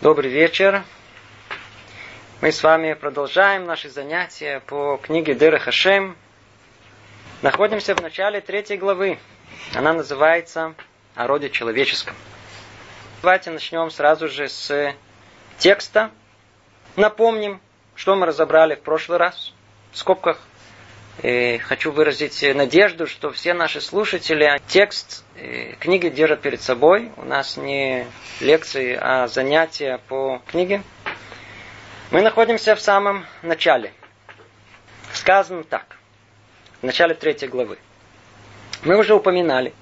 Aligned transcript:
Добрый 0.00 0.30
вечер. 0.30 0.84
Мы 2.40 2.52
с 2.52 2.62
вами 2.62 2.92
продолжаем 2.92 3.64
наши 3.64 3.90
занятия 3.90 4.60
по 4.60 4.96
книге 4.96 5.34
Дера 5.34 5.58
Хашем. 5.58 6.16
Находимся 7.42 7.96
в 7.96 8.00
начале 8.00 8.40
третьей 8.40 8.76
главы. 8.76 9.18
Она 9.74 9.92
называется 9.92 10.76
«О 11.16 11.26
роде 11.26 11.50
человеческом». 11.50 12.14
Давайте 13.22 13.50
начнем 13.50 13.90
сразу 13.90 14.28
же 14.28 14.48
с 14.48 14.94
текста. 15.58 16.12
Напомним, 16.94 17.60
что 17.96 18.14
мы 18.14 18.26
разобрали 18.26 18.76
в 18.76 18.82
прошлый 18.82 19.18
раз 19.18 19.52
в 19.90 19.98
скобках. 19.98 20.38
И 21.22 21.58
хочу 21.58 21.90
выразить 21.90 22.44
надежду, 22.54 23.08
что 23.08 23.32
все 23.32 23.52
наши 23.52 23.80
слушатели 23.80 24.60
текст 24.68 25.24
книги 25.80 26.08
держат 26.08 26.42
перед 26.42 26.62
собой. 26.62 27.10
У 27.16 27.24
нас 27.24 27.56
не 27.56 28.06
лекции, 28.40 28.96
а 29.00 29.26
занятия 29.26 30.00
по 30.08 30.40
книге. 30.46 30.82
Мы 32.12 32.22
находимся 32.22 32.76
в 32.76 32.80
самом 32.80 33.26
начале. 33.42 33.92
Сказано 35.12 35.64
так. 35.64 35.96
В 36.80 36.86
начале 36.86 37.14
третьей 37.14 37.48
главы. 37.48 37.78
Мы 38.82 38.96
уже 38.96 39.14
упоминали, 39.14 39.74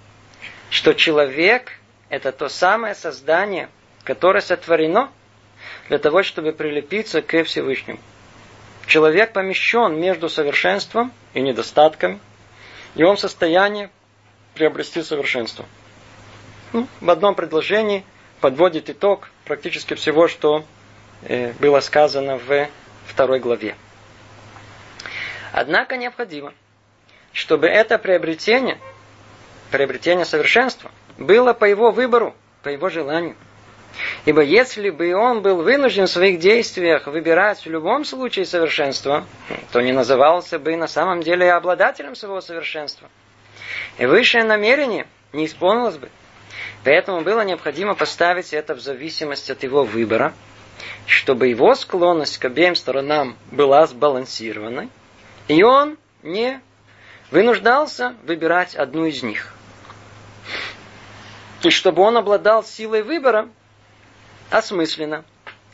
что 0.70 0.94
человек– 0.94 1.72
это 2.08 2.32
то 2.32 2.48
самое 2.48 2.94
создание, 2.94 3.68
которое 4.04 4.40
сотворено 4.40 5.12
для 5.90 5.98
того, 5.98 6.22
чтобы 6.22 6.52
прилепиться 6.52 7.20
к 7.20 7.44
Всевышнему. 7.44 7.98
Человек 8.86 9.32
помещен 9.32 9.98
между 10.00 10.28
совершенством 10.28 11.12
и 11.34 11.40
недостатками, 11.40 12.20
и 12.94 13.02
он 13.02 13.16
в 13.16 13.20
состоянии 13.20 13.90
приобрести 14.54 15.02
совершенство. 15.02 15.66
Ну, 16.72 16.86
в 17.00 17.10
одном 17.10 17.34
предложении 17.34 18.04
подводит 18.40 18.88
итог 18.88 19.28
практически 19.44 19.94
всего, 19.94 20.28
что 20.28 20.64
э, 21.22 21.52
было 21.54 21.80
сказано 21.80 22.38
в 22.38 22.68
второй 23.06 23.40
главе. 23.40 23.76
Однако 25.52 25.96
необходимо, 25.96 26.52
чтобы 27.32 27.66
это 27.66 27.98
приобретение, 27.98 28.78
приобретение 29.70 30.24
совершенства, 30.24 30.90
было 31.18 31.54
по 31.54 31.64
его 31.64 31.90
выбору, 31.90 32.36
по 32.62 32.68
его 32.68 32.88
желанию. 32.88 33.36
Ибо 34.26 34.42
если 34.42 34.90
бы 34.90 35.14
он 35.14 35.40
был 35.40 35.62
вынужден 35.62 36.06
в 36.06 36.10
своих 36.10 36.40
действиях 36.40 37.06
выбирать 37.06 37.64
в 37.64 37.70
любом 37.70 38.04
случае 38.04 38.44
совершенство, 38.44 39.24
то 39.70 39.80
не 39.80 39.92
назывался 39.92 40.58
бы 40.58 40.76
на 40.76 40.88
самом 40.88 41.22
деле 41.22 41.52
обладателем 41.52 42.16
своего 42.16 42.40
совершенства. 42.40 43.08
И 43.98 44.04
высшее 44.04 44.42
намерение 44.42 45.06
не 45.32 45.46
исполнилось 45.46 45.96
бы. 45.96 46.10
Поэтому 46.82 47.20
было 47.20 47.42
необходимо 47.42 47.94
поставить 47.94 48.52
это 48.52 48.74
в 48.74 48.80
зависимость 48.80 49.48
от 49.48 49.62
его 49.62 49.84
выбора, 49.84 50.34
чтобы 51.06 51.46
его 51.46 51.76
склонность 51.76 52.38
к 52.38 52.44
обеим 52.46 52.74
сторонам 52.74 53.36
была 53.52 53.86
сбалансированной, 53.86 54.88
и 55.46 55.62
он 55.62 55.98
не 56.24 56.60
вынуждался 57.30 58.16
выбирать 58.24 58.74
одну 58.74 59.04
из 59.06 59.22
них. 59.22 59.54
И 61.62 61.70
чтобы 61.70 62.02
он 62.02 62.16
обладал 62.16 62.64
силой 62.64 63.04
выбора, 63.04 63.48
осмысленно 64.50 65.24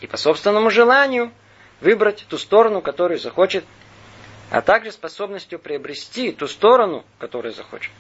и 0.01 0.07
по 0.07 0.17
собственному 0.17 0.71
желанию 0.71 1.33
выбрать 1.81 2.27
ту 2.29 2.39
сторону, 2.39 2.81
которую 2.81 3.19
захочет, 3.19 3.65
а 4.51 4.61
также 4.61 4.93
способностью 4.93 5.59
приобрести 5.59 6.33
ту 6.33 6.47
сторону, 6.47 7.05
которую 7.19 7.53
захочет. 7.53 7.93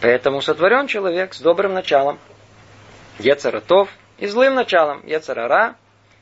Поэтому 0.00 0.42
сотворен 0.42 0.86
человек 0.86 1.34
с 1.34 1.40
добрым 1.40 1.72
началом, 1.72 2.18
Ецаратов, 3.18 3.88
и 4.18 4.26
злым 4.26 4.54
началом, 4.54 5.06
Ецарара, 5.06 5.76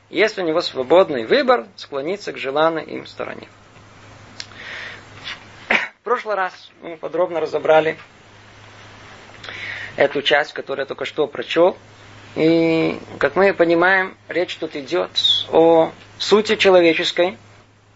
есть 0.09 0.37
у 0.37 0.41
него 0.41 0.61
свободный 0.61 1.25
выбор 1.25 1.67
склониться 1.75 2.31
к 2.31 2.37
желанной 2.37 2.83
им 2.83 3.05
стороне. 3.05 3.47
В 5.67 6.03
прошлый 6.03 6.35
раз 6.35 6.71
мы 6.81 6.97
подробно 6.97 7.39
разобрали 7.39 7.97
эту 9.95 10.21
часть, 10.21 10.53
которую 10.53 10.83
я 10.83 10.87
только 10.87 11.05
что 11.05 11.25
прочел, 11.27 11.77
и, 12.35 12.99
как 13.17 13.35
мы 13.35 13.53
понимаем, 13.53 14.15
речь 14.27 14.55
тут 14.57 14.75
идет 14.75 15.09
о 15.51 15.91
сути 16.19 16.57
человеческой, 16.57 17.37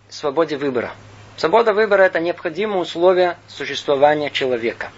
свободе 0.08 0.58
выбора. 0.58 0.92
Свобода 1.36 1.74
выбора– 1.74 2.04
это 2.04 2.20
необходимое 2.20 2.80
условие 2.80 3.38
существования 3.48 4.30
человека. 4.30 4.92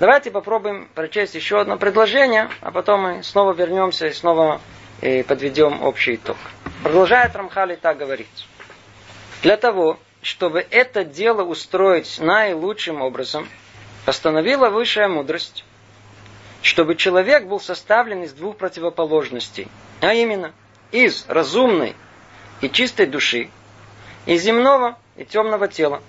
Давайте 0.00 0.30
попробуем 0.30 0.88
прочесть 0.94 1.34
еще 1.34 1.60
одно 1.60 1.76
предложение, 1.76 2.50
а 2.60 2.70
потом 2.70 3.02
мы 3.02 3.22
снова 3.22 3.52
вернемся 3.52 4.06
и 4.06 4.12
снова 4.12 4.60
э, 5.00 5.22
подведем 5.24 5.82
общий 5.82 6.16
итог. 6.16 6.36
Продолжает 6.82 7.36
Рамхали 7.36 7.76
так 7.76 7.98
говорить. 7.98 8.48
Для 9.42 9.56
того, 9.56 9.98
чтобы 10.22 10.66
это 10.70 11.04
дело 11.04 11.42
устроить 11.42 12.18
наилучшим 12.20 13.00
образом, 13.00 13.48
постановила 14.04 14.70
высшая 14.70 15.08
мудрость 15.08 15.64
чтобы 16.62 16.94
человек 16.94 17.46
был 17.46 17.60
составлен 17.60 18.22
из 18.22 18.32
двух 18.32 18.56
противоположностей, 18.56 19.68
а 20.00 20.14
именно 20.14 20.52
из 20.92 21.26
разумной 21.28 21.96
и 22.60 22.70
чистой 22.70 23.06
души, 23.06 23.50
и 24.26 24.36
земного 24.36 24.96
и 25.16 25.24
темного 25.24 25.66
тела. 25.66 26.00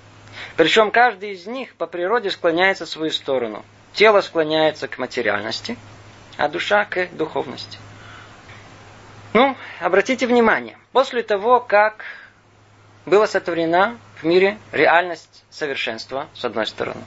Причем 0.55 0.91
каждый 0.91 1.31
из 1.31 1.47
них 1.47 1.75
по 1.75 1.87
природе 1.87 2.29
склоняется 2.29 2.85
в 2.85 2.89
свою 2.89 3.11
сторону. 3.11 3.65
Тело 3.93 4.21
склоняется 4.21 4.87
к 4.87 4.99
материальности, 4.99 5.77
а 6.37 6.47
душа 6.47 6.85
к 6.85 7.09
духовности. 7.11 7.79
Ну, 9.33 9.55
обратите 9.79 10.27
внимание, 10.27 10.77
после 10.91 11.23
того, 11.23 11.59
как 11.59 12.03
была 13.07 13.25
сотворена 13.25 13.97
в 14.21 14.23
мире 14.23 14.59
реальность 14.71 15.43
совершенства, 15.49 16.27
с 16.35 16.45
одной 16.45 16.67
стороны, 16.67 17.01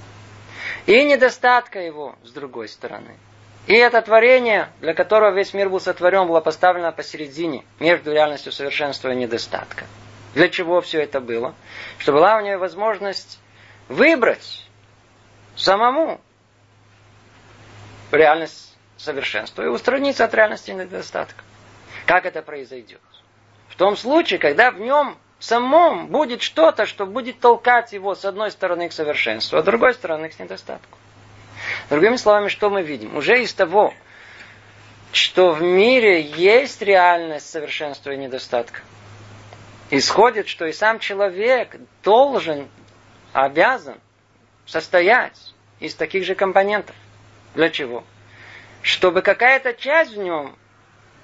и 0.86 1.04
недостатка 1.04 1.80
его, 1.80 2.16
с 2.24 2.30
другой 2.32 2.68
стороны– 2.68 3.14
и 3.66 3.74
это 3.74 4.00
творение, 4.00 4.68
для 4.80 4.94
которого 4.94 5.32
весь 5.32 5.52
мир 5.52 5.68
был 5.68 5.80
сотворен, 5.80 6.26
было 6.28 6.40
поставлено 6.40 6.92
посередине, 6.92 7.64
между 7.80 8.12
реальностью 8.12 8.52
совершенства 8.52 9.12
и 9.12 9.16
недостатка. 9.16 9.86
Для 10.34 10.48
чего 10.48 10.80
все 10.80 11.02
это 11.02 11.20
было? 11.20 11.54
Чтобы 11.98 12.18
была 12.18 12.36
у 12.36 12.40
нее 12.40 12.58
возможность 12.58 13.40
выбрать 13.88 14.68
самому 15.56 16.20
реальность 18.12 18.76
совершенства 18.96 19.62
и 19.62 19.66
устраниться 19.66 20.24
от 20.24 20.34
реальности 20.34 20.70
недостатка. 20.70 21.42
Как 22.06 22.24
это 22.24 22.42
произойдет? 22.42 23.00
В 23.68 23.76
том 23.76 23.96
случае, 23.96 24.38
когда 24.38 24.70
в 24.70 24.78
нем 24.78 25.18
самом 25.38 26.08
будет 26.08 26.42
что-то, 26.42 26.86
что 26.86 27.04
будет 27.04 27.40
толкать 27.40 27.92
его 27.92 28.14
с 28.14 28.24
одной 28.24 28.50
стороны 28.50 28.88
к 28.88 28.92
совершенству, 28.92 29.58
а 29.58 29.62
с 29.62 29.64
другой 29.64 29.94
стороны 29.94 30.28
к 30.28 30.38
недостатку. 30.38 30.98
Другими 31.90 32.16
словами, 32.16 32.48
что 32.48 32.68
мы 32.68 32.82
видим? 32.82 33.16
Уже 33.16 33.42
из 33.42 33.54
того, 33.54 33.94
что 35.12 35.52
в 35.52 35.62
мире 35.62 36.20
есть 36.20 36.82
реальность 36.82 37.48
совершенства 37.48 38.10
и 38.10 38.16
недостатка, 38.16 38.80
исходит, 39.90 40.48
что 40.48 40.66
и 40.66 40.72
сам 40.72 40.98
человек 40.98 41.76
должен, 42.02 42.68
обязан 43.32 43.98
состоять 44.66 45.54
из 45.78 45.94
таких 45.94 46.24
же 46.24 46.34
компонентов. 46.34 46.96
Для 47.54 47.70
чего? 47.70 48.04
Чтобы 48.82 49.22
какая-то 49.22 49.72
часть 49.72 50.12
в 50.12 50.18
нем 50.18 50.56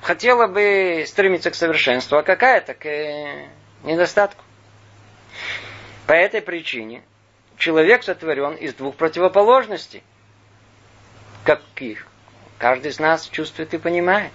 хотела 0.01 0.47
бы 0.47 1.05
стремиться 1.07 1.51
к 1.51 1.55
совершенству, 1.55 2.17
а 2.19 2.23
какая-то 2.23 2.75
к 2.75 2.87
э, 2.87 3.49
недостатку. 3.83 4.43
По 6.07 6.13
этой 6.13 6.41
причине 6.41 7.03
человек 7.57 8.03
сотворен 8.03 8.55
из 8.55 8.75
двух 8.75 8.97
противоположностей. 8.97 10.03
Каких? 11.45 12.07
Каждый 12.59 12.91
из 12.93 13.01
нас 13.01 13.29
чувствует 13.29 13.75
и 13.75 13.79
понимает. 13.79 14.31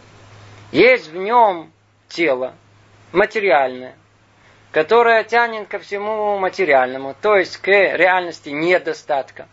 Есть 0.71 1.07
в 1.07 1.15
нем 1.15 1.71
тело 2.09 2.53
материальное, 3.13 3.95
которое 4.71 5.23
тянет 5.23 5.67
ко 5.69 5.79
всему 5.79 6.37
материальному, 6.37 7.15
то 7.21 7.37
есть 7.37 7.57
к 7.57 7.67
реальности 7.67 8.49
недостатка. 8.49 9.47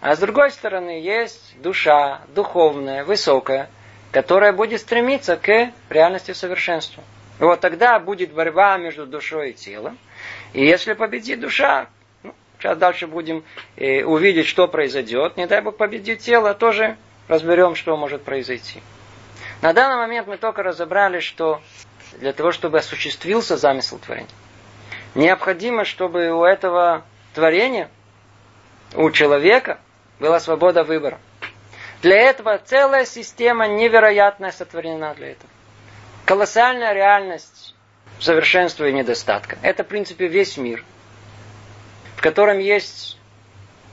А 0.00 0.14
с 0.14 0.18
другой 0.18 0.50
стороны 0.50 1.00
есть 1.00 1.60
душа 1.60 2.22
духовная, 2.34 3.04
высокая, 3.04 3.68
которая 4.12 4.52
будет 4.52 4.80
стремиться 4.80 5.36
к 5.36 5.72
реальности 5.90 6.32
совершенства. 6.32 7.02
И 7.40 7.44
вот 7.44 7.60
тогда 7.60 7.98
будет 7.98 8.32
борьба 8.32 8.76
между 8.76 9.06
душой 9.06 9.50
и 9.50 9.54
телом. 9.54 9.98
И 10.52 10.64
если 10.64 10.92
победит 10.92 11.40
душа, 11.40 11.88
Сейчас 12.62 12.78
дальше 12.78 13.08
будем 13.08 13.42
э, 13.74 14.04
увидеть, 14.04 14.46
что 14.46 14.68
произойдет. 14.68 15.36
Не 15.36 15.48
дай 15.48 15.60
Бог 15.60 15.76
победит 15.76 16.20
тело, 16.20 16.54
тоже 16.54 16.96
разберем, 17.26 17.74
что 17.74 17.96
может 17.96 18.22
произойти. 18.22 18.80
На 19.62 19.72
данный 19.72 19.96
момент 19.96 20.28
мы 20.28 20.36
только 20.36 20.62
разобрали, 20.62 21.18
что 21.18 21.60
для 22.20 22.32
того, 22.32 22.52
чтобы 22.52 22.78
осуществился 22.78 23.56
замысел 23.56 23.98
творения, 23.98 24.30
необходимо, 25.16 25.84
чтобы 25.84 26.30
у 26.30 26.44
этого 26.44 27.02
творения, 27.34 27.90
у 28.94 29.10
человека, 29.10 29.80
была 30.20 30.38
свобода 30.38 30.84
выбора. 30.84 31.18
Для 32.00 32.16
этого 32.16 32.58
целая 32.58 33.06
система 33.06 33.66
невероятная 33.66 34.52
сотворена 34.52 35.14
для 35.14 35.32
этого. 35.32 35.50
колоссальная 36.26 36.92
реальность 36.92 37.74
совершенства 38.20 38.84
и 38.88 38.92
недостатка. 38.92 39.58
Это, 39.62 39.82
в 39.82 39.88
принципе, 39.88 40.28
весь 40.28 40.56
мир, 40.56 40.84
котором 42.22 42.58
есть 42.58 43.18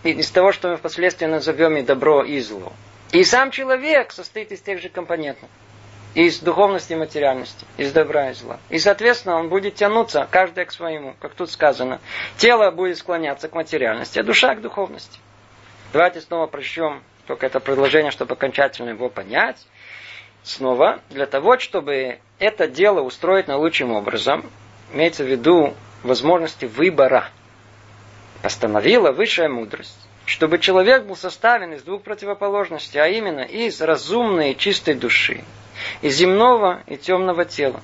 из 0.03 0.31
того, 0.31 0.51
что 0.51 0.69
мы 0.69 0.77
впоследствии 0.77 1.25
назовем 1.25 1.75
и 1.77 1.81
добро, 1.81 2.23
и 2.23 2.39
зло. 2.39 2.71
И 3.11 3.23
сам 3.23 3.51
человек 3.51 4.11
состоит 4.11 4.51
из 4.51 4.61
тех 4.61 4.79
же 4.81 4.87
компонентов. 4.87 5.49
Из 6.15 6.39
духовности 6.39 6.93
и 6.93 6.95
материальности, 6.95 7.65
из 7.77 7.91
добра 7.91 8.31
и 8.31 8.33
зла. 8.33 8.59
И, 8.69 8.79
соответственно, 8.79 9.35
он 9.35 9.49
будет 9.49 9.75
тянуться, 9.75 10.27
каждый 10.29 10.65
к 10.65 10.71
своему, 10.71 11.15
как 11.19 11.33
тут 11.35 11.51
сказано. 11.51 12.01
Тело 12.37 12.71
будет 12.71 12.97
склоняться 12.97 13.47
к 13.47 13.53
материальности, 13.53 14.19
а 14.19 14.23
душа 14.23 14.55
к 14.55 14.61
духовности. 14.61 15.19
Давайте 15.93 16.21
снова 16.21 16.47
прочтем 16.47 17.03
только 17.27 17.45
это 17.45 17.59
предложение, 17.59 18.11
чтобы 18.11 18.33
окончательно 18.33 18.89
его 18.89 19.09
понять. 19.09 19.67
Снова, 20.41 20.99
для 21.09 21.27
того, 21.27 21.59
чтобы 21.59 22.19
это 22.39 22.67
дело 22.67 23.01
устроить 23.01 23.47
наилучшим 23.47 23.91
образом, 23.91 24.49
имеется 24.93 25.23
в 25.23 25.27
виду 25.27 25.75
возможности 26.01 26.65
выбора, 26.65 27.29
постановила 28.41 29.11
высшая 29.11 29.49
мудрость, 29.49 29.97
чтобы 30.25 30.59
человек 30.59 31.05
был 31.05 31.15
составлен 31.15 31.73
из 31.73 31.83
двух 31.83 32.03
противоположностей, 32.03 33.01
а 33.01 33.07
именно 33.07 33.41
из 33.41 33.81
разумной 33.81 34.51
и 34.51 34.57
чистой 34.57 34.95
души, 34.95 35.43
из 36.01 36.15
земного 36.15 36.83
и 36.87 36.97
темного 36.97 37.45
тела. 37.45 37.81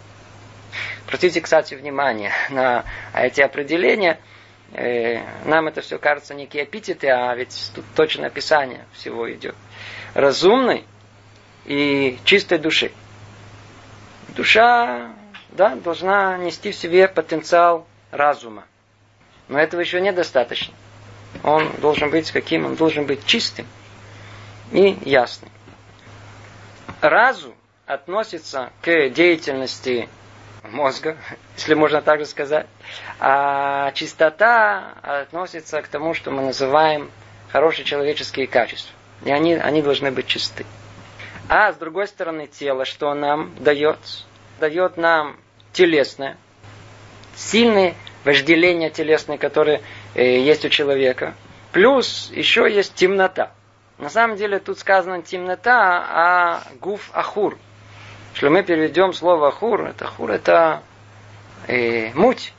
Обратите, 1.07 1.41
кстати, 1.41 1.75
внимание 1.75 2.31
на 2.49 2.83
эти 3.13 3.41
определения– 3.41 4.19
Э, 4.73 5.21
нам 5.45 5.67
это 5.67 5.81
все 5.81 5.97
кажется 5.97 6.33
некие 6.33 6.63
эпитеты, 6.65 7.07
а 7.09 7.33
ведь 7.35 7.71
тут 7.73 7.85
точное 7.95 8.27
описание 8.27 8.85
всего 8.93 9.31
идет. 9.31 9.55
Разумной 10.13 10.83
и 11.65 12.17
чистой 12.25 12.57
души. 12.57 12.91
Душа, 14.29 15.13
да, 15.49 15.75
должна 15.75 16.37
нести 16.37 16.71
в 16.71 16.75
себе 16.75 17.07
потенциал 17.07 17.87
разума. 18.11 18.65
Но 19.47 19.59
этого 19.59 19.81
еще 19.81 20.01
недостаточно. 20.01 20.73
Он 21.43 21.71
должен 21.79 22.09
быть 22.09 22.31
каким? 22.31 22.65
Он 22.65 22.75
должен 22.75 23.05
быть 23.05 23.25
чистым 23.25 23.67
и 24.71 24.97
ясным. 25.03 25.51
Разум 27.01 27.53
относится 27.85 28.71
к 28.81 29.09
деятельности 29.09 30.09
мозга, 30.63 31.17
если 31.57 31.73
можно 31.75 32.01
так 32.01 32.19
же 32.19 32.25
сказать. 32.25 32.67
А 33.19 33.91
чистота 33.91 34.93
относится 35.01 35.81
к 35.81 35.87
тому, 35.87 36.13
что 36.13 36.31
мы 36.31 36.41
называем 36.41 37.11
хорошие 37.51 37.85
человеческие 37.85 38.47
качества. 38.47 38.93
И 39.23 39.31
они, 39.31 39.53
они 39.53 39.81
должны 39.81 40.11
быть 40.11 40.27
чисты. 40.27 40.65
А 41.47 41.71
с 41.71 41.75
другой 41.77 42.07
стороны, 42.07 42.47
тело, 42.47 42.85
что 42.85 43.13
нам 43.13 43.53
дает? 43.59 43.99
Дает 44.59 44.97
нам 44.97 45.37
телесное, 45.73 46.37
сильные 47.35 47.95
вожделения 48.25 48.89
телесные, 48.89 49.37
которые 49.37 49.81
э, 50.15 50.39
есть 50.39 50.65
у 50.65 50.69
человека. 50.69 51.35
Плюс 51.71 52.31
еще 52.33 52.69
есть 52.69 52.95
темнота. 52.95 53.51
На 53.97 54.09
самом 54.09 54.35
деле 54.35 54.59
тут 54.59 54.79
сказано 54.79 55.21
темнота, 55.21 56.05
а 56.09 56.63
гуф 56.81 57.09
ахур. 57.13 57.57
Если 58.33 58.49
мы 58.49 58.63
переведем 58.63 59.13
слово 59.13 59.51
хур, 59.51 59.85
это 59.85 60.05
хур 60.05 60.31
это 60.31 60.83
э, 61.67 62.11
муть. 62.13 62.53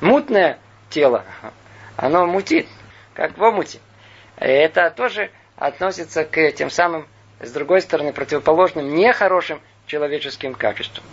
Мутное 0.00 0.58
тело. 0.90 1.24
Оно 1.96 2.26
мутит, 2.26 2.66
как 3.14 3.38
в 3.38 3.42
омуте. 3.42 3.78
Это 4.36 4.90
тоже 4.90 5.30
относится 5.56 6.24
к 6.24 6.50
тем 6.52 6.68
самым, 6.70 7.06
с 7.40 7.50
другой 7.52 7.80
стороны, 7.80 8.12
противоположным, 8.12 8.94
нехорошим 8.94 9.60
человеческим 9.86 10.54
качествам. 10.54 11.04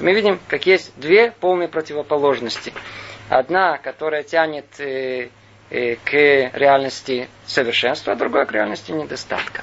Мы 0.00 0.12
видим, 0.14 0.40
как 0.48 0.66
есть 0.66 0.92
две 0.96 1.30
полные 1.30 1.68
противоположности. 1.68 2.72
Одна, 3.28 3.78
которая 3.78 4.22
тянет 4.22 4.66
э, 4.80 5.28
э, 5.70 5.96
к 5.96 6.12
реальности 6.12 7.28
совершенства, 7.46 8.12
а 8.12 8.16
другая 8.16 8.46
к 8.46 8.52
реальности 8.52 8.92
недостатка. 8.92 9.62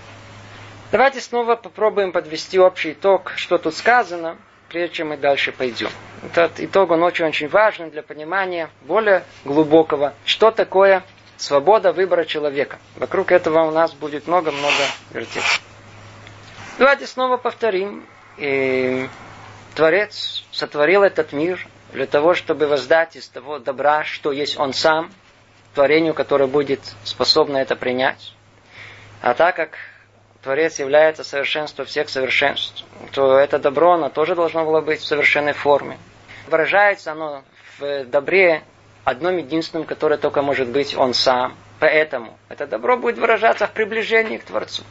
Давайте 0.91 1.19
снова 1.19 1.55
попробуем 1.55 2.11
подвести 2.11 2.59
общий 2.59 2.91
итог, 2.91 3.33
что 3.35 3.57
тут 3.57 3.75
сказано, 3.75 4.37
прежде 4.69 4.97
чем 4.97 5.09
мы 5.09 5.17
дальше 5.17 5.51
пойдем. 5.51 5.89
Этот 6.23 6.59
итог, 6.59 6.91
он 6.91 7.01
очень-очень 7.03 7.47
важен 7.47 7.89
для 7.89 8.03
понимания 8.03 8.69
более 8.81 9.23
глубокого, 9.45 10.13
что 10.25 10.51
такое 10.51 11.03
свобода 11.37 11.91
выбора 11.91 12.25
человека. 12.25 12.77
Вокруг 12.95 13.31
этого 13.31 13.63
у 13.63 13.71
нас 13.71 13.93
будет 13.93 14.27
много-много 14.27 14.71
вертеться. 15.11 15.59
Давайте 16.77 17.07
снова 17.07 17.37
повторим. 17.37 18.05
И 18.37 19.07
Творец 19.75 20.43
сотворил 20.51 21.03
этот 21.03 21.33
мир 21.33 21.67
для 21.91 22.07
того, 22.07 22.33
чтобы 22.33 22.65
воздать 22.65 23.17
из 23.17 23.27
того 23.27 23.59
добра, 23.59 24.05
что 24.05 24.31
есть 24.31 24.57
Он 24.57 24.73
сам, 24.73 25.11
творению, 25.73 26.13
которое 26.13 26.47
будет 26.47 26.79
способно 27.03 27.57
это 27.57 27.75
принять. 27.75 28.33
А 29.21 29.33
так 29.33 29.55
как 29.55 29.77
Творец 30.41 30.79
является 30.79 31.23
совершенством 31.23 31.85
всех 31.85 32.07
совершенств, 32.07 32.85
то 33.11 33.37
это 33.37 33.59
добро, 33.59 33.93
оно 33.93 34.09
тоже 34.09 34.35
должно 34.35 34.63
было 34.63 34.79
быть 34.79 35.01
в 35.01 35.05
совершенной 35.05 35.53
форме. 35.53 35.97
Выражается 36.47 37.11
оно 37.11 37.43
в 37.77 38.05
добре 38.05 38.63
одном 39.03 39.37
единственном, 39.37 39.85
которое 39.85 40.17
только 40.17 40.41
может 40.41 40.69
быть 40.69 40.95
он 40.95 41.13
сам. 41.13 41.55
Поэтому 41.79 42.37
это 42.47 42.65
добро 42.65 42.95
будет 42.97 43.17
выражаться 43.17 43.67
в 43.67 43.71
приближении 43.71 44.37
к 44.37 44.45
Творцу. 44.45 44.83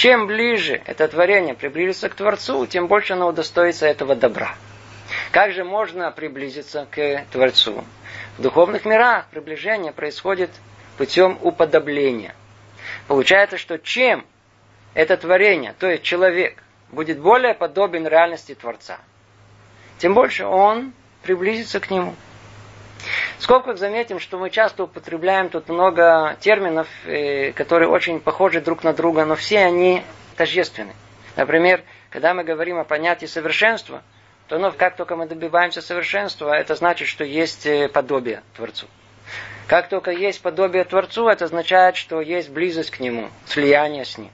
Чем 0.00 0.26
ближе 0.26 0.80
это 0.86 1.06
творение 1.08 1.52
приблизится 1.52 2.08
к 2.08 2.14
Творцу, 2.14 2.66
тем 2.66 2.86
больше 2.86 3.12
оно 3.12 3.28
удостоится 3.28 3.86
этого 3.86 4.14
добра. 4.14 4.54
Как 5.30 5.52
же 5.52 5.62
можно 5.62 6.10
приблизиться 6.10 6.86
к 6.90 7.26
Творцу? 7.30 7.84
В 8.38 8.42
духовных 8.42 8.86
мирах 8.86 9.26
приближение 9.30 9.92
происходит 9.92 10.48
путем 10.96 11.38
уподобления. 11.42 12.34
Получается, 13.08 13.58
что 13.58 13.78
чем 13.78 14.24
это 14.94 15.18
творение, 15.18 15.74
то 15.78 15.86
есть 15.86 16.02
человек, 16.02 16.62
будет 16.90 17.20
более 17.20 17.52
подобен 17.52 18.06
реальности 18.06 18.54
Творца, 18.54 19.00
тем 19.98 20.14
больше 20.14 20.46
он 20.46 20.94
приблизится 21.22 21.78
к 21.78 21.90
нему. 21.90 22.14
В 23.38 23.42
скобках 23.42 23.78
заметим, 23.78 24.20
что 24.20 24.38
мы 24.38 24.50
часто 24.50 24.84
употребляем 24.84 25.48
тут 25.48 25.68
много 25.68 26.36
терминов, 26.40 26.88
э, 27.04 27.52
которые 27.52 27.88
очень 27.88 28.20
похожи 28.20 28.60
друг 28.60 28.84
на 28.84 28.92
друга, 28.92 29.24
но 29.24 29.36
все 29.36 29.60
они 29.60 30.02
тождественны. 30.36 30.92
Например, 31.36 31.82
когда 32.10 32.34
мы 32.34 32.44
говорим 32.44 32.78
о 32.78 32.84
понятии 32.84 33.26
совершенства, 33.26 34.02
то 34.48 34.58
ну, 34.58 34.72
как 34.72 34.96
только 34.96 35.16
мы 35.16 35.26
добиваемся 35.26 35.80
совершенства, 35.80 36.52
это 36.52 36.74
значит, 36.74 37.08
что 37.08 37.24
есть 37.24 37.66
э, 37.66 37.88
подобие 37.88 38.42
Творцу. 38.56 38.86
Как 39.66 39.88
только 39.88 40.10
есть 40.10 40.42
подобие 40.42 40.82
Творцу, 40.84 41.28
это 41.28 41.44
означает, 41.44 41.96
что 41.96 42.20
есть 42.20 42.50
близость 42.50 42.90
к 42.90 42.98
Нему, 42.98 43.30
слияние 43.46 44.04
с 44.04 44.18
Ним. 44.18 44.30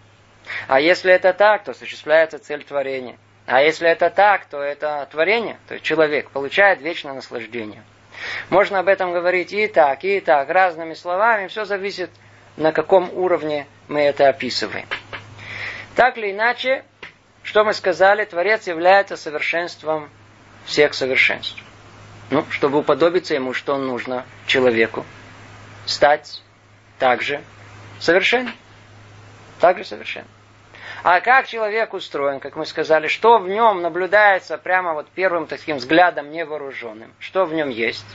А 0.68 0.80
если 0.80 1.12
это 1.12 1.32
так, 1.32 1.64
то 1.64 1.72
осуществляется 1.72 2.38
цель 2.38 2.64
творения. 2.64 3.18
А 3.46 3.62
если 3.62 3.88
это 3.88 4.10
так, 4.10 4.46
то 4.46 4.60
это 4.60 5.06
творение, 5.10 5.58
то 5.68 5.74
есть 5.74 5.84
человек 5.84 6.30
получает 6.30 6.80
вечное 6.80 7.12
наслаждение. 7.12 7.82
Можно 8.50 8.80
об 8.80 8.88
этом 8.88 9.12
говорить 9.12 9.52
и 9.52 9.66
так, 9.66 10.04
и 10.04 10.20
так, 10.20 10.48
разными 10.48 10.94
словами. 10.94 11.48
Все 11.48 11.64
зависит, 11.64 12.10
на 12.56 12.72
каком 12.72 13.10
уровне 13.12 13.66
мы 13.88 14.00
это 14.00 14.28
описываем. 14.28 14.86
Так 15.94 16.18
или 16.18 16.32
иначе, 16.32 16.84
что 17.42 17.64
мы 17.64 17.72
сказали, 17.72 18.24
Творец 18.24 18.66
является 18.66 19.16
совершенством 19.16 20.10
всех 20.64 20.94
совершенств. 20.94 21.62
Ну, 22.30 22.44
чтобы 22.50 22.78
уподобиться 22.78 23.34
ему, 23.34 23.52
что 23.52 23.76
нужно 23.78 24.24
человеку? 24.46 25.04
Стать 25.86 26.42
также 26.98 27.42
совершенным. 28.00 28.54
Также 29.60 29.84
совершенным. 29.84 30.28
А 31.02 31.20
как 31.20 31.46
человек 31.46 31.94
устроен, 31.94 32.40
как 32.40 32.56
мы 32.56 32.66
сказали, 32.66 33.06
что 33.06 33.38
в 33.38 33.48
нем 33.48 33.82
наблюдается 33.82 34.58
прямо 34.58 34.94
вот 34.94 35.08
первым 35.08 35.46
таким 35.46 35.76
взглядом 35.76 36.30
невооруженным? 36.30 37.12
Что 37.18 37.44
в 37.44 37.54
нем 37.54 37.68
есть? 37.68 38.06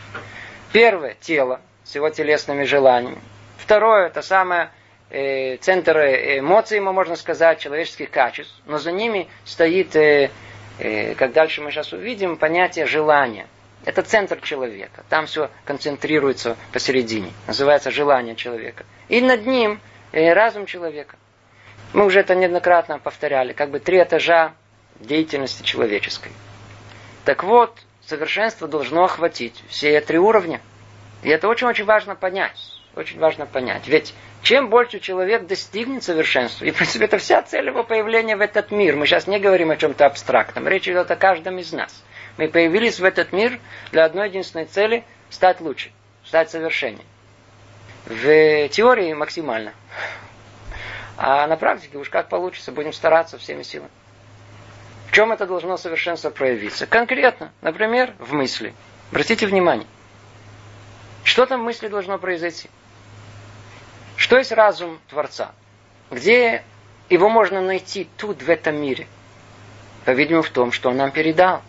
Первое– 0.73 1.15
тело 1.21 1.61
с 1.83 1.95
его 1.95 2.09
телесными 2.09 2.63
желаниями. 2.63 3.19
Второе– 3.57 4.07
это 4.07 4.21
самое 4.21 4.71
э, 5.09 5.57
центр 5.57 5.97
эмоций, 5.97 6.79
мы 6.79 6.93
можно 6.93 7.15
сказать, 7.15 7.59
человеческих 7.59 8.09
качеств. 8.09 8.53
Но 8.65 8.77
за 8.77 8.91
ними 8.91 9.27
стоит, 9.45 9.95
э, 9.95 10.31
э, 10.79 11.15
как 11.15 11.33
дальше 11.33 11.61
мы 11.61 11.71
сейчас 11.71 11.93
увидим, 11.93 12.37
понятие 12.37 12.85
желания. 12.85 13.47
Это 13.85 14.03
центр 14.03 14.39
человека. 14.41 15.03
Там 15.09 15.25
все 15.25 15.49
концентрируется 15.65 16.55
посередине. 16.71 17.31
Называется 17.47 17.89
желание 17.89 18.35
человека. 18.35 18.85
И 19.09 19.21
над 19.21 19.45
ним 19.45 19.79
э, 20.11 20.33
разум 20.33 20.65
человека. 20.65 21.17
Мы 21.93 22.05
уже 22.05 22.21
это 22.21 22.35
неоднократно 22.35 22.99
повторяли, 22.99 23.53
как 23.53 23.69
бы 23.69 23.79
три 23.79 24.01
этажа 24.01 24.53
деятельности 24.99 25.63
человеческой. 25.63 26.31
Так 27.25 27.43
вот, 27.43 27.77
совершенство 28.05 28.67
должно 28.67 29.03
охватить 29.03 29.61
все 29.67 29.99
три 30.01 30.17
уровня. 30.17 30.61
И 31.23 31.29
это 31.29 31.47
очень-очень 31.47 31.85
важно 31.85 32.15
понять. 32.15 32.57
очень 32.95 33.19
важно 33.19 33.45
понять. 33.45 33.87
Ведь 33.87 34.13
чем 34.41 34.69
больше 34.69 34.99
человек 34.99 35.45
достигнет 35.45 36.03
совершенства, 36.03 36.65
и 36.65 36.71
в 36.71 36.77
принципе 36.77 37.05
это 37.05 37.17
вся 37.17 37.41
цель 37.43 37.67
его 37.67 37.83
появления 37.83 38.35
в 38.35 38.41
этот 38.41 38.71
мир. 38.71 38.95
Мы 38.95 39.05
сейчас 39.05 39.27
не 39.27 39.39
говорим 39.39 39.71
о 39.71 39.77
чем-то 39.77 40.05
абстрактном, 40.05 40.67
речь 40.67 40.87
идет 40.87 41.11
о 41.11 41.15
каждом 41.15 41.59
из 41.59 41.71
нас. 41.73 42.03
Мы 42.37 42.47
появились 42.47 42.99
в 42.99 43.03
этот 43.03 43.33
мир 43.33 43.59
для 43.91 44.05
одной 44.05 44.29
единственной 44.29 44.65
цели– 44.65 45.03
стать 45.29 45.61
лучше, 45.61 45.91
стать 46.25 46.49
совершеннее. 46.49 47.05
В 48.05 48.67
теории 48.69 49.13
максимально. 49.13 49.73
А 51.17 51.47
на 51.47 51.57
практике 51.57 51.97
уж 51.97 52.09
как 52.09 52.29
получится, 52.29 52.71
будем 52.71 52.93
стараться 52.93 53.37
всеми 53.37 53.63
силами. 53.63 53.91
В 55.07 55.13
чем 55.13 55.31
это 55.31 55.45
должно 55.45 55.77
совершенство 55.77 56.29
проявиться? 56.29 56.85
Конкретно, 56.87 57.51
например, 57.61 58.13
в 58.17 58.33
мысли. 58.33 58.73
Обратите 59.11 59.45
внимание. 59.45 59.87
Что 61.23 61.45
там 61.45 61.61
в 61.61 61.63
мысли 61.65 61.89
должно 61.89 62.17
произойти? 62.17 62.69
Что 64.15 64.37
есть 64.37 64.51
разум 64.51 64.99
Творца? 65.09 65.51
Где 66.09 66.63
его 67.09 67.29
можно 67.29 67.61
найти 67.61 68.07
тут, 68.17 68.41
в 68.41 68.49
этом 68.49 68.81
мире? 68.81 69.07
По-видимому, 70.05 70.43
в 70.43 70.49
том, 70.49 70.71
что 70.71 70.89
он 70.89 70.97
нам 70.97 71.11
передал. 71.11 71.61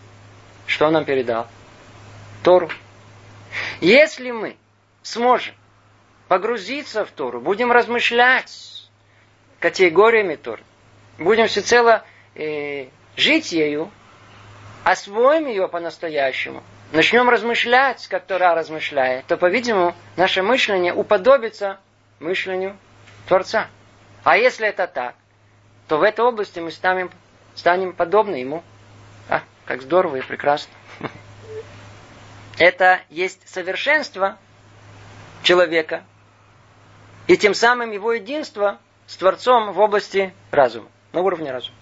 Что 0.65 0.87
он 0.87 0.93
нам 0.93 1.05
передал? 1.05 1.47
Тору. 2.43 2.69
Если 3.81 4.31
мы 4.31 4.55
сможем 5.01 5.53
погрузиться 6.27 7.05
в 7.05 7.11
Тору, 7.11 7.41
будем 7.41 7.71
размышлять 7.71 8.82
категориями 9.63 10.35
Торы, 10.35 10.61
будем 11.17 11.47
всецело 11.47 12.03
э, 12.35 12.87
жить 13.15 13.53
ею, 13.53 13.89
освоим 14.83 15.47
ее 15.47 15.69
по-настоящему, 15.69 16.61
начнем 16.91 17.29
размышлять, 17.29 18.05
как 18.09 18.25
Тора 18.25 18.55
размышляет, 18.55 19.25
то, 19.25 19.37
по-видимому, 19.37 19.95
наше 20.17 20.43
мышление 20.43 20.93
уподобится 20.93 21.79
мышлению 22.19 22.75
Творца. 23.25 23.69
А 24.25 24.35
если 24.35 24.67
это 24.67 24.85
так, 24.85 25.15
то 25.87 25.97
в 25.97 26.03
этой 26.03 26.25
области 26.25 26.59
мы 26.59 26.69
станем, 26.69 27.09
станем 27.55 27.93
подобны 27.93 28.35
ему. 28.35 28.65
А, 29.29 29.43
как 29.63 29.81
здорово 29.81 30.17
и 30.17 30.21
прекрасно. 30.21 30.73
Это 32.57 32.99
есть 33.09 33.47
совершенство 33.47 34.37
человека, 35.41 36.03
и 37.27 37.37
тем 37.37 37.53
самым 37.53 37.91
его 37.91 38.11
единство 38.11 38.79
с 39.07 39.17
Творцом 39.17 39.71
в 39.71 39.79
области 39.79 40.33
разума, 40.51 40.87
на 41.11 41.21
уровне 41.21 41.51
разума. 41.51 41.75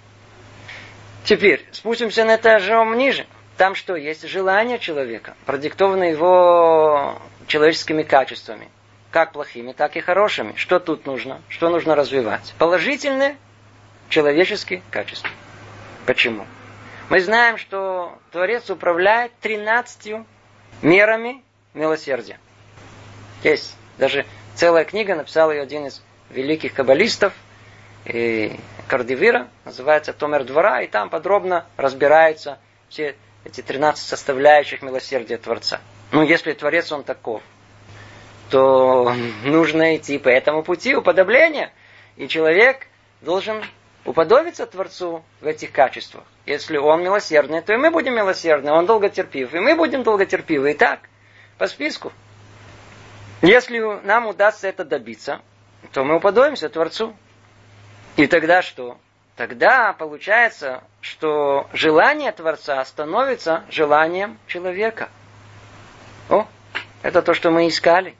Теперь 1.24 1.66
спустимся 1.72 2.26
на 2.26 2.36
этажом 2.36 2.98
ниже. 2.98 3.28
Там 3.58 3.76
что? 3.76 3.96
Есть 3.96 4.28
желание 4.28 4.80
человека, 4.80 5.36
продиктованное 5.46 6.12
его 6.12 7.22
человеческими 7.48 8.04
качествами. 8.04 8.70
Как 9.12 9.34
плохими, 9.34 9.74
так 9.74 9.98
и 9.98 10.02
хорошими. 10.02 10.54
Что 10.56 10.80
тут 10.80 11.06
нужно? 11.06 11.42
Что 11.50 11.70
нужно 11.70 11.96
развивать? 11.96 12.56
Положительные 12.58 13.38
человеческие 14.10 14.82
качества. 14.90 15.30
Почему? 16.06 16.46
Мы 17.10 17.20
знаем, 17.20 17.58
что 17.58 18.18
Творец 18.32 18.70
управляет 18.70 19.34
13 19.42 20.16
мерами 20.82 21.44
милосердия. 21.74 22.40
Есть 23.44 23.76
даже 23.98 24.26
целая 24.56 24.86
книга, 24.86 25.16
написал 25.16 25.52
ее 25.52 25.62
один 25.62 25.86
из 25.88 26.02
великих 26.32 26.74
каббалистов, 26.74 27.34
и 28.06 28.60
Кардивира, 28.88 29.48
называется 29.64 30.14
Томер 30.14 30.44
двора, 30.44 30.82
и 30.82 30.88
там 30.88 31.10
подробно 31.10 31.66
разбираются 31.78 32.60
все 32.90 33.16
эти 33.46 33.62
13 33.62 34.04
составляющих 34.04 34.82
милосердия 34.82 35.38
Творца. 35.38 35.80
Ну, 36.12 36.24
если 36.24 36.54
Творец 36.54 36.92
он 36.92 37.04
таков, 37.04 37.42
то 38.50 39.14
нужно 39.44 39.96
идти 39.96 40.18
по 40.18 40.30
этому 40.30 40.64
пути 40.64 40.96
уподобления. 40.96 41.72
И 42.18 42.28
человек 42.28 42.88
должен 43.22 43.64
уподобиться 44.04 44.66
Творцу 44.66 45.24
в 45.40 45.46
этих 45.46 45.72
качествах. 45.72 46.24
Если 46.46 46.78
он 46.78 47.04
милосердный, 47.04 47.62
то 47.62 47.74
и 47.74 47.78
мы 47.78 47.92
будем 47.92 48.16
милосердны, 48.16 48.72
он 48.72 48.86
долготерпив, 48.86 49.54
и 49.54 49.60
мы 49.60 49.76
будем 49.76 50.04
долготерпивы. 50.04 50.72
И 50.72 50.74
так, 50.74 51.00
по 51.58 51.68
списку. 51.68 52.12
Если 53.42 53.80
нам 54.04 54.28
удастся 54.28 54.68
это 54.68 54.84
добиться, 54.84 55.42
то 55.94 56.04
мы 56.04 56.18
уподобимся 56.18 56.70
Творцу. 56.70 57.16
И 58.16 58.28
тогда 58.28 58.62
что? 58.62 58.98
Тогда 59.36 59.94
получается, 59.94 60.84
что 61.00 61.68
желание 61.74 62.32
Творца 62.32 62.84
становится 62.86 63.64
желанием 63.70 64.38
человека. 64.48 65.10
О, 66.30 66.46
это 67.02 67.22
то, 67.22 67.34
что 67.34 67.50
мы 67.50 67.68
искали. 67.68 68.16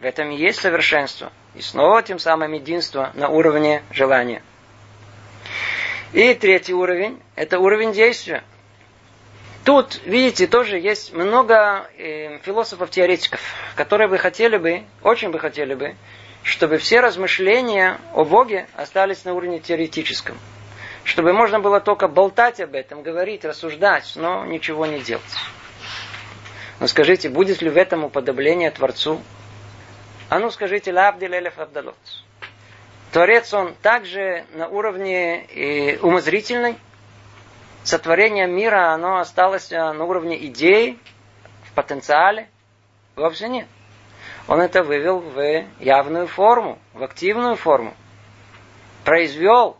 В 0.00 0.04
этом 0.04 0.30
и 0.30 0.36
есть 0.36 0.60
совершенство. 0.60 1.32
И 1.54 1.60
снова 1.60 2.02
тем 2.02 2.18
самым 2.18 2.52
единство 2.52 3.12
на 3.14 3.28
уровне 3.28 3.82
желания. 3.92 4.42
И 6.12 6.34
третий 6.34 6.74
уровень– 6.74 7.20
это 7.36 7.58
уровень 7.58 7.92
действия. 7.92 8.42
Тут, 9.64 10.00
видите, 10.04 10.46
тоже 10.46 10.78
есть 10.78 11.12
много 11.12 11.88
э, 11.96 12.38
философов-теоретиков, 12.42 13.40
которые 13.76 14.08
бы 14.08 14.18
хотели 14.18 14.58
бы, 14.58 14.84
очень 15.02 15.30
бы 15.30 15.38
хотели 15.38 15.74
бы, 15.74 15.96
чтобы 16.44 16.76
все 16.76 17.00
размышления 17.00 17.98
о 18.12 18.24
Боге 18.24 18.68
остались 18.76 19.24
на 19.24 19.32
уровне 19.32 19.58
теоретическом. 19.58 20.38
Чтобы 21.02 21.32
можно 21.32 21.58
было 21.58 21.80
только 21.80 22.06
болтать 22.06 22.60
об 22.60 22.74
этом, 22.74 23.02
говорить, 23.02 23.44
рассуждать, 23.44 24.12
но 24.14 24.44
ничего 24.44 24.86
не 24.86 25.00
делать. 25.00 25.24
Но 26.80 26.86
скажите, 26.86 27.30
будет 27.30 27.62
ли 27.62 27.70
в 27.70 27.76
этом 27.76 28.04
уподобление 28.04 28.70
Творцу? 28.70 29.22
А 30.28 30.38
ну 30.38 30.50
скажите, 30.50 30.92
лабдил 30.92 31.32
элеф 31.32 31.58
абдалот. 31.58 31.96
Творец, 33.10 33.52
он 33.54 33.74
также 33.74 34.44
на 34.52 34.68
уровне 34.68 35.44
и 35.44 35.98
умозрительной. 36.02 36.76
Сотворение 37.84 38.46
мира, 38.46 38.92
оно 38.92 39.18
осталось 39.18 39.70
на 39.70 40.04
уровне 40.04 40.46
идеи, 40.46 40.98
в 41.64 41.72
потенциале. 41.72 42.48
Вовсе 43.16 43.48
нет. 43.48 43.66
Он 44.46 44.60
это 44.60 44.82
вывел 44.82 45.20
в 45.20 45.64
явную 45.80 46.26
форму, 46.26 46.78
в 46.92 47.02
активную 47.02 47.56
форму. 47.56 47.94
Произвел. 49.04 49.76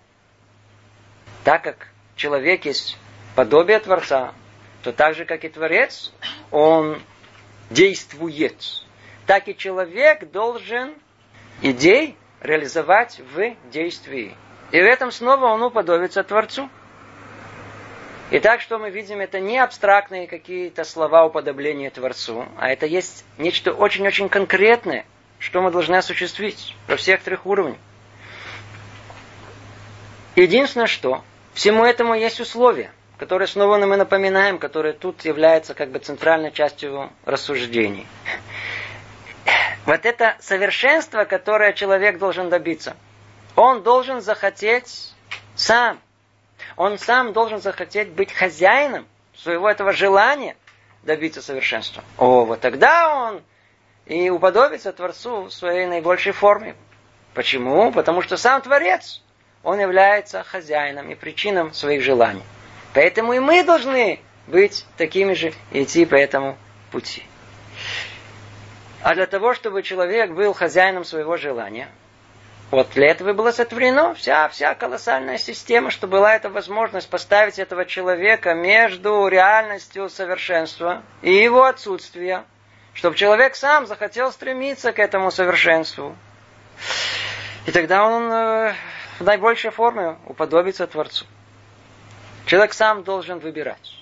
Так 1.45 1.63
как 1.63 1.89
человек 2.17 2.65
есть 2.65 2.99
подобие 3.35 3.79
Творца, 3.79 4.33
то 4.83 4.93
так 4.93 5.15
же, 5.15 5.27
как 5.27 5.45
и 5.45 5.49
Творец, 5.49 6.13
он 6.51 7.03
действует. 7.71 8.85
Так 9.27 9.49
и 9.49 9.57
человек 9.57 10.31
должен 10.31 10.95
идей 11.61 12.17
реализовать 12.41 13.21
в 13.35 13.55
действии. 13.71 14.35
И 14.71 14.81
в 14.81 14.85
этом 14.85 15.11
снова 15.11 15.47
он 15.47 15.63
уподобится 15.63 16.23
Творцу. 16.23 16.69
Итак, 18.37 18.61
что 18.63 18.81
мы 18.81 18.91
видим, 18.91 19.21
это 19.21 19.39
не 19.39 19.61
абстрактные 19.61 20.27
какие-то 20.27 20.83
слова 20.83 21.25
уподобления 21.25 21.89
Творцу, 21.89 22.47
а 22.59 22.69
это 22.69 22.85
есть 22.85 23.25
нечто 23.39 23.73
очень-очень 23.73 24.29
конкретное, 24.29 25.07
что 25.39 25.63
мы 25.63 25.71
должны 25.71 25.95
осуществить 25.95 26.75
во 26.89 26.97
всех 26.97 27.23
трех 27.23 27.47
уровнях. 27.47 27.77
Единственное, 30.35 30.89
что 30.89 31.23
всему 31.53 31.85
этому 31.85 32.17
есть 32.17 32.41
условия, 32.41 32.91
которые 33.19 33.47
снова 33.47 33.79
мы 33.79 33.97
напоминаем, 33.97 34.59
которые 34.59 34.95
тут 34.95 35.25
являются 35.25 35.75
как 35.75 35.91
бы 35.91 36.01
центральной 36.01 36.51
частью 36.51 37.13
рассуждений. 37.25 38.09
Вот 39.87 40.05
это 40.05 40.37
совершенство, 40.41 41.23
которое 41.23 41.73
человек 41.73 42.19
должен 42.19 42.49
добиться, 42.49 42.97
он 43.55 43.85
должен 43.85 44.21
захотеть 44.21 45.15
сам 45.55 46.01
он 46.77 46.99
сам 46.99 47.33
должен 47.33 47.61
захотеть 47.61 48.11
быть 48.11 48.33
хозяином 48.33 49.07
своего 49.37 49.69
этого 49.69 49.93
желания 49.93 50.57
добиться 51.03 51.43
совершенства. 51.43 52.03
О, 52.19 52.45
вот 52.45 52.61
тогда 52.61 53.15
он 53.15 53.43
и 54.07 54.31
уподобится 54.31 54.93
Творцу 54.93 55.45
в 55.45 55.51
своей 55.53 55.87
наибольшей 55.87 56.33
форме. 56.33 56.75
Почему? 57.35 57.91
Потому 57.93 58.23
что 58.23 58.37
сам 58.37 58.63
Творец, 58.63 59.23
он 59.63 59.81
является 59.81 60.43
хозяином 60.43 61.11
и 61.11 61.15
причином 61.15 61.73
своих 61.73 62.03
желаний. 62.03 62.43
Поэтому 62.93 63.33
и 63.33 63.41
мы 63.41 63.65
должны 63.65 64.21
быть 64.47 64.87
такими 64.97 65.33
же 65.35 65.53
и 65.73 65.83
идти 65.83 66.05
по 66.05 66.15
этому 66.15 66.57
пути. 66.91 67.25
А 69.03 69.15
для 69.15 69.27
того, 69.27 69.55
чтобы 69.55 69.83
человек 69.83 70.31
был 70.31 70.55
хозяином 70.55 71.05
своего 71.05 71.37
желания, 71.37 71.89
вот 72.75 72.91
для 72.91 73.09
этого 73.11 73.33
было 73.33 73.53
сотворено 73.53 74.15
вся, 74.15 74.49
вся 74.49 74.75
колоссальная 74.75 75.39
система, 75.39 75.91
что 75.91 76.07
была 76.07 76.35
эта 76.35 76.49
возможность 76.49 77.09
поставить 77.09 77.59
этого 77.59 77.85
человека 77.85 78.55
между 78.55 79.29
реальностью 79.29 80.09
совершенства 80.09 81.03
и 81.23 81.33
его 81.33 81.65
отсутствия, 81.65 82.45
чтобы 82.93 83.17
человек 83.17 83.55
сам 83.57 83.87
захотел 83.87 84.33
стремиться 84.33 84.93
к 84.93 84.99
этому 84.99 85.31
совершенству. 85.31 86.17
И 87.67 87.71
тогда 87.71 88.07
он 88.07 88.31
э, 88.31 88.75
в 89.19 89.25
наибольшей 89.25 89.71
форме 89.71 90.17
уподобится 90.27 90.87
Творцу. 90.87 91.27
Человек 92.47 92.73
сам 92.75 93.05
должен 93.05 93.39
выбирать. 93.39 93.99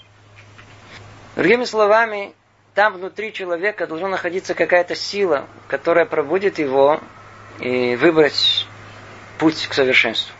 Другими 1.36 1.64
словами, 1.64 2.34
там 2.74 2.94
внутри 2.94 3.32
человека 3.32 3.86
должна 3.86 4.08
находиться 4.08 4.54
какая-то 4.54 4.94
сила, 4.94 5.46
которая 5.68 6.06
пробудет 6.06 6.58
его 6.58 7.00
и 7.60 7.96
выбрать 7.96 8.66
путь 9.38 9.66
к 9.66 9.74
совершенству. 9.74 10.34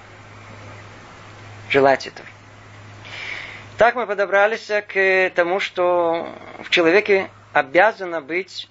Желать 1.69 2.07
этого. 2.07 2.28
Так 3.78 3.95
мы 3.95 4.07
подобрались 4.07 4.71
к 4.88 5.33
тому, 5.35 5.59
что 5.59 6.28
в 6.62 6.71
человеке 6.71 7.31
обязана 7.52 8.21
быть 8.21 8.69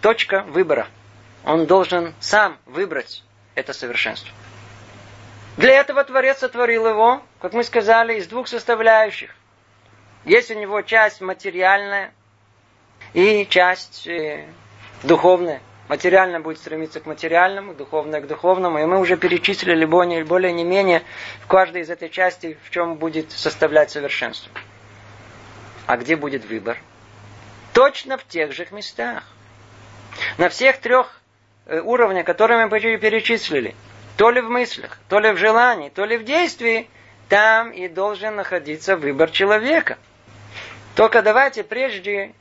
точка 0.00 0.42
выбора. 0.42 0.88
Он 1.44 1.66
должен 1.66 2.14
сам 2.20 2.58
выбрать 2.66 3.22
это 3.54 3.72
совершенство. 3.72 4.30
Для 5.56 5.80
этого 5.80 6.04
Творец 6.04 6.38
сотворил 6.38 6.88
его, 6.88 7.22
как 7.40 7.52
мы 7.52 7.64
сказали, 7.64 8.18
из 8.18 8.26
двух 8.26 8.48
составляющих. 8.48 9.34
Есть 10.24 10.50
у 10.50 10.54
него 10.54 10.82
часть 10.82 11.20
материальная 11.20 12.12
и 13.14 13.46
часть 13.48 14.06
э, 14.06 14.46
духовная. 15.02 15.60
Материально 15.90 16.38
будет 16.38 16.58
стремиться 16.58 17.00
к 17.00 17.06
материальному, 17.06 17.74
духовное 17.74 18.20
к 18.20 18.28
духовному. 18.28 18.78
И 18.78 18.84
мы 18.84 19.00
уже 19.00 19.16
перечислили 19.16 19.84
более, 19.84 20.22
более 20.24 20.52
не 20.52 20.62
менее 20.62 21.02
в 21.42 21.48
каждой 21.48 21.82
из 21.82 21.90
этой 21.90 22.08
части, 22.08 22.56
в 22.62 22.70
чем 22.70 22.94
будет 22.94 23.32
составлять 23.32 23.90
совершенство. 23.90 24.52
А 25.86 25.96
где 25.96 26.14
будет 26.14 26.44
выбор? 26.44 26.78
Точно 27.72 28.18
в 28.18 28.24
тех 28.24 28.52
же 28.52 28.68
местах. 28.70 29.24
На 30.38 30.48
всех 30.48 30.78
трех 30.78 31.20
э, 31.66 31.80
уровнях, 31.80 32.24
которые 32.24 32.64
мы 32.64 32.70
перечислили. 32.70 33.74
То 34.16 34.30
ли 34.30 34.40
в 34.40 34.48
мыслях, 34.48 34.96
то 35.08 35.18
ли 35.18 35.32
в 35.32 35.38
желании, 35.38 35.88
то 35.88 36.04
ли 36.04 36.18
в 36.18 36.22
действии, 36.22 36.88
там 37.28 37.72
и 37.72 37.88
должен 37.88 38.36
находиться 38.36 38.96
выбор 38.96 39.32
человека. 39.32 39.98
Только 40.94 41.20
давайте 41.20 41.64
прежде 41.64 42.32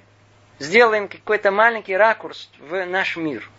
сделаем 0.60 1.08
какой-то 1.08 1.52
маленький 1.52 1.96
ракурс 1.96 2.50
в 2.60 2.86
наш 2.86 3.18
мир. 3.18 3.50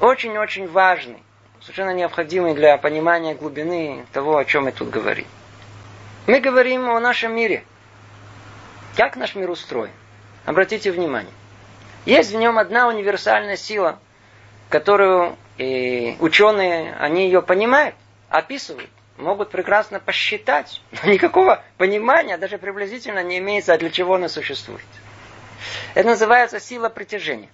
Очень-очень 0.00 0.68
важный, 0.68 1.22
совершенно 1.60 1.94
необходимый 1.94 2.54
для 2.54 2.76
понимания 2.78 3.34
глубины 3.34 4.04
того, 4.12 4.36
о 4.36 4.44
чем 4.44 4.64
мы 4.64 4.72
тут 4.72 4.90
говорим. 4.90 5.26
Мы 6.26 6.40
говорим 6.40 6.90
о 6.90 6.98
нашем 6.98 7.34
мире. 7.34 7.64
Как 8.96 9.16
наш 9.16 9.34
мир 9.34 9.50
устроен? 9.50 9.92
Обратите 10.44 10.90
внимание. 10.90 11.32
Есть 12.04 12.32
в 12.32 12.36
нем 12.36 12.58
одна 12.58 12.88
универсальная 12.88 13.56
сила, 13.56 13.98
которую 14.68 15.36
и 15.58 16.16
ученые, 16.20 16.94
они 16.98 17.26
ее 17.26 17.42
понимают, 17.42 17.94
описывают, 18.28 18.90
могут 19.16 19.50
прекрасно 19.50 20.00
посчитать. 20.00 20.82
Но 21.02 21.10
никакого 21.10 21.62
понимания, 21.78 22.36
даже 22.38 22.58
приблизительно, 22.58 23.22
не 23.22 23.38
имеется, 23.38 23.76
для 23.78 23.90
чего 23.90 24.14
она 24.14 24.28
существует. 24.28 24.84
Это 25.96 26.08
называется 26.08 26.60
сила 26.60 26.90
притяжения. 26.90 27.48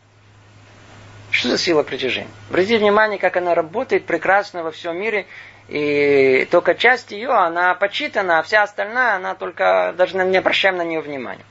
Что 1.31 1.51
за 1.51 1.59
сила 1.59 1.85
притяжения? 1.85 2.29
Обратите 2.51 2.79
внимание, 2.79 3.17
как 3.21 3.37
она 3.37 3.55
работает 3.55 4.05
прекрасно 4.05 4.65
во 4.65 4.73
всем 4.73 4.99
мире. 4.99 5.27
И 5.69 6.49
только 6.51 6.75
часть 6.75 7.13
ее, 7.13 7.31
она 7.31 7.73
почитана, 7.77 8.41
а 8.41 8.43
вся 8.43 8.65
остальная, 8.65 9.15
она 9.15 9.37
только, 9.37 9.95
даже 9.97 10.17
не 10.17 10.37
обращаем 10.37 10.77
на 10.77 10.83
нее 10.83 11.01
внимания. 11.01 11.45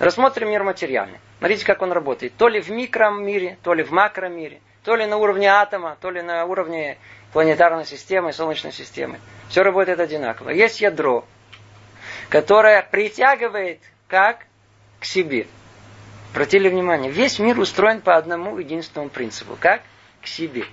Рассмотрим 0.00 0.48
мир 0.48 0.64
материальный. 0.64 1.20
Смотрите, 1.38 1.64
как 1.64 1.82
он 1.82 1.92
работает. 1.92 2.34
То 2.36 2.48
ли 2.48 2.60
в 2.60 2.68
микромире, 2.68 3.56
то 3.62 3.72
ли 3.72 3.84
в 3.84 3.92
макромире. 3.92 4.60
То 4.82 4.96
ли 4.96 5.06
на 5.06 5.18
уровне 5.18 5.46
атома, 5.48 5.96
то 6.00 6.10
ли 6.10 6.20
на 6.20 6.44
уровне 6.46 6.98
планетарной 7.32 7.86
системы, 7.86 8.32
Солнечной 8.32 8.72
системы. 8.72 9.20
Все 9.50 9.62
работает 9.62 10.00
одинаково. 10.00 10.50
Есть 10.50 10.80
ядро, 10.80 11.24
которое 12.28 12.82
притягивает 12.82 13.78
как 14.08 14.46
к 14.98 15.04
себе. 15.04 15.46
Обратили 16.34 16.68
внимание, 16.68 17.12
весь 17.12 17.38
мир 17.38 17.60
устроен 17.60 18.00
по 18.00 18.16
одному 18.16 18.58
единственному 18.58 19.08
принципу. 19.08 19.56
Как? 19.60 19.82
К 20.20 20.26
себе. 20.26 20.64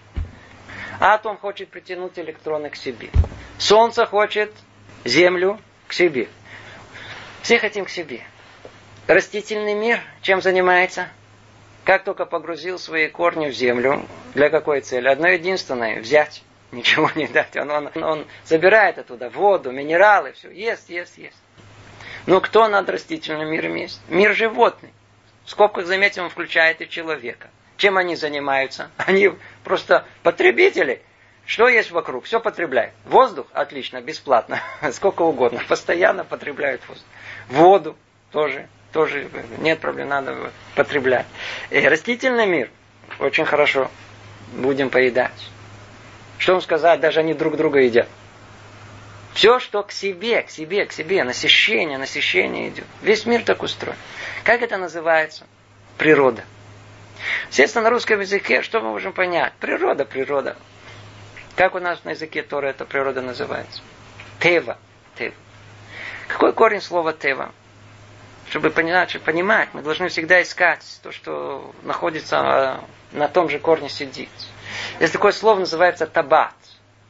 Атом 0.99 1.37
хочет 1.37 1.69
притянуть 1.69 2.17
электроны 2.17 2.71
к 2.71 2.75
себе. 2.75 3.09
Солнце 3.59 4.07
хочет 4.07 4.51
Землю 5.05 5.59
к 5.87 5.93
себе. 5.93 6.29
Все 7.43 7.59
хотим 7.59 7.85
к 7.85 7.89
себе. 7.89 8.21
Растительный 9.05 9.75
мир 9.75 10.01
чем 10.23 10.41
занимается? 10.41 11.09
Как 11.85 12.05
только 12.05 12.25
погрузил 12.25 12.79
свои 12.79 13.07
корни 13.07 13.47
в 13.47 13.53
землю, 13.53 14.07
для 14.33 14.49
какой 14.49 14.81
цели? 14.81 15.07
Одно 15.07 15.27
единственное– 15.27 15.99
взять. 16.01 16.41
Ничего 16.71 17.11
не 17.13 17.27
дать. 17.27 17.55
Он, 17.55 17.69
он, 17.69 17.91
он 18.03 18.27
забирает 18.45 18.97
оттуда 18.97 19.29
воду, 19.29 19.71
минералы, 19.71 20.31
все. 20.31 20.49
Ест, 20.49 20.89
ест, 20.89 21.19
ест. 21.19 21.37
Но 22.25 22.41
кто 22.41 22.67
над 22.67 22.89
растительным 22.89 23.47
миром 23.51 23.75
есть? 23.75 24.01
Мир 24.09 24.33
животный. 24.33 24.91
В 25.51 25.53
скобках, 25.53 25.85
заметим, 25.85 26.23
он 26.23 26.29
включает 26.29 26.79
и 26.81 26.87
человека. 26.87 27.49
Чем 27.75 27.97
они 27.97 28.15
занимаются? 28.15 28.89
Они 28.97 29.33
просто 29.65 30.05
потребители. 30.23 31.01
Что 31.45 31.67
есть 31.67 31.91
вокруг? 31.91 32.23
Все 32.23 32.39
потребляют. 32.39 32.93
Воздух? 33.03 33.47
Отлично, 33.51 33.99
бесплатно. 33.99 34.61
Сколько 34.93 35.23
угодно. 35.23 35.61
Постоянно 35.67 36.23
потребляют 36.23 36.81
воздух. 36.87 37.05
Воду 37.49 37.97
тоже. 38.31 38.69
Тоже 38.93 39.27
нет 39.57 39.81
проблем, 39.81 40.07
надо 40.07 40.53
потреблять. 40.75 41.25
И 41.69 41.85
растительный 41.85 42.45
мир 42.45 42.69
очень 43.19 43.43
хорошо. 43.43 43.91
Будем 44.53 44.89
поедать. 44.89 45.49
Что 46.37 46.53
вам 46.53 46.61
сказать? 46.61 47.01
Даже 47.01 47.19
они 47.19 47.33
друг 47.33 47.57
друга 47.57 47.79
едят. 47.79 48.07
Все, 49.33 49.59
что 49.59 49.83
к 49.83 49.91
себе, 49.91 50.41
к 50.41 50.49
себе, 50.49 50.85
к 50.85 50.91
себе, 50.91 51.23
насыщение, 51.23 51.97
насыщение 51.97 52.69
идет. 52.69 52.85
Весь 53.01 53.25
мир 53.25 53.43
так 53.43 53.63
устроен. 53.63 53.97
Как 54.43 54.61
это 54.61 54.77
называется? 54.77 55.47
Природа. 55.97 56.43
Естественно, 57.49 57.85
на 57.85 57.89
русском 57.91 58.19
языке 58.19 58.61
что 58.61 58.81
мы 58.81 58.89
можем 58.89 59.13
понять? 59.13 59.53
Природа, 59.59 60.05
природа. 60.05 60.57
Как 61.55 61.75
у 61.75 61.79
нас 61.79 62.03
на 62.03 62.11
языке 62.11 62.43
Тора 62.43 62.67
эта 62.67 62.85
природа 62.85 63.21
называется? 63.21 63.81
Тева. 64.39 64.77
Тева. 65.17 65.35
Какой 66.27 66.53
корень 66.53 66.81
слова 66.81 67.13
тева? 67.13 67.51
Чтобы 68.49 68.69
понимать, 68.69 69.17
понимать, 69.21 69.69
мы 69.73 69.81
должны 69.81 70.09
всегда 70.09 70.41
искать 70.41 70.83
то, 71.03 71.11
что 71.11 71.73
находится 71.83 72.39
а, 72.39 72.83
на 73.11 73.29
том 73.29 73.47
же 73.49 73.59
корне 73.59 73.87
сидит. 73.87 74.29
Есть 74.99 75.13
такое 75.13 75.31
слово, 75.31 75.59
называется 75.59 76.05
табат. 76.05 76.53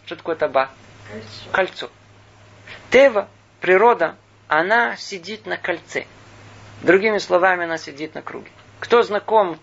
Что 0.05 0.17
такое 0.17 0.35
табат? 0.35 0.69
Кольцо. 1.11 1.51
Кольцо. 1.51 1.89
Тева, 2.91 3.29
природа, 3.61 4.17
она 4.49 4.97
сидит 4.97 5.45
на 5.45 5.55
кольце. 5.55 6.05
Другими 6.81 7.19
словами, 7.19 7.63
она 7.63 7.77
сидит 7.77 8.15
на 8.15 8.21
круге. 8.21 8.51
Кто 8.81 9.01
знаком 9.01 9.57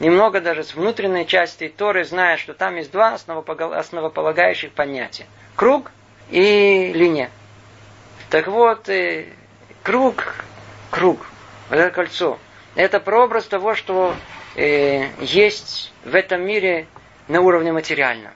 немного 0.00 0.40
даже 0.40 0.64
с 0.64 0.74
внутренней 0.74 1.26
части 1.26 1.68
Торы, 1.68 2.04
знает, 2.04 2.40
что 2.40 2.52
там 2.52 2.74
есть 2.74 2.90
два 2.90 3.14
основополагающих 3.14 4.72
понятия. 4.72 5.26
Круг 5.54 5.92
и 6.28 6.92
линия. 6.92 7.30
Так 8.30 8.48
вот, 8.48 8.88
э, 8.88 9.26
круг, 9.84 10.34
круг, 10.90 11.26
это 11.68 11.90
кольцо, 11.90 12.38
это 12.74 12.98
прообраз 12.98 13.44
того, 13.46 13.74
что 13.74 14.14
э, 14.56 15.08
есть 15.20 15.92
в 16.04 16.14
этом 16.16 16.44
мире 16.44 16.86
на 17.28 17.42
уровне 17.42 17.72
материальном. 17.72 18.32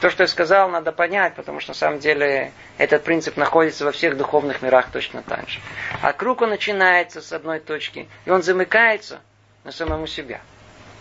То, 0.00 0.10
что 0.10 0.24
я 0.24 0.28
сказал, 0.28 0.68
надо 0.68 0.92
понять, 0.92 1.34
потому 1.34 1.60
что 1.60 1.70
на 1.70 1.74
самом 1.74 2.00
деле 2.00 2.52
этот 2.76 3.02
принцип 3.02 3.36
находится 3.36 3.84
во 3.84 3.92
всех 3.92 4.16
духовных 4.16 4.60
мирах 4.60 4.90
точно 4.90 5.22
так 5.22 5.48
же. 5.48 5.58
А 6.02 6.12
круг 6.12 6.42
он 6.42 6.50
начинается 6.50 7.22
с 7.22 7.32
одной 7.32 7.60
точки, 7.60 8.08
и 8.26 8.30
он 8.30 8.42
замыкается 8.42 9.20
на 9.64 9.72
самому 9.72 10.06
себя. 10.06 10.40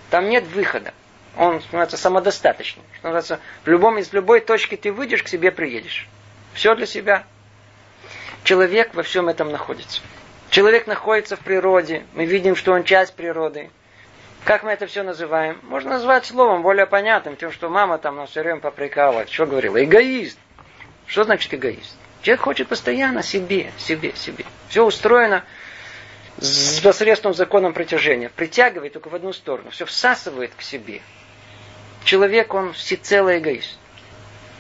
Там 0.10 0.30
нет 0.30 0.46
выхода. 0.46 0.94
Он 1.38 1.62
становится 1.62 1.98
самодостаточным. 1.98 2.86
Что 2.94 3.08
называется, 3.10 3.40
в 3.66 3.68
любом, 3.68 3.98
из 3.98 4.14
любой 4.14 4.40
точки 4.40 4.78
ты 4.78 4.94
выйдешь, 4.94 5.24
к 5.24 5.28
себе 5.28 5.52
приедешь. 5.52 6.08
Все 6.54 6.74
для 6.74 6.86
себя. 6.86 7.26
Человек 8.46 8.94
во 8.94 9.04
всем 9.04 9.28
этом 9.28 9.52
находится. 9.52 10.02
Человек 10.50 10.88
находится 10.88 11.36
в 11.36 11.42
природе. 11.42 12.06
Мы 12.14 12.24
видим, 12.26 12.56
что 12.56 12.72
он 12.72 12.86
часть 12.86 13.14
природы. 13.16 13.70
Как 14.46 14.62
мы 14.62 14.72
это 14.72 14.86
все 14.86 15.02
называем? 15.02 15.60
Можно 15.64 15.92
назвать 15.92 16.28
словом 16.28 16.62
более 16.62 16.86
понятным, 16.86 17.36
тем, 17.36 17.52
что 17.52 17.68
мама 17.68 17.98
там 17.98 18.16
нас 18.16 18.30
все 18.30 18.44
время 18.44 18.60
попрекала. 18.60 19.26
Что 19.26 19.48
говорила? 19.48 19.84
Эгоист. 19.84 20.38
Что 21.08 21.24
значит 21.24 21.52
эгоист? 21.52 21.98
Человек 22.22 22.42
хочет 22.42 22.68
постоянно 22.68 23.24
себе, 23.24 23.72
себе, 23.80 24.14
себе. 24.16 24.46
Все 24.70 24.86
устроено 24.86 25.44
с 26.38 26.80
посредством 26.80 27.34
законом 27.34 27.74
притяжения. 27.74 28.30
Притягивает 28.30 28.94
только 28.94 29.10
в 29.10 29.16
одну 29.16 29.34
сторону. 29.34 29.72
Все 29.72 29.86
всасывает 29.86 30.54
к 30.56 30.62
себе. 30.62 31.02
Человек, 32.04 32.54
он 32.54 32.74
всецело 32.74 33.36
эгоист. 33.36 33.80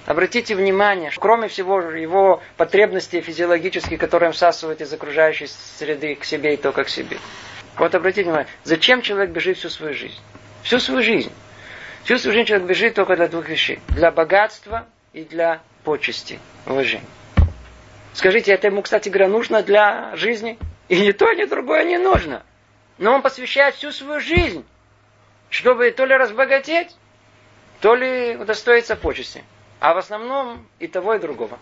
Обратите 0.08 0.56
внимание, 0.56 1.12
что 1.12 1.21
кроме 1.21 1.48
всего 1.48 1.80
его 1.80 2.41
потребностей 2.58 3.21
физиологических, 3.21 4.00
которые 4.00 4.30
он 4.30 4.34
всасывает 4.34 4.82
из 4.82 4.91
окружающей 4.91 5.48
среды 5.78 6.15
к 6.15 6.26
себе 6.26 6.56
и 6.56 6.58
только 6.58 6.86
к 6.86 6.89
себе, 6.89 7.19
вот 7.77 7.93
обратите 7.93 8.23
внимание, 8.23 8.47
зачем 8.63 9.01
человек 9.01 9.31
бежит 9.31 9.57
всю 9.57 9.69
свою 9.69 9.93
жизнь? 9.93 10.19
Всю 10.63 10.79
свою 10.79 11.03
жизнь. 11.03 11.31
Всю 12.03 12.17
свою 12.17 12.33
жизнь 12.33 12.47
человек 12.47 12.67
бежит 12.67 12.93
только 12.95 13.15
для 13.15 13.27
двух 13.27 13.49
вещей. 13.49 13.79
Для 13.89 14.11
богатства 14.11 14.88
и 15.13 15.23
для 15.23 15.61
почести, 15.83 16.39
уважения. 16.65 17.05
Скажите, 18.13 18.53
это 18.53 18.67
ему, 18.67 18.81
кстати 18.81 19.09
говоря, 19.09 19.27
нужно 19.27 19.61
для 19.61 20.15
жизни? 20.15 20.57
И 20.88 21.01
ни 21.01 21.11
то, 21.11 21.33
ни 21.33 21.45
другое 21.45 21.83
не 21.83 21.97
нужно. 21.97 22.43
Но 22.97 23.13
он 23.13 23.21
посвящает 23.21 23.75
всю 23.75 23.91
свою 23.91 24.21
жизнь, 24.21 24.65
чтобы 25.49 25.91
то 25.91 26.05
ли 26.05 26.15
разбогатеть, 26.15 26.95
то 27.81 27.95
ли 27.95 28.38
удостоиться 28.38 28.95
почести. 28.95 29.43
А 29.79 29.93
в 29.93 29.97
основном 29.97 30.65
и 30.79 30.88
того, 30.88 31.15
и 31.15 31.19
другого. 31.19 31.59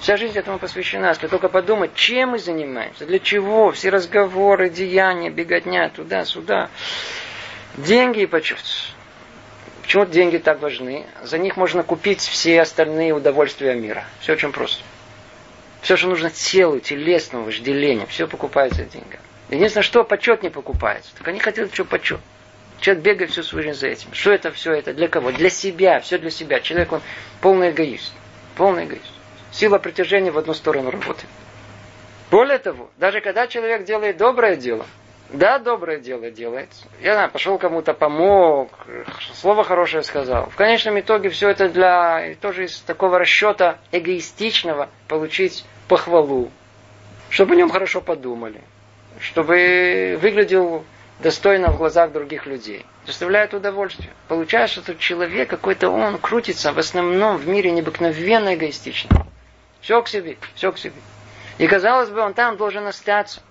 Вся 0.00 0.16
жизнь 0.16 0.38
этому 0.38 0.58
посвящена. 0.58 1.08
Если 1.08 1.26
только 1.26 1.48
подумать, 1.48 1.94
чем 1.94 2.30
мы 2.30 2.38
занимаемся, 2.38 3.04
для 3.04 3.18
чего, 3.18 3.72
все 3.72 3.90
разговоры, 3.90 4.70
деяния, 4.70 5.30
беготня 5.30 5.88
туда-сюда. 5.90 6.70
Деньги 7.76 8.20
и 8.20 8.26
почет. 8.26 8.62
Почему 9.82 10.06
деньги 10.06 10.36
так 10.38 10.60
важны? 10.60 11.06
За 11.22 11.38
них 11.38 11.56
можно 11.56 11.82
купить 11.82 12.20
все 12.20 12.60
остальные 12.60 13.12
удовольствия 13.12 13.74
мира. 13.74 14.04
Все 14.20 14.34
очень 14.34 14.52
просто. 14.52 14.82
Все, 15.80 15.96
что 15.96 16.08
нужно 16.08 16.30
телу, 16.30 16.80
телесному 16.80 17.44
вожделению, 17.44 18.06
все 18.08 18.26
покупается 18.26 18.84
деньгами. 18.84 19.22
Единственное, 19.48 19.82
что 19.82 20.04
почет 20.04 20.42
не 20.42 20.50
покупается. 20.50 21.10
Так 21.16 21.26
они 21.28 21.40
хотят, 21.40 21.72
что 21.72 21.84
почет. 21.84 22.20
Человек 22.80 23.02
бегает 23.02 23.30
всю 23.30 23.42
свою 23.42 23.64
жизнь 23.64 23.78
за 23.78 23.88
этим. 23.88 24.12
Что 24.12 24.30
это 24.30 24.52
все 24.52 24.72
это? 24.72 24.92
Для 24.92 25.08
кого? 25.08 25.32
Для 25.32 25.50
себя. 25.50 26.00
Все 26.00 26.18
для 26.18 26.30
себя. 26.30 26.60
Человек, 26.60 26.92
он 26.92 27.00
полный 27.40 27.70
эгоист. 27.70 28.12
Полный 28.56 28.84
эгоист. 28.84 29.17
Сила 29.50 29.78
притяжения 29.78 30.30
в 30.30 30.38
одну 30.38 30.54
сторону 30.54 30.90
работает. 30.90 31.28
Более 32.30 32.58
того, 32.58 32.90
даже 32.98 33.20
когда 33.20 33.46
человек 33.46 33.84
делает 33.84 34.18
доброе 34.18 34.56
дело, 34.56 34.84
да, 35.30 35.58
доброе 35.58 35.98
дело 35.98 36.30
делает. 36.30 36.70
Я 37.00 37.28
пошел 37.28 37.58
кому-то 37.58 37.92
помог, 37.92 38.70
слово 39.34 39.62
хорошее 39.62 40.02
сказал. 40.02 40.48
В 40.48 40.56
конечном 40.56 40.98
итоге 41.00 41.28
все 41.28 41.50
это 41.50 41.68
для 41.68 42.34
тоже 42.40 42.64
из 42.64 42.80
такого 42.80 43.18
расчета 43.18 43.78
эгоистичного 43.92 44.88
получить 45.06 45.64
похвалу, 45.86 46.50
чтобы 47.28 47.54
о 47.54 47.56
нем 47.56 47.68
хорошо 47.68 48.00
подумали, 48.00 48.62
чтобы 49.20 50.18
выглядел 50.20 50.84
достойно 51.20 51.72
в 51.72 51.76
глазах 51.76 52.12
других 52.12 52.46
людей. 52.46 52.86
Доставляет 53.04 53.52
удовольствие. 53.52 54.10
Получается, 54.28 54.82
что 54.82 54.94
человек 54.94 55.50
какой-то, 55.50 55.90
он 55.90 56.18
крутится 56.18 56.72
в 56.72 56.78
основном 56.78 57.36
в 57.36 57.46
мире 57.46 57.70
необыкновенно 57.70 58.54
эгоистично. 58.54 59.26
Все 59.80 60.02
к 60.02 60.08
себе, 60.08 60.36
все 60.54 60.72
к 60.72 60.78
себе. 60.78 60.94
И 61.58 61.66
казалось 61.66 62.10
бы, 62.10 62.20
он 62.20 62.34
там 62.34 62.56
должен 62.56 62.86
остаться. 62.86 63.42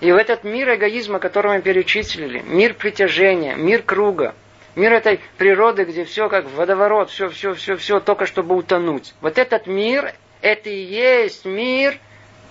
И 0.00 0.12
в 0.12 0.16
этот 0.16 0.44
мир 0.44 0.74
эгоизма, 0.74 1.18
который 1.18 1.56
мы 1.56 1.62
перечислили, 1.62 2.40
мир 2.40 2.74
притяжения, 2.74 3.54
мир 3.54 3.82
круга, 3.82 4.34
мир 4.74 4.92
этой 4.92 5.20
природы, 5.38 5.84
где 5.84 6.04
все 6.04 6.28
как 6.28 6.50
водоворот, 6.50 7.10
все, 7.10 7.28
все, 7.28 7.54
все, 7.54 7.76
все, 7.76 8.00
только 8.00 8.26
чтобы 8.26 8.56
утонуть. 8.56 9.14
Вот 9.20 9.38
этот 9.38 9.66
мир, 9.66 10.14
это 10.42 10.68
и 10.68 10.82
есть 10.82 11.44
мир 11.44 11.98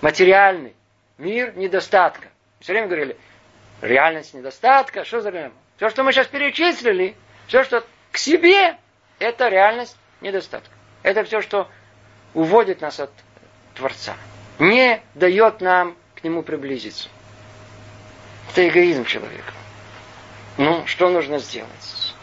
материальный, 0.00 0.74
мир 1.18 1.56
недостатка. 1.56 2.28
Все 2.60 2.72
время 2.72 2.88
говорили, 2.88 3.16
реальность 3.82 4.34
недостатка, 4.34 5.04
что 5.04 5.20
за 5.20 5.30
реальность? 5.30 5.60
Все, 5.76 5.90
что 5.90 6.02
мы 6.02 6.12
сейчас 6.12 6.26
перечислили, 6.28 7.14
все, 7.46 7.62
что 7.62 7.84
к 8.10 8.16
себе, 8.16 8.76
это 9.18 9.48
реальность 9.48 9.96
недостатка. 10.20 10.70
Это 11.02 11.24
все, 11.24 11.40
что 11.40 11.68
уводит 12.32 12.80
нас 12.80 13.00
от 13.00 13.10
Творца. 13.74 14.16
Не 14.58 15.00
дает 15.14 15.60
нам 15.60 15.96
к 16.14 16.24
нему 16.24 16.42
приблизиться. 16.42 17.08
Это 18.50 18.68
эгоизм 18.68 19.04
человека. 19.04 19.52
Ну, 20.58 20.86
что 20.86 21.08
нужно 21.08 21.38
сделать? 21.38 22.14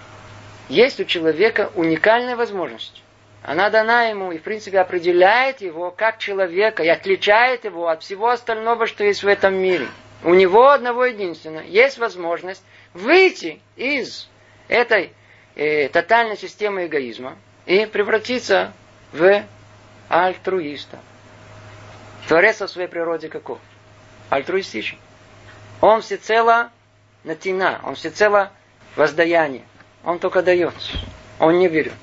Есть 0.70 1.00
у 1.02 1.04
человека 1.04 1.72
уникальная 1.76 2.38
возможность. 2.38 3.04
Она 3.44 3.70
дана 3.70 4.04
ему 4.04 4.32
и, 4.32 4.38
в 4.38 4.44
принципе, 4.44 4.80
определяет 4.80 5.62
его 5.62 5.92
как 5.92 6.20
человека 6.20 6.84
и 6.84 6.88
отличает 6.88 7.66
его 7.66 7.88
от 7.90 8.04
всего 8.04 8.30
остального, 8.30 8.88
что 8.88 9.04
есть 9.04 9.24
в 9.24 9.28
этом 9.28 9.56
мире. 9.56 9.88
У 10.24 10.34
него 10.34 10.70
одного 10.70 11.06
единственного 11.06 11.66
есть 11.66 11.98
возможность 11.98 12.64
выйти 12.94 13.60
из 13.76 14.30
этой 14.68 15.12
э, 15.56 15.90
тотальной 15.90 16.38
системы 16.38 16.86
эгоизма 16.86 17.36
и 17.66 17.86
превратиться 17.88 18.74
в 19.12 19.44
альтруиста. 20.08 21.00
Творец 22.28 22.62
в 22.62 22.68
своей 22.68 22.88
природе 22.88 23.30
каков? 23.30 23.60
Альтруистичен. 24.30 24.98
Он 25.82 26.02
всецело 26.02 26.70
натина, 27.24 27.80
он 27.84 27.96
всецело 27.96 28.52
воздаяние. 28.96 29.64
Он 30.04 30.20
только 30.20 30.42
дает, 30.42 30.74
он 31.40 31.60
не 31.60 31.68
берет. 31.68 31.94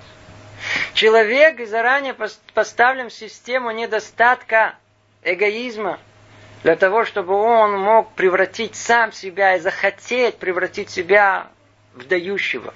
Человек 0.95 1.67
заранее 1.69 2.15
поставлен 2.55 3.09
в 3.09 3.13
систему 3.13 3.71
недостатка, 3.71 4.75
эгоизма, 5.23 5.99
для 6.63 6.77
того, 6.77 7.05
чтобы 7.05 7.35
он 7.35 7.79
мог 7.79 8.13
превратить 8.13 8.75
сам 8.75 9.13
себя 9.13 9.57
и 9.57 9.61
захотеть 9.61 10.39
превратить 10.39 10.91
себя 10.91 11.49
в 11.95 12.07
дающего, 12.07 12.75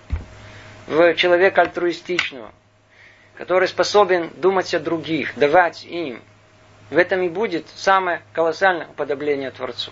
в 0.87 1.15
человека 1.15 1.63
альтруистичного, 1.63 2.53
который 3.37 3.69
способен 3.69 4.31
думать 4.37 4.73
о 4.75 4.81
других, 4.81 5.37
давать 5.37 5.85
им. 5.85 6.23
В 6.93 6.99
этом 6.99 7.23
и 7.23 7.31
будет 7.31 7.67
самое 7.75 8.21
колоссальное 8.35 8.87
уподобление 8.87 9.51
Творцу 9.51 9.91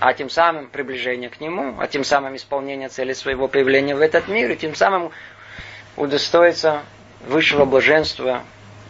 а 0.00 0.14
тем 0.14 0.30
самым 0.30 0.68
приближение 0.68 1.28
к 1.28 1.40
Нему, 1.40 1.76
а 1.78 1.86
тем 1.86 2.04
самым 2.04 2.34
исполнение 2.34 2.88
цели 2.88 3.12
своего 3.12 3.48
появления 3.48 3.94
в 3.94 4.00
этот 4.00 4.28
мир, 4.28 4.50
и 4.50 4.56
тем 4.56 4.74
самым 4.74 5.12
удостоиться 5.94 6.82
высшего 7.26 7.66
блаженства 7.66 8.42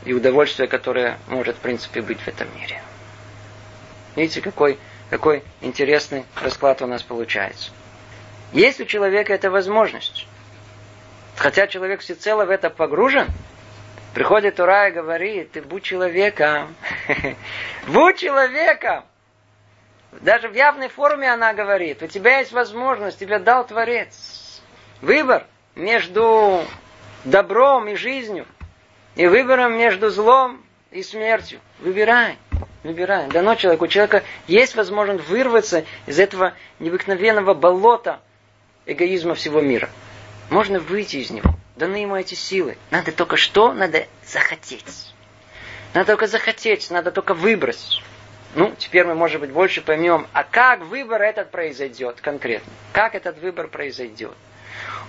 и 0.05 0.13
удовольствия, 0.13 0.69
которое 0.69 1.19
может, 1.27 1.57
в 1.57 1.59
принципе, 1.59 2.01
быть 2.01 2.21
в 2.21 2.29
этом 2.29 2.47
мире. 2.57 2.81
Видите, 4.15 4.41
какой, 4.41 4.79
какой 5.11 5.43
интересный 5.61 6.25
расклад 6.41 6.81
у 6.81 6.87
нас 6.87 7.03
получается. 7.03 7.73
Есть 8.53 8.81
у 8.81 8.85
человека 8.85 9.35
эта 9.35 9.51
возможность. 9.51 10.29
Хотя 11.37 11.67
человек 11.67 12.03
всецело 12.03 12.45
в 12.45 12.51
это 12.51 12.71
погружен, 12.71 13.27
приходит 14.15 14.61
Ура 14.61 14.89
и 14.89 14.93
говорит, 14.93 15.53
ты 15.53 15.63
будь 15.63 15.83
человеком. 15.83 16.75
будь 17.87 18.19
человеком! 18.19 19.05
Даже 20.21 20.49
в 20.49 20.55
явной 20.55 20.89
форме 20.89 21.33
она 21.33 21.53
говорит, 21.55 22.03
у 22.03 22.07
тебя 22.07 22.39
есть 22.39 22.53
возможность, 22.53 23.19
тебе 23.19 23.39
дал 23.39 23.67
Творец. 23.67 24.61
Выбор 25.01 25.47
между 25.77 26.65
добром 27.25 27.89
и 27.89 27.95
жизнью, 27.95 28.47
и 29.15 29.27
выбором 29.27 29.79
между 29.79 30.11
злом 30.11 30.63
и 30.91 31.03
смертью. 31.03 31.61
Выбирай, 31.79 32.37
выбирай. 32.83 33.29
Дано 33.29 33.55
человеку. 33.55 33.85
У 33.85 33.89
человека 33.89 34.25
есть 34.49 34.75
возможность 34.75 35.29
вырваться 35.29 35.85
из 36.07 36.19
этого 36.19 36.55
необыкновенного 36.81 37.55
болота 37.55 38.21
эгоизма 38.87 39.35
всего 39.35 39.61
мира. 39.61 39.89
Можно 40.51 40.81
выйти 40.81 41.17
из 41.19 41.31
него. 41.31 41.55
Даны 41.77 41.97
ему 41.97 42.17
эти 42.17 42.35
силы. 42.35 42.77
Надо 42.91 43.13
только 43.13 43.37
что? 43.37 43.73
Надо 43.73 44.07
захотеть. 44.27 45.15
Надо 45.95 46.07
только 46.13 46.27
захотеть, 46.27 46.91
надо 46.91 47.11
только 47.11 47.35
выбрать. 47.35 48.03
Ну, 48.55 48.75
теперь 48.77 49.07
мы, 49.07 49.15
может 49.15 49.41
быть, 49.41 49.51
больше 49.51 49.81
поймем, 49.81 50.27
а 50.33 50.43
как 50.43 50.81
выбор 50.81 51.23
этот 51.23 51.53
произойдет 51.53 52.21
конкретно? 52.21 52.73
Как 52.93 53.15
этот 53.15 53.39
выбор 53.39 53.69
произойдет? 53.69 54.35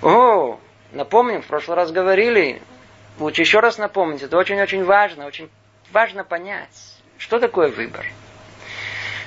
О, 0.04 0.60
напомним, 0.92 1.42
в 1.42 1.48
прошлый 1.48 1.76
раз 1.76 1.92
говорили, 1.92 2.62
лучше 3.18 3.42
еще 3.42 3.60
раз 3.60 3.80
напомнить, 3.80 4.22
это 4.22 4.38
очень-очень 4.38 4.84
важно, 4.84 5.26
очень 5.26 5.50
важно 5.92 6.24
понять, 6.24 7.00
что 7.18 7.40
такое 7.40 7.70
выбор. 7.70 8.06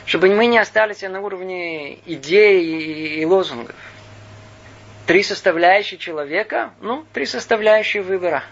Чтобы 0.06 0.32
мы 0.32 0.46
не 0.46 0.58
остались 0.58 1.02
на 1.02 1.20
уровне 1.20 1.94
идей 2.06 3.20
и 3.20 3.24
лозунгов. 3.24 3.74
Три 5.06 5.22
составляющие 5.22 5.98
человека, 5.98 6.72
ну, 6.80 7.04
три 7.12 7.26
составляющие 7.26 8.02
выбора. 8.02 8.42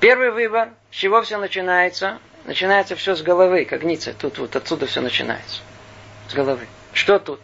Первый 0.00 0.30
выбор, 0.30 0.70
с 0.90 0.96
чего 0.96 1.22
все 1.22 1.38
начинается? 1.38 2.18
Начинается 2.44 2.94
все 2.94 3.14
с 3.14 3.22
головы, 3.22 3.64
как 3.64 3.82
ница. 3.82 4.12
Тут 4.12 4.38
вот 4.38 4.54
отсюда 4.54 4.86
все 4.86 5.00
начинается. 5.00 5.62
С 6.28 6.34
головы. 6.34 6.66
Что 6.92 7.18
тут? 7.18 7.40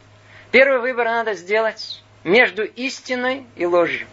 Первый 0.53 0.81
выбор 0.81 1.07
надо 1.07 1.35
сделать 1.35 2.03
между 2.23 2.65
истиной 2.65 3.47
и 3.57 3.67
ложью. 3.67 4.07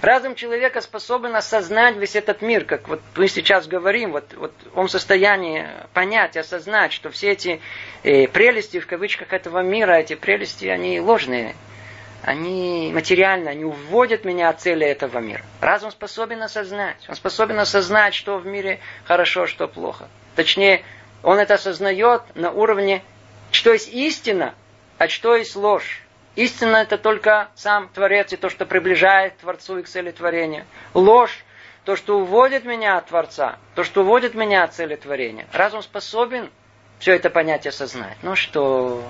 Разум 0.00 0.34
человека 0.34 0.80
способен 0.80 1.34
осознать 1.34 1.96
весь 1.96 2.16
этот 2.16 2.42
мир, 2.42 2.64
как 2.64 2.88
вот 2.88 3.00
мы 3.16 3.28
сейчас 3.28 3.66
говорим, 3.66 4.12
вот, 4.12 4.32
вот 4.34 4.52
он 4.74 4.88
в 4.88 4.90
состоянии 4.90 5.66
понять, 5.92 6.36
осознать, 6.36 6.92
что 6.92 7.10
все 7.10 7.32
эти 7.32 7.60
э, 8.02 8.28
прелести 8.28 8.78
в 8.78 8.86
кавычках 8.86 9.32
этого 9.32 9.62
мира, 9.62 9.92
эти 9.92 10.14
прелести, 10.14 10.66
они 10.66 11.00
ложные 11.00 11.54
они 12.22 12.90
материальны, 12.92 13.48
они 13.48 13.64
уводят 13.64 14.24
меня 14.24 14.50
от 14.50 14.60
цели 14.60 14.86
этого 14.86 15.18
мира. 15.18 15.42
Разум 15.60 15.90
способен 15.90 16.42
осознать. 16.42 17.04
Он 17.08 17.14
способен 17.14 17.58
осознать, 17.58 18.14
что 18.14 18.38
в 18.38 18.46
мире 18.46 18.80
хорошо, 19.04 19.46
что 19.46 19.68
плохо. 19.68 20.08
Точнее, 20.36 20.84
он 21.22 21.38
это 21.38 21.54
осознает 21.54 22.22
на 22.34 22.50
уровне, 22.50 23.02
что 23.52 23.72
есть 23.72 23.88
истина, 23.88 24.54
а 24.98 25.08
что 25.08 25.36
есть 25.36 25.56
ложь. 25.56 26.02
Истина 26.36 26.76
это 26.76 26.98
только 26.98 27.48
сам 27.54 27.88
Творец 27.88 28.32
и 28.32 28.36
то, 28.36 28.48
что 28.48 28.64
приближает 28.64 29.36
Творцу 29.38 29.78
и 29.78 29.82
к 29.82 29.88
цели 29.88 30.10
творения. 30.10 30.64
Ложь 30.94 31.44
то, 31.84 31.96
что 31.96 32.18
уводит 32.18 32.64
меня 32.64 32.98
от 32.98 33.06
Творца, 33.06 33.58
то, 33.74 33.84
что 33.84 34.02
уводит 34.02 34.34
меня 34.34 34.64
от 34.64 34.74
цели 34.74 34.96
творения. 34.96 35.46
Разум 35.52 35.82
способен 35.82 36.50
все 36.98 37.14
это 37.14 37.30
понятие 37.30 37.70
осознать. 37.70 38.16
Ну 38.22 38.36
что, 38.36 39.02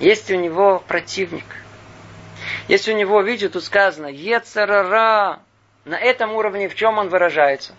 есть 0.00 0.30
у 0.30 0.34
него 0.34 0.82
противник. 0.86 1.44
Если 2.68 2.92
у 2.92 2.96
него, 2.96 3.20
видите, 3.22 3.48
тут 3.48 3.64
сказано, 3.64 4.06
Ецарара, 4.06 5.40
на 5.84 5.96
этом 5.96 6.34
уровне 6.34 6.68
в 6.68 6.74
чем 6.74 6.98
он 6.98 7.08
выражается? 7.08 7.74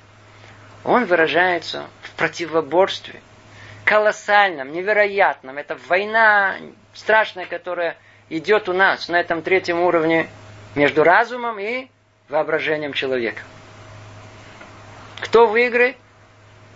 Он 0.84 1.06
выражается 1.06 1.88
в 2.02 2.12
противоборстве, 2.12 3.22
колоссальном, 3.84 4.72
невероятном. 4.72 5.58
Это 5.58 5.78
война 5.88 6.56
страшная, 6.94 7.46
которая 7.46 7.98
идет 8.30 8.70
у 8.70 8.74
нас 8.74 9.10
на 9.10 9.20
этом 9.20 9.42
третьем 9.42 9.80
уровне 9.80 10.30
между 10.76 11.04
разумом 11.04 11.60
и 11.60 11.88
воображением 12.30 12.94
человека. 12.94 13.42
Кто 15.20 15.48
выиграет, 15.48 15.98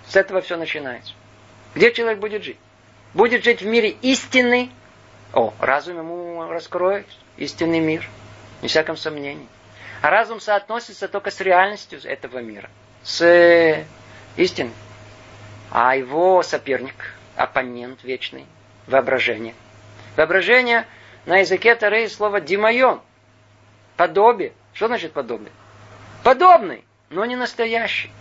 с 0.07 0.15
этого 0.15 0.41
все 0.41 0.57
начинается. 0.57 1.13
Где 1.75 1.93
человек 1.93 2.19
будет 2.19 2.43
жить? 2.43 2.57
Будет 3.13 3.43
жить 3.43 3.61
в 3.61 3.65
мире 3.65 3.89
истины. 4.01 4.69
О, 5.33 5.53
разум 5.59 5.97
ему 5.97 6.49
раскроет 6.49 7.07
истинный 7.37 7.79
мир. 7.79 8.07
Не 8.61 8.67
всяком 8.67 8.97
сомнении. 8.97 9.47
А 10.01 10.09
разум 10.09 10.39
соотносится 10.39 11.07
только 11.07 11.31
с 11.31 11.39
реальностью 11.39 11.99
этого 12.03 12.39
мира. 12.39 12.69
С 13.03 13.85
истиной. 14.35 14.73
А 15.71 15.95
его 15.95 16.43
соперник, 16.43 17.15
оппонент 17.35 18.03
вечный, 18.03 18.45
воображение. 18.87 19.55
Воображение 20.17 20.85
на 21.25 21.37
языке 21.37 21.75
Тары 21.75 22.09
слово 22.09 22.41
«димайон». 22.41 23.01
Подобие. 23.95 24.53
Что 24.73 24.87
значит 24.87 25.13
подобие? 25.13 25.51
Подобный, 26.23 26.83
но 27.09 27.23
не 27.25 27.35
настоящий. 27.35 28.11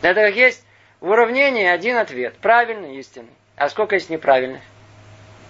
Это 0.00 0.26
как 0.26 0.34
есть 0.34 0.64
в 1.00 1.08
уравнении 1.10 1.66
один 1.66 1.96
ответ. 1.96 2.36
Правильный, 2.38 2.96
истинный. 2.96 3.32
А 3.56 3.68
сколько 3.68 3.96
есть 3.96 4.10
неправильных? 4.10 4.62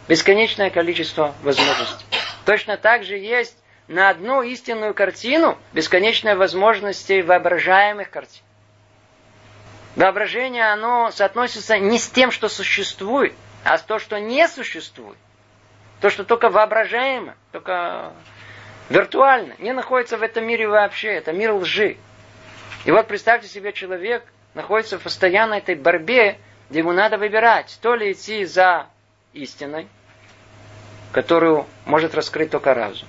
Бесконечное 0.08 0.70
количество 0.70 1.34
возможностей. 1.42 2.06
Точно 2.46 2.78
так 2.78 3.04
же 3.04 3.16
есть 3.16 3.56
на 3.88 4.08
одну 4.08 4.42
истинную 4.42 4.94
картину 4.94 5.58
бесконечное 5.72 6.34
возможностей 6.34 7.22
воображаемых 7.22 8.10
картин. 8.10 8.42
Воображение, 9.96 10.72
оно 10.72 11.10
соотносится 11.10 11.78
не 11.78 11.98
с 11.98 12.08
тем, 12.08 12.30
что 12.30 12.48
существует, 12.48 13.34
а 13.64 13.76
с 13.76 13.82
то, 13.82 13.98
что 13.98 14.18
не 14.18 14.48
существует. 14.48 15.18
То, 16.00 16.08
что 16.08 16.24
только 16.24 16.48
воображаемо, 16.48 17.34
только 17.52 18.12
виртуально, 18.88 19.56
не 19.58 19.72
находится 19.72 20.16
в 20.16 20.22
этом 20.22 20.46
мире 20.46 20.68
вообще. 20.68 21.08
Это 21.08 21.32
мир 21.32 21.52
лжи. 21.52 21.96
И 22.84 22.90
вот 22.90 23.08
представьте 23.08 23.48
себе, 23.48 23.72
человек 23.72 24.22
находится 24.54 24.98
в 24.98 25.02
постоянной 25.02 25.58
этой 25.58 25.74
борьбе, 25.74 26.38
где 26.70 26.78
ему 26.78 26.92
надо 26.92 27.18
выбирать, 27.18 27.78
то 27.82 27.94
ли 27.94 28.12
идти 28.12 28.44
за 28.44 28.86
истиной, 29.32 29.88
которую 31.12 31.66
может 31.86 32.14
раскрыть 32.14 32.50
только 32.50 32.74
разум, 32.74 33.08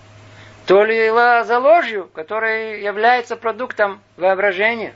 то 0.65 0.83
ли 0.83 1.09
за 1.09 1.59
ложью, 1.59 2.09
которая 2.13 2.77
является 2.77 3.35
продуктом 3.35 4.01
воображения. 4.17 4.93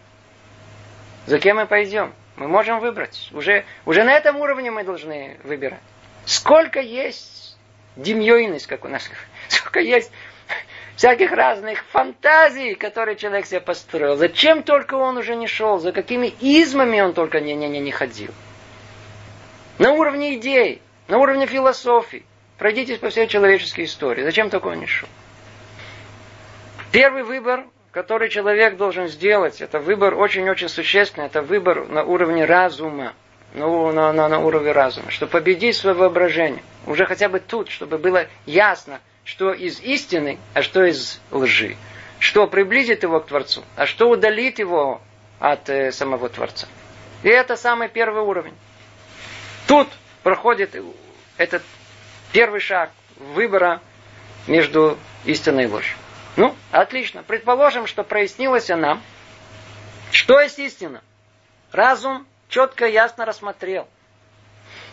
За 1.26 1.40
кем 1.40 1.58
мы 1.58 1.66
пойдем? 1.66 2.14
Мы 2.36 2.48
можем 2.48 2.80
выбрать. 2.80 3.30
Уже, 3.34 3.66
уже 3.86 4.04
на 4.04 4.14
этом 4.14 4.38
уровне 4.38 4.72
мы 4.72 4.84
должны 4.84 5.38
выбирать. 5.44 5.80
Сколько 6.26 6.80
есть 6.80 7.58
демьёйность, 7.96 8.68
как 8.68 8.86
у 8.86 8.88
нас, 8.88 9.10
сколько 9.50 9.80
есть 9.80 10.12
всяких 10.96 11.32
разных 11.32 11.84
фантазий, 11.92 12.76
которые 12.76 13.16
человек 13.16 13.46
себе 13.46 13.62
построил. 13.62 14.16
Зачем 14.16 14.64
только 14.64 14.96
он 14.96 15.18
уже 15.18 15.36
не 15.36 15.48
шел, 15.48 15.80
за 15.80 15.92
какими 15.92 16.28
измами 16.40 17.02
он 17.02 17.14
только 17.14 17.40
не, 17.40 17.56
не, 17.56 17.68
не, 17.68 17.80
не 17.80 17.92
ходил. 17.92 18.32
На 19.80 19.92
уровне 19.94 20.36
идей, 20.36 20.82
на 21.08 21.18
уровне 21.18 21.46
философии. 21.46 22.26
Пройдитесь 22.58 23.00
по 23.00 23.10
всей 23.10 23.28
человеческой 23.28 23.86
истории. 23.86 24.24
Зачем 24.24 24.50
он 24.52 24.80
не? 24.80 24.88
Первый 26.92 27.24
выбор, 27.24 27.66
который 27.92 28.30
человек 28.30 28.78
должен 28.78 29.08
сделать, 29.08 29.62
это 29.62 29.80
выбор 29.80 30.14
очень-очень 30.16 30.70
существенный, 30.70 31.26
это 31.28 31.42
выбор 31.42 31.88
на 31.88 32.04
уровне 32.04 32.46
разума. 32.46 33.14
Ну, 33.56 33.92
на, 33.92 34.12
на, 34.14 34.30
на 34.30 34.40
уровне 34.40 34.72
разума. 34.72 35.12
Чтобы 35.12 35.32
победить 35.32 35.76
свое 35.76 35.96
воображение. 35.96 36.64
Уже 36.88 37.06
хотя 37.06 37.30
бы 37.30 37.40
тут, 37.40 37.70
чтобы 37.70 37.98
было 38.00 38.28
ясно, 38.46 39.00
что 39.24 39.54
из 39.54 39.80
истины, 39.80 40.40
а 40.54 40.64
что 40.64 40.84
из 40.84 41.22
лжи. 41.32 41.76
Что 42.20 42.48
приблизит 42.48 43.04
его 43.04 43.20
к 43.20 43.28
Творцу, 43.28 43.64
а 43.76 43.86
что 43.86 44.10
удалит 44.10 44.58
его 44.58 45.02
от 45.40 45.70
э, 45.70 45.92
самого 45.92 46.30
Творца. 46.30 46.68
И 47.22 47.30
это 47.30 47.56
самый 47.56 47.90
первый 47.90 48.24
уровень. 48.24 48.54
Тут 49.68 49.88
проходит 50.24 50.76
этот 51.38 51.64
первый 52.34 52.60
шаг 52.60 52.92
выбора 53.18 53.80
между 54.48 54.98
истиной 55.24 55.66
и 55.66 55.68
ложью. 55.68 55.96
Ну, 56.36 56.54
отлично. 56.72 57.24
Предположим, 57.24 57.88
что 57.88 58.04
прояснилось 58.04 58.68
нам, 58.68 59.02
что 60.12 60.42
есть 60.42 60.60
истина. 60.60 61.02
Разум 61.72 62.28
четко, 62.50 62.88
ясно 62.88 63.26
рассмотрел. 63.26 63.88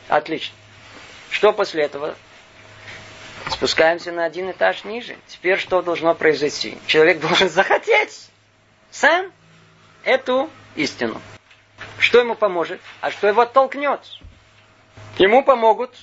Отлично. 0.08 0.54
Что 1.30 1.52
после 1.52 1.84
этого? 1.84 2.14
Спускаемся 3.48 4.12
на 4.12 4.24
один 4.24 4.50
этаж 4.50 4.84
ниже. 4.84 5.16
Теперь 5.26 5.58
что 5.58 5.82
должно 5.82 6.14
произойти? 6.14 6.78
Человек 6.86 7.20
должен 7.20 7.48
захотеть 7.50 8.28
сам 8.90 9.32
эту 10.04 10.50
истину. 10.76 11.20
Что 11.98 12.20
ему 12.20 12.34
поможет? 12.34 12.80
А 13.00 13.10
что 13.10 13.28
его 13.28 13.40
оттолкнет? 13.42 14.00
Ему 15.18 15.42
помогут, 15.42 15.94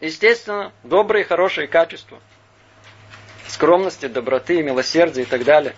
естественно, 0.00 0.72
добрые, 0.82 1.24
хорошие 1.24 1.66
качества. 1.66 2.18
Скромности, 3.46 4.06
доброты, 4.06 4.62
милосердия 4.62 5.22
и 5.22 5.26
так 5.26 5.44
далее. 5.44 5.74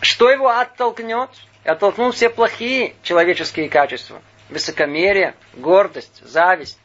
Что 0.00 0.30
его 0.30 0.48
оттолкнет? 0.48 1.30
Оттолкнут 1.64 2.14
все 2.14 2.30
плохие 2.30 2.94
человеческие 3.02 3.68
качества. 3.68 4.22
Высокомерие, 4.48 5.34
гордость, 5.54 6.22
зависть, 6.24 6.78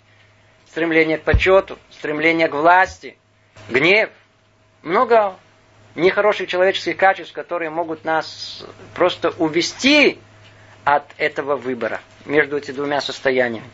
стремление 0.67 1.17
к 1.17 1.23
почету, 1.23 1.79
стремление 1.91 2.47
к 2.47 2.53
власти– 2.53 3.17
гнев, 3.69 4.09
много 4.83 5.37
нехороших 5.95 6.47
человеческих 6.47 6.97
качеств, 6.97 7.33
которые 7.33 7.69
могут 7.69 8.05
нас 8.05 8.65
просто 8.93 9.29
увести 9.29 10.19
от 10.83 11.05
этого 11.17 11.55
выбора 11.55 12.01
между 12.25 12.57
этими 12.57 12.75
двумя 12.75 13.01
состояниями. 13.01 13.69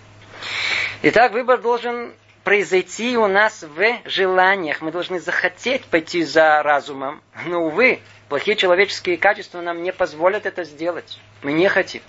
Итак, 1.04 1.34
выбор 1.34 1.60
должен 1.62 2.14
произойти 2.44 3.18
у 3.18 3.28
нас 3.28 3.64
в 3.64 4.00
желаниях. 4.06 4.82
Мы 4.82 4.92
должны 4.92 5.20
захотеть 5.20 5.86
пойти 5.86 6.24
за 6.24 6.62
разумом. 6.64 7.22
Но, 7.46 7.66
увы, 7.66 8.00
плохие 8.30 8.56
человеческие 8.56 9.18
качества 9.18 9.62
нам 9.62 9.84
не 9.84 9.92
позволят 9.94 10.46
это 10.46 10.64
сделать. 10.64 11.20
Мы 11.44 11.54
не 11.54 11.68
хотим. 11.68 12.02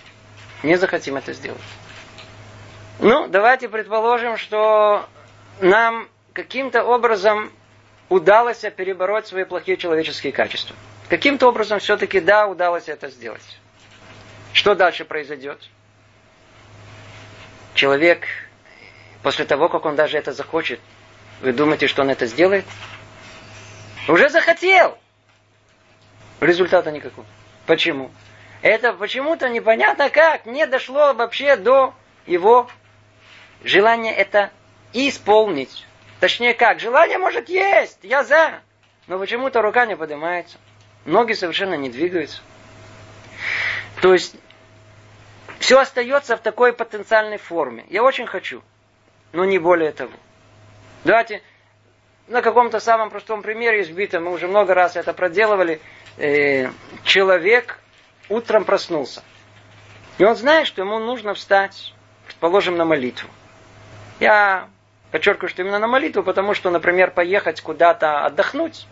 Не 0.63 0.77
захотим 0.77 1.17
это 1.17 1.33
сделать. 1.33 1.61
Ну, 2.99 3.27
давайте 3.29 3.69
предположим, 3.69 4.37
что 4.37 5.09
нам 5.61 6.09
каким-то 6.33 6.85
образом 6.85 7.51
удалось 8.09 8.61
перебороть 8.77 9.27
свои 9.27 9.45
плохие 9.45 9.77
человеческие 9.77 10.33
качества. 10.33 10.77
Каким-то 11.09 11.49
образом 11.49 11.79
все-таки 11.79 12.21
да, 12.21 12.47
удалось 12.47 12.89
это 12.89 13.09
сделать. 13.09 13.59
Что 14.53 14.75
дальше 14.75 15.05
произойдет? 15.05 15.59
Человек, 17.75 18.27
после 19.23 19.45
того, 19.45 19.69
как 19.69 19.85
он 19.85 19.97
даже 19.97 20.19
это 20.19 20.33
захочет, 20.33 20.81
вы 21.41 21.53
думаете, 21.53 21.87
что 21.87 22.03
он 22.03 22.11
это 22.11 22.27
сделает? 22.27 22.65
Уже 24.09 24.29
захотел! 24.29 24.99
Результата 26.41 26.91
никакого. 26.91 27.27
Почему? 27.67 28.11
Это 28.63 28.93
почему-то 28.93 29.49
непонятно 29.49 30.09
как 30.11 30.47
не 30.47 30.67
дошло 30.67 31.15
вообще 31.15 31.57
до 31.57 31.95
его 32.27 32.69
желания 33.65 34.15
это 34.15 34.51
исполнить. 34.93 35.87
Точнее 36.21 36.55
как, 36.55 36.81
желание 36.81 37.19
может 37.19 37.49
есть, 37.49 37.99
я 38.03 38.23
за. 38.23 38.61
Но 39.09 39.19
почему-то 39.19 39.63
рука 39.63 39.87
не 39.87 39.97
поднимается. 39.97 40.59
Ноги 41.05 41.33
совершенно 41.33 41.75
не 41.75 41.91
двигаются. 41.91 42.41
То 44.01 44.13
есть, 44.13 44.37
все 45.59 45.81
остается 45.81 46.37
в 46.37 46.41
такой 46.41 46.73
потенциальной 46.73 47.39
форме. 47.39 47.85
Я 47.89 48.05
очень 48.05 48.27
хочу, 48.27 48.63
но 49.33 49.45
не 49.45 49.59
более 49.59 49.93
того. 49.93 50.13
Давайте 51.05 51.43
на 52.29 52.43
каком-то 52.43 52.81
самом 52.81 53.11
простом 53.11 53.43
примере 53.43 53.83
избитом, 53.83 54.25
мы 54.25 54.33
уже 54.33 54.49
много 54.49 54.75
раз 54.75 54.97
это 54.97 55.13
проделывали. 55.13 55.81
Э, 56.19 56.71
человек 57.05 57.79
утром 58.29 58.65
проснулся. 58.65 59.23
И 60.19 60.25
он 60.25 60.37
знает, 60.37 60.67
что 60.67 60.83
ему 60.83 60.99
нужно 60.99 61.35
встать, 61.35 61.95
предположим, 62.27 62.77
на 62.77 62.85
молитву. 62.85 63.29
Я 64.21 64.69
Подчеркиваю, 65.13 65.51
что 65.51 65.61
именно 65.61 65.79
на 65.79 65.87
молитву, 65.87 66.23
потому 66.23 66.55
что, 66.55 66.71
например, 66.71 67.11
поехать 67.11 67.61
куда-то 67.61 68.25
отдохнуть, 68.25 68.87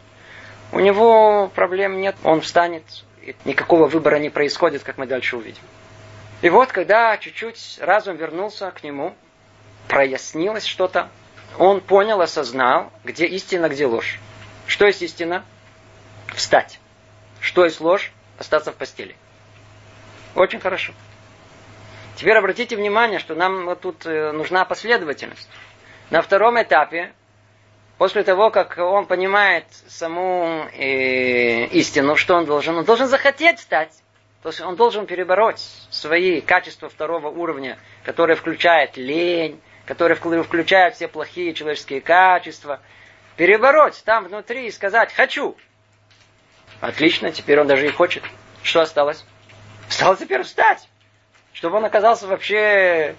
у 0.70 0.78
него 0.78 1.50
проблем 1.54 1.98
нет, 1.98 2.14
он 2.24 2.42
встанет, 2.42 2.84
и 3.22 3.34
никакого 3.46 3.86
выбора 3.86 4.16
не 4.16 4.28
происходит, 4.28 4.82
как 4.82 4.98
мы 4.98 5.06
дальше 5.06 5.38
увидим. 5.38 5.62
И 6.42 6.50
вот, 6.50 6.72
когда 6.72 7.16
чуть-чуть 7.16 7.78
разум 7.80 8.16
вернулся 8.16 8.70
к 8.70 8.84
нему, 8.84 9.14
прояснилось 9.88 10.64
что-то, 10.64 11.08
он 11.58 11.80
понял, 11.80 12.20
осознал, 12.20 12.92
где 13.04 13.26
истина, 13.26 13.68
где 13.68 13.86
ложь. 13.86 14.18
Что 14.66 14.86
есть 14.86 15.02
истина? 15.02 15.44
Встать. 16.34 16.78
Что 17.40 17.64
есть 17.64 17.80
ложь? 17.80 18.12
Остаться 18.38 18.72
в 18.72 18.76
постели. 18.76 19.16
Очень 20.34 20.60
хорошо. 20.60 20.92
Теперь 22.16 22.36
обратите 22.36 22.76
внимание, 22.76 23.18
что 23.18 23.34
нам 23.34 23.64
вот 23.64 23.80
тут 23.80 24.06
э, 24.06 24.32
нужна 24.32 24.64
последовательность. 24.64 25.48
На 26.10 26.22
втором 26.22 26.60
этапе, 26.60 27.12
после 27.98 28.22
того, 28.22 28.50
как 28.50 28.78
он 28.78 29.06
понимает 29.06 29.64
саму 29.88 30.66
э, 30.72 31.66
истину, 31.66 32.16
что 32.16 32.36
он 32.36 32.44
должен? 32.44 32.76
Он 32.76 32.84
должен 32.84 33.08
захотеть 33.08 33.58
встать. 33.58 33.92
То 34.42 34.48
есть 34.48 34.60
он 34.60 34.76
должен 34.76 35.06
перебороть 35.06 35.60
свои 35.90 36.40
качества 36.40 36.88
второго 36.88 37.28
уровня, 37.28 37.78
которые 38.04 38.36
включают 38.36 38.96
лень, 38.96 39.60
которые 39.90 40.14
включают 40.44 40.94
все 40.94 41.08
плохие 41.08 41.52
человеческие 41.52 42.00
качества. 42.00 42.78
Перебороть 43.34 44.00
там 44.04 44.26
внутри 44.26 44.68
и 44.68 44.70
сказать 44.70 45.12
«хочу». 45.12 45.56
Отлично, 46.80 47.32
теперь 47.32 47.60
он 47.60 47.66
даже 47.66 47.88
и 47.88 47.90
хочет. 47.90 48.22
Что 48.62 48.82
осталось? 48.82 49.24
Осталось 49.88 50.20
теперь 50.20 50.44
встать, 50.44 50.88
чтобы 51.52 51.78
он 51.78 51.84
оказался 51.86 52.28
вообще 52.28 53.16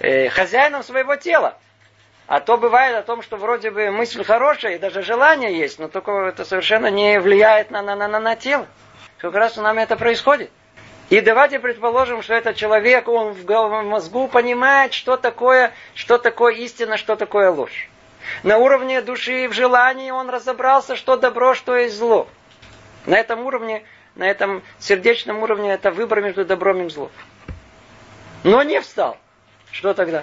э, 0.00 0.28
хозяином 0.28 0.82
своего 0.82 1.16
тела. 1.16 1.56
А 2.26 2.40
то 2.40 2.58
бывает 2.58 2.98
о 2.98 3.02
том, 3.02 3.22
что 3.22 3.38
вроде 3.38 3.70
бы 3.70 3.90
мысль 3.90 4.22
хорошая, 4.22 4.74
и 4.74 4.78
даже 4.78 5.00
желание 5.00 5.56
есть, 5.56 5.78
но 5.78 5.88
только 5.88 6.12
это 6.26 6.44
совершенно 6.44 6.88
не 6.88 7.18
влияет 7.18 7.70
на, 7.70 7.80
на, 7.80 7.96
на, 7.96 8.20
на, 8.20 8.36
тело. 8.36 8.66
Как 9.16 9.32
раз 9.32 9.56
у 9.56 9.62
нас 9.62 9.74
это 9.74 9.96
происходит. 9.96 10.50
И 11.10 11.20
давайте 11.20 11.58
предположим, 11.58 12.22
что 12.22 12.34
этот 12.34 12.54
человек, 12.54 13.08
он 13.08 13.32
в 13.32 13.82
мозгу 13.82 14.28
понимает, 14.28 14.94
что 14.94 15.16
такое, 15.16 15.72
что 15.94 16.18
такое 16.18 16.54
истина, 16.54 16.96
что 16.96 17.16
такое 17.16 17.50
ложь. 17.50 17.88
На 18.44 18.58
уровне 18.58 19.02
души, 19.02 19.48
в 19.48 19.52
желании 19.52 20.12
он 20.12 20.30
разобрался, 20.30 20.94
что 20.94 21.16
добро, 21.16 21.54
что 21.54 21.76
есть 21.76 21.96
зло. 21.96 22.28
На 23.06 23.18
этом 23.18 23.40
уровне, 23.40 23.82
на 24.14 24.22
этом 24.22 24.62
сердечном 24.78 25.42
уровне 25.42 25.72
это 25.72 25.90
выбор 25.90 26.20
между 26.20 26.44
добром 26.44 26.86
и 26.86 26.88
злом. 26.88 27.10
Но 28.44 28.62
не 28.62 28.80
встал. 28.80 29.18
Что 29.72 29.94
тогда? 29.94 30.22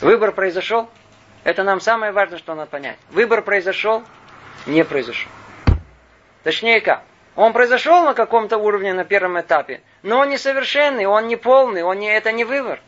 Выбор 0.00 0.32
произошел? 0.32 0.88
Это 1.44 1.62
нам 1.62 1.78
самое 1.78 2.12
важное, 2.12 2.38
что 2.38 2.54
надо 2.54 2.70
понять. 2.70 2.96
Выбор 3.10 3.42
произошел? 3.42 4.02
Не 4.64 4.82
произошел. 4.82 5.30
Точнее 6.42 6.80
как? 6.80 7.02
Он 7.40 7.54
произошел 7.54 8.04
на 8.04 8.12
каком-то 8.12 8.58
уровне 8.58 8.92
на 8.92 9.06
первом 9.06 9.40
этапе, 9.40 9.80
но 10.02 10.18
он 10.18 10.28
несовершенный, 10.28 11.06
он 11.06 11.26
не 11.26 11.36
полный, 11.36 11.82
он 11.82 11.98
не, 11.98 12.14
это 12.14 12.32
не 12.32 12.44
выбор. 12.44 12.82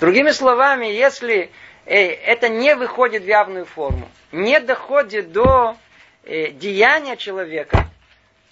Другими 0.00 0.32
словами, 0.32 0.86
если 0.86 1.52
э, 1.86 2.08
это 2.08 2.48
не 2.48 2.74
выходит 2.74 3.22
в 3.22 3.26
явную 3.26 3.64
форму, 3.64 4.08
не 4.32 4.58
доходит 4.58 5.30
до 5.30 5.76
э, 6.24 6.48
деяния 6.48 7.16
человека, 7.16 7.86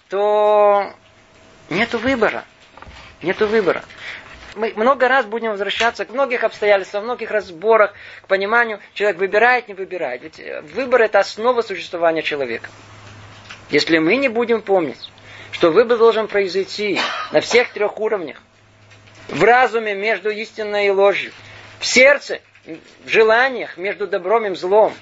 то 0.07 0.93
нету 1.69 1.97
выбора. 1.97 2.45
Нету 3.21 3.45
выбора. 3.45 3.83
Мы 4.55 4.71
много 4.77 5.09
раз 5.09 5.25
будем 5.25 5.51
возвращаться 5.51 6.05
к 6.05 6.11
многих 6.11 6.45
обстоятельствам, 6.45 7.03
многих 7.03 7.29
разборах, 7.29 7.93
к 8.21 8.27
пониманию, 8.27 8.79
человек 8.93 9.19
выбирает, 9.19 9.67
не 9.67 9.73
выбирает. 9.73 10.21
Ведь 10.21 10.41
выбор 10.73 11.01
это 11.01 11.19
основа 11.19 11.61
существования 11.61 12.21
человека. 12.21 12.69
Если 13.69 13.97
мы 13.97 14.15
не 14.15 14.29
будем 14.29 14.61
помнить, 14.61 15.11
что 15.51 15.69
выбор 15.71 15.97
должен 15.97 16.27
произойти 16.27 16.99
на 17.31 17.41
всех 17.41 17.71
трех 17.73 17.99
уровнях. 17.99 18.41
В 19.27 19.43
разуме 19.43 19.93
между 19.93 20.29
истиной 20.29 20.87
и 20.87 20.89
ложью. 20.89 21.31
В 21.79 21.85
сердце, 21.85 22.41
в 22.65 23.09
желаниях 23.09 23.77
между 23.77 24.07
добром 24.07 24.45
и 24.45 24.55
злом. 24.55 24.93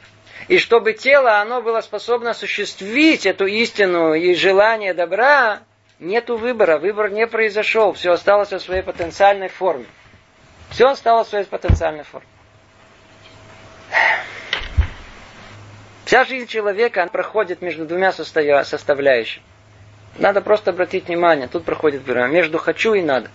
И 0.48 0.58
чтобы 0.58 0.94
тело, 0.94 1.40
оно 1.40 1.62
было 1.62 1.82
способно 1.82 2.32
осуществить 2.32 3.26
эту 3.26 3.46
истину 3.46 4.14
и 4.14 4.34
желание 4.34 4.94
добра, 4.94 5.60
нету 6.00 6.38
выбора. 6.38 6.78
Выбор 6.78 7.10
не 7.12 7.28
произошел. 7.28 7.94
Все 7.94 8.12
осталось 8.12 8.52
в 8.52 8.60
своей 8.60 8.82
потенциальной 8.82 9.50
форме. 9.50 9.86
Все 10.72 10.88
осталось 10.88 11.28
в 11.28 11.30
своей 11.32 11.46
потенциальной 11.46 12.04
форме. 12.04 12.28
Вся 16.06 16.26
жизнь 16.26 16.48
человека 16.48 17.08
проходит 17.12 17.62
между 17.62 17.86
двумя 17.86 18.12
составляющими. 18.12 19.44
Надо 20.18 20.42
просто 20.42 20.72
обратить 20.72 21.08
внимание. 21.08 21.48
Тут 21.48 21.66
проходит 21.66 22.04
время. 22.04 22.28
Между 22.28 22.58
хочу 22.58 22.94
и 22.94 23.02
надо. 23.02 23.30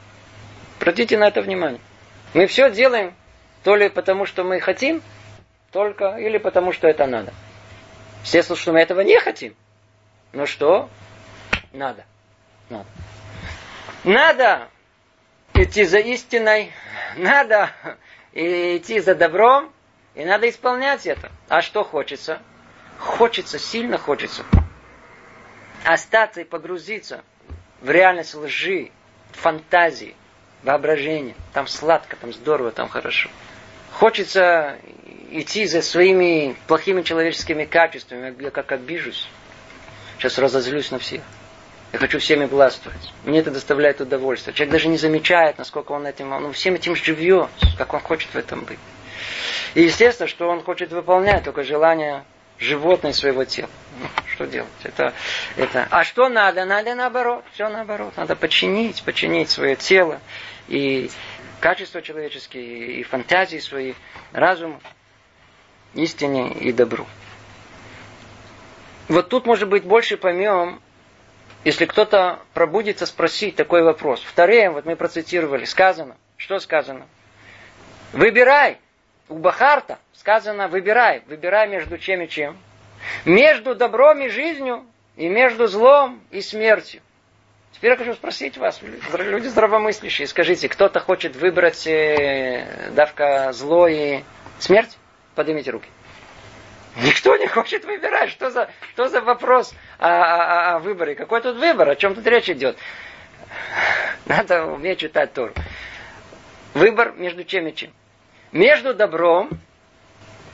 Обратите 0.79 1.17
на 1.17 1.29
это 1.29 1.41
внимание. 1.41 1.81
Мы 2.35 2.47
все 2.47 2.71
делаем 2.71 3.15
то 3.63 3.77
ли 3.77 3.89
потому, 3.89 4.27
что 4.27 4.45
мы 4.45 4.61
хотим, 4.61 5.03
только, 5.71 6.17
или 6.17 6.39
потому, 6.39 6.73
что 6.73 6.87
это 6.87 7.07
надо. 7.07 7.33
Естественно, 8.23 8.57
что 8.57 8.73
мы 8.73 8.81
этого 8.81 9.01
не 9.01 9.19
хотим. 9.19 9.55
Но 10.33 10.47
что? 10.47 10.91
Надо. 11.73 12.05
Надо. 12.69 12.87
Надо 14.05 14.69
идти 15.55 15.85
за 15.85 15.99
истиной, 15.99 16.73
надо 17.17 17.71
идти 18.33 19.01
за 19.01 19.15
добром, 19.15 19.73
и 20.15 20.25
надо 20.25 20.49
исполнять 20.49 21.07
это. 21.07 21.31
А 21.49 21.63
что 21.63 21.85
хочется? 21.85 22.41
Хочется, 22.99 23.59
сильно 23.59 23.97
хочется 23.97 24.45
остаться 25.85 26.41
и 26.41 26.45
погрузиться 26.45 27.23
в 27.81 27.91
реальность 27.91 28.35
лжи, 28.35 28.91
фантазии, 29.33 30.17
воображения. 30.63 31.35
Там 31.53 31.67
сладко, 31.67 32.17
там 32.17 32.33
здорово, 32.33 32.73
там 32.73 32.89
хорошо. 32.89 33.29
Хочется 33.93 34.79
идти 35.31 35.67
за 35.67 35.83
своими 35.83 36.57
плохими 36.67 37.03
человеческими 37.03 37.65
качествами. 37.65 38.35
Я 38.43 38.51
как 38.51 38.73
обижусь. 38.73 39.29
Сейчас 40.19 40.39
разозлюсь 40.39 40.91
на 40.91 40.99
всех. 40.99 41.23
Я 41.93 41.99
хочу 41.99 42.19
всеми 42.19 42.47
властвовать. 42.47 43.13
Мне 43.25 43.39
это 43.39 43.53
доставляет 43.53 44.01
удовольствие. 44.01 44.55
Человек 44.55 44.73
даже 44.73 44.89
не 44.89 44.97
замечает, 44.97 45.59
насколько 45.59 45.93
он 45.93 46.07
этим, 46.07 46.33
он 46.33 46.53
всем 46.53 46.75
этим 46.75 46.97
живет, 46.97 47.51
как 47.79 47.95
он 47.95 48.01
хочет 48.01 48.31
в 48.31 48.37
этом 48.37 48.65
быть. 48.65 48.81
И 49.75 49.83
естественно, 49.83 50.29
что 50.29 50.49
он 50.49 50.63
хочет 50.63 50.91
выполнять 50.91 51.45
только 51.45 51.63
желание 51.63 52.25
животное 52.59 53.13
своего 53.13 53.45
тела. 53.45 53.71
Ну, 54.01 54.07
что 54.33 54.47
делать? 54.47 54.71
Это, 54.83 55.13
это... 55.57 55.87
А 55.91 56.05
что 56.05 56.29
надо? 56.29 56.65
Надо 56.65 56.95
наоборот. 56.95 57.45
Все 57.53 57.69
наоборот. 57.69 58.17
Надо 58.17 58.37
подчинить, 58.37 59.03
подчинить 59.03 59.51
свое 59.51 59.77
тело 59.77 60.21
и 60.69 61.11
качества 61.61 62.03
человеческие, 62.03 63.01
и 63.01 63.03
фантазии 63.03 63.59
свои, 63.59 63.95
разум, 64.33 64.81
истине 65.95 66.53
и 66.53 66.73
добру. 66.73 67.07
Вот 69.09 69.29
тут, 69.29 69.47
может 69.47 69.69
быть, 69.69 69.85
больше 69.85 70.17
поймем, 70.17 70.81
если 71.65 71.87
кто-то 71.87 72.41
пробудится 72.53 73.07
спросить 73.07 73.57
такой 73.57 73.83
вопрос. 73.83 74.21
Второе, 74.23 74.71
вот 74.71 74.85
мы 74.87 74.97
процитировали, 74.97 75.65
сказано. 75.65 76.17
Что 76.37 76.59
сказано? 76.59 77.07
Выбирай 78.13 78.79
у 79.29 79.39
Бахарта 79.39 79.99
сказано 80.17 80.69
выбирай. 80.69 81.23
Выбирай 81.27 81.69
между 81.69 81.99
чем 81.99 82.23
и 82.23 82.29
чем. 82.29 82.57
Между 83.25 83.75
добром 83.75 84.21
и 84.23 84.29
жизнью, 84.29 84.85
и 85.17 85.29
между 85.29 85.67
злом 85.67 86.23
и 86.31 86.41
смертью. 86.41 87.03
Теперь 87.73 87.91
я 87.91 87.97
хочу 87.97 88.15
спросить 88.15 88.57
вас, 88.57 88.81
люди 88.83 89.49
здравомыслящие, 89.49 90.29
скажите, 90.29 90.69
кто-то 90.69 91.01
хочет 91.01 91.35
выбрать 91.37 91.87
э, 91.87 92.91
давка 92.93 93.53
зло 93.53 93.89
и 93.89 94.23
смерть? 94.59 94.97
Поднимите 95.35 95.71
руки. 95.73 95.89
Никто 97.03 97.37
не 97.37 97.49
хочет 97.49 97.85
выбирать. 97.85 98.31
Что 98.31 98.51
за, 98.51 98.71
что 98.93 99.09
за 99.09 99.21
вопрос 99.21 99.75
о, 99.99 100.09
о, 100.09 100.77
о 100.77 100.79
выборе? 100.79 101.17
Какой 101.17 101.41
тут 101.43 101.57
выбор? 101.57 101.89
О 101.89 101.97
чем 101.97 102.15
тут 102.15 102.27
речь 102.27 102.49
идет? 102.49 102.79
Надо 104.27 104.67
уметь 104.67 105.01
читать 105.01 105.33
Тору. 105.33 105.53
Выбор 106.73 107.13
между 107.17 107.43
чем 107.43 107.67
и 107.67 107.75
чем 107.75 107.91
между 108.55 108.95
добром 108.95 109.51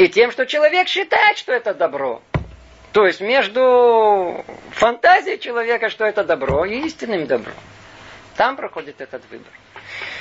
и 0.01 0.09
тем, 0.09 0.31
что 0.31 0.47
человек 0.47 0.89
считает, 0.89 1.37
что 1.37 1.53
это 1.53 1.75
добро. 1.75 2.23
То 2.93 3.07
есть 3.07 3.21
между 3.21 4.45
фантазией 4.71 5.39
человека, 5.39 5.91
что 5.91 6.05
это 6.05 6.25
добро, 6.25 6.65
и 6.65 6.81
истинным 6.81 7.27
добром. 7.27 7.55
Там 8.37 8.57
проходит 8.57 9.01
этот 9.01 9.23
выбор. 9.31 9.53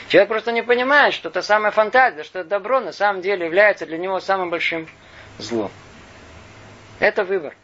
Человек 0.10 0.28
просто 0.28 0.52
не 0.52 0.64
понимает, 0.64 1.14
что 1.14 1.30
та 1.30 1.42
самая 1.42 1.72
фантазия, 1.72 2.24
что 2.24 2.40
это 2.40 2.50
добро 2.50 2.82
на 2.82 2.92
самом 2.92 3.22
деле 3.22 3.46
является 3.46 3.86
для 3.86 3.98
него 3.98 4.20
самым 4.20 4.50
большим 4.50 4.88
злом. 5.38 5.72
Это 7.00 7.24
выбор. 7.24 7.56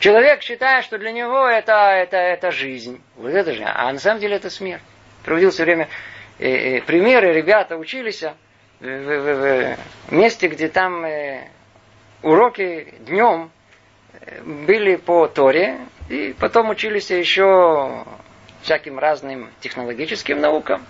Человек 0.00 0.42
считает, 0.42 0.84
что 0.84 0.98
для 0.98 1.12
него 1.12 1.46
это, 1.46 1.72
это, 1.72 2.16
это 2.16 2.50
жизнь. 2.50 3.00
Вот 3.16 3.30
это 3.30 3.52
же. 3.52 3.62
А 3.64 3.92
на 3.92 4.00
самом 4.00 4.20
деле 4.20 4.36
это 4.36 4.50
смерть. 4.50 4.82
Проводил 5.24 5.52
все 5.52 5.62
время 5.62 5.88
э, 6.40 6.78
э, 6.78 6.82
примеры, 6.82 7.32
ребята 7.32 7.76
учились, 7.76 8.24
в, 8.82 8.84
в, 8.84 9.76
в 10.08 10.12
месте, 10.12 10.48
где 10.48 10.68
там 10.68 11.04
э, 11.04 11.48
уроки 12.22 12.94
днем 13.00 13.50
э, 14.12 14.42
были 14.42 14.96
по 14.96 15.28
Торе, 15.28 15.78
и 16.08 16.34
потом 16.38 16.70
учились 16.70 17.10
еще 17.10 18.04
всяким 18.62 18.98
разным 18.98 19.50
технологическим 19.60 20.40
наукам. 20.40 20.84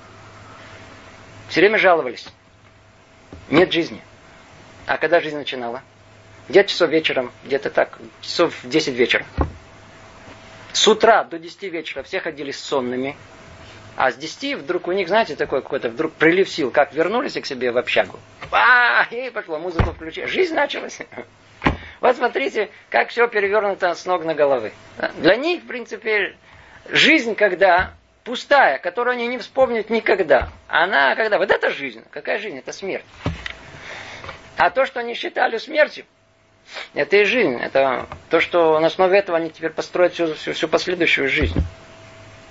Все 1.49 1.61
время 1.61 1.78
жаловались. 1.78 2.26
Нет 3.51 3.70
жизни. 3.72 4.01
А 4.86 4.97
когда 4.97 5.20
жизнь 5.20 5.36
начинала? 5.36 5.82
Где-то 6.49 6.70
часов 6.70 6.90
вечером, 6.90 7.30
где-то 7.45 7.70
так, 7.70 7.99
часов 8.22 8.55
в 8.64 8.68
10 8.68 8.95
вечера. 8.95 9.26
С 10.72 10.88
утра 10.88 11.24
до 11.24 11.38
10 11.38 11.62
вечера 11.64 12.03
все 12.03 12.20
ходили 12.20 12.51
сонными, 12.51 13.16
а 13.97 14.11
с 14.11 14.16
10 14.16 14.59
вдруг 14.59 14.88
у 14.88 14.93
них, 14.93 15.09
знаете, 15.09 15.36
такой 15.36 15.62
какой-то 15.62 15.88
вдруг 15.88 16.12
прилив 16.12 16.49
сил, 16.49 16.70
как 16.70 16.93
вернулись 16.95 17.34
к 17.34 17.47
себе 17.47 17.72
в 17.72 17.78
общагу. 17.78 18.18
А, 18.51 19.07
и 19.11 19.30
пошло, 19.30 19.59
музыку 19.59 19.93
включили. 19.93 20.26
Жизнь 20.26 20.55
началась. 20.55 20.99
Вот 22.01 22.16
смотрите, 22.16 22.70
как 22.90 23.11
все 23.11 23.28
перевернуто 23.28 23.95
с 23.95 24.07
ног 24.07 24.24
на 24.24 24.34
головы. 24.34 24.72
Для 25.18 25.36
них, 25.36 25.62
в 25.62 25.66
принципе, 25.66 26.36
жизнь, 26.90 27.34
когда 27.34 27.95
пустая, 28.24 28.78
которую 28.78 29.14
они 29.14 29.26
не 29.28 29.38
вспомнят 29.38 29.90
никогда. 29.90 30.49
Она 30.68 31.14
когда? 31.14 31.38
Вот 31.38 31.51
это 31.51 31.70
жизнь. 31.70 32.03
Какая 32.11 32.38
жизнь? 32.38 32.59
Это 32.59 32.72
смерть. 32.72 33.05
А 34.57 34.70
то, 34.70 34.84
что 34.84 35.01
они 35.01 35.14
считали 35.14 35.59
смертью, 35.59 36.05
это 36.95 37.16
и 37.16 37.24
жизнь. 37.24 37.57
Это 37.57 38.07
то, 38.30 38.40
что 38.40 38.78
на 38.80 38.86
основе 38.86 39.18
этого 39.18 39.38
они 39.38 39.51
теперь 39.51 39.70
построят 39.70 40.14
всю, 40.14 40.34
всю, 40.34 40.53
всю 40.53 40.68
последующую 40.68 41.28
жизнь. 41.28 41.61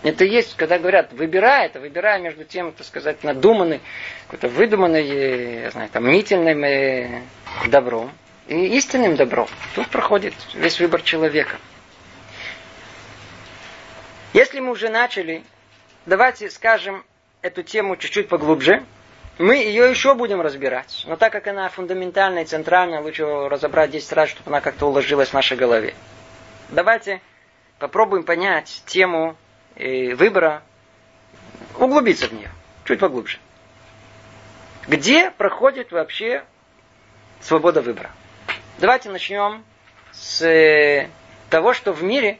Это 0.03 0.25
есть, 0.25 0.55
когда 0.55 0.79
говорят, 0.79 1.13
выбирай, 1.13 1.67
это 1.67 1.79
выбирай 1.79 2.19
между 2.19 2.43
тем, 2.43 2.71
так 2.71 2.87
сказать, 2.87 3.23
надуманным, 3.23 3.79
какой-то 4.25 4.47
выдуманным, 4.47 5.03
я 5.05 5.69
знаю, 5.69 5.89
там, 5.89 6.05
мнительным 6.05 6.63
э, 6.63 7.21
добром 7.67 8.11
и 8.47 8.77
истинным 8.77 9.15
добром. 9.15 9.47
Тут 9.75 9.89
проходит 9.89 10.33
весь 10.55 10.79
выбор 10.79 11.03
человека. 11.03 11.57
Если 14.33 14.59
мы 14.59 14.71
уже 14.71 14.89
начали, 14.89 15.43
давайте 16.07 16.49
скажем 16.49 17.03
эту 17.43 17.61
тему 17.61 17.95
чуть-чуть 17.95 18.27
поглубже. 18.27 18.83
Мы 19.37 19.57
ее 19.57 19.89
еще 19.89 20.15
будем 20.15 20.41
разбирать. 20.41 21.03
Но 21.05 21.15
так 21.15 21.31
как 21.31 21.47
она 21.47 21.69
фундаментальная 21.69 22.43
и 22.43 22.45
центральная, 22.45 23.01
лучше 23.01 23.23
разобрать 23.23 23.91
10 23.91 24.11
раз, 24.13 24.29
чтобы 24.29 24.49
она 24.49 24.61
как-то 24.61 24.87
уложилась 24.87 25.29
в 25.29 25.33
нашей 25.33 25.57
голове. 25.57 25.93
Давайте 26.69 27.21
попробуем 27.77 28.23
понять 28.23 28.83
тему 28.85 29.35
э, 29.75 30.13
выбора, 30.15 30.63
углубиться 31.77 32.27
в 32.27 32.33
нее, 32.33 32.49
чуть 32.85 32.99
поглубже. 32.99 33.39
Где 34.87 35.31
проходит 35.31 35.91
вообще 35.91 36.43
свобода 37.39 37.81
выбора? 37.81 38.11
Давайте 38.79 39.09
начнем 39.09 39.63
с 40.11 40.41
э, 40.41 41.07
того, 41.49 41.73
что 41.73 41.93
в 41.93 42.03
мире 42.03 42.39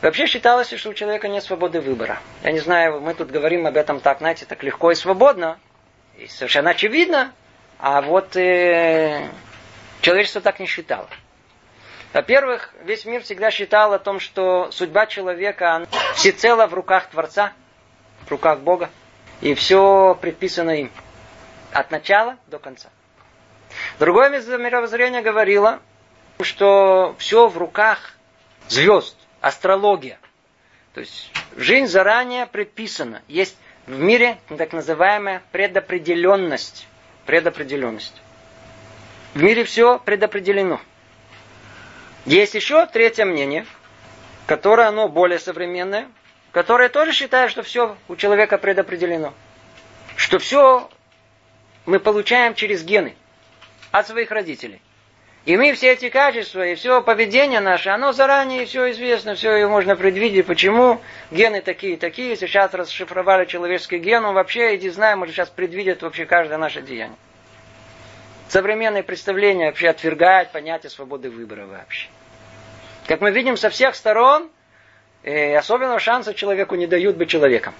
вообще 0.00 0.26
считалось, 0.26 0.72
что 0.72 0.90
у 0.90 0.94
человека 0.94 1.28
нет 1.28 1.42
свободы 1.42 1.80
выбора. 1.80 2.20
Я 2.42 2.52
не 2.52 2.60
знаю, 2.60 3.00
мы 3.00 3.14
тут 3.14 3.30
говорим 3.30 3.66
об 3.66 3.76
этом 3.76 4.00
так, 4.00 4.18
знаете, 4.18 4.46
так 4.46 4.62
легко 4.62 4.90
и 4.90 4.94
свободно, 4.94 5.58
и 6.16 6.26
совершенно 6.26 6.70
очевидно, 6.70 7.32
а 7.78 8.00
вот 8.00 8.36
э, 8.36 9.28
человечество 10.00 10.40
так 10.40 10.60
не 10.60 10.66
считало. 10.66 11.08
Во-первых, 12.12 12.74
весь 12.84 13.06
мир 13.06 13.22
всегда 13.22 13.50
считал 13.50 13.94
о 13.94 13.98
том, 13.98 14.20
что 14.20 14.70
судьба 14.70 15.06
человека 15.06 15.86
всецело 16.14 16.66
в 16.66 16.74
руках 16.74 17.08
Творца, 17.08 17.52
в 18.26 18.30
руках 18.30 18.60
Бога, 18.60 18.90
и 19.40 19.54
все 19.54 20.16
предписано 20.20 20.70
им. 20.70 20.90
От 21.72 21.90
начала 21.90 22.36
до 22.48 22.58
конца. 22.58 22.90
Другое 23.98 24.28
мировоззрение 24.28 25.22
говорило, 25.22 25.80
что 26.42 27.14
все 27.18 27.48
в 27.48 27.56
руках 27.56 28.12
звезд, 28.68 29.16
астрология. 29.40 30.18
То 30.92 31.00
есть 31.00 31.32
жизнь 31.56 31.86
заранее 31.86 32.46
предписана. 32.46 33.22
Есть 33.26 33.56
в 33.86 33.98
мире 33.98 34.36
так 34.58 34.74
называемая 34.74 35.42
предопределенность. 35.50 36.86
Предопределенность. 37.24 38.20
В 39.32 39.42
мире 39.42 39.64
все 39.64 39.98
предопределено. 39.98 40.78
Есть 42.24 42.54
еще 42.54 42.86
третье 42.86 43.24
мнение, 43.24 43.66
которое 44.46 44.88
оно 44.88 45.08
более 45.08 45.38
современное, 45.38 46.08
которое 46.52 46.88
тоже 46.88 47.12
считает, 47.12 47.50
что 47.50 47.62
все 47.62 47.96
у 48.08 48.16
человека 48.16 48.58
предопределено. 48.58 49.34
Что 50.16 50.38
все 50.38 50.88
мы 51.84 51.98
получаем 51.98 52.54
через 52.54 52.84
гены 52.84 53.16
от 53.90 54.06
своих 54.06 54.30
родителей. 54.30 54.80
И 55.44 55.56
мы 55.56 55.72
все 55.72 55.94
эти 55.94 56.08
качества 56.08 56.64
и 56.64 56.76
все 56.76 57.02
поведение 57.02 57.58
наше, 57.58 57.90
оно 57.90 58.12
заранее 58.12 58.64
все 58.64 58.92
известно, 58.92 59.34
все 59.34 59.56
ее 59.56 59.66
можно 59.66 59.96
предвидеть, 59.96 60.46
почему 60.46 61.00
гены 61.32 61.60
такие 61.60 61.96
такие. 61.96 62.36
Сейчас 62.36 62.72
расшифровали 62.72 63.46
человеческий 63.46 63.98
ген, 63.98 64.24
он 64.24 64.34
вообще, 64.34 64.76
иди 64.76 64.88
знаем, 64.90 65.18
может 65.18 65.34
сейчас 65.34 65.50
предвидят 65.50 66.02
вообще 66.02 66.26
каждое 66.26 66.58
наше 66.58 66.80
деяние. 66.80 67.16
Современные 68.52 69.02
представления 69.02 69.64
вообще 69.64 69.88
отвергают 69.88 70.52
понятие 70.52 70.90
свободы 70.90 71.30
выбора 71.30 71.64
вообще. 71.64 72.08
Как 73.06 73.22
мы 73.22 73.30
видим 73.30 73.56
со 73.56 73.70
всех 73.70 73.94
сторон, 73.94 74.50
и 75.22 75.30
особенного 75.30 75.98
шанса 75.98 76.34
человеку 76.34 76.74
не 76.74 76.86
дают 76.86 77.16
быть 77.16 77.30
человеком. 77.30 77.72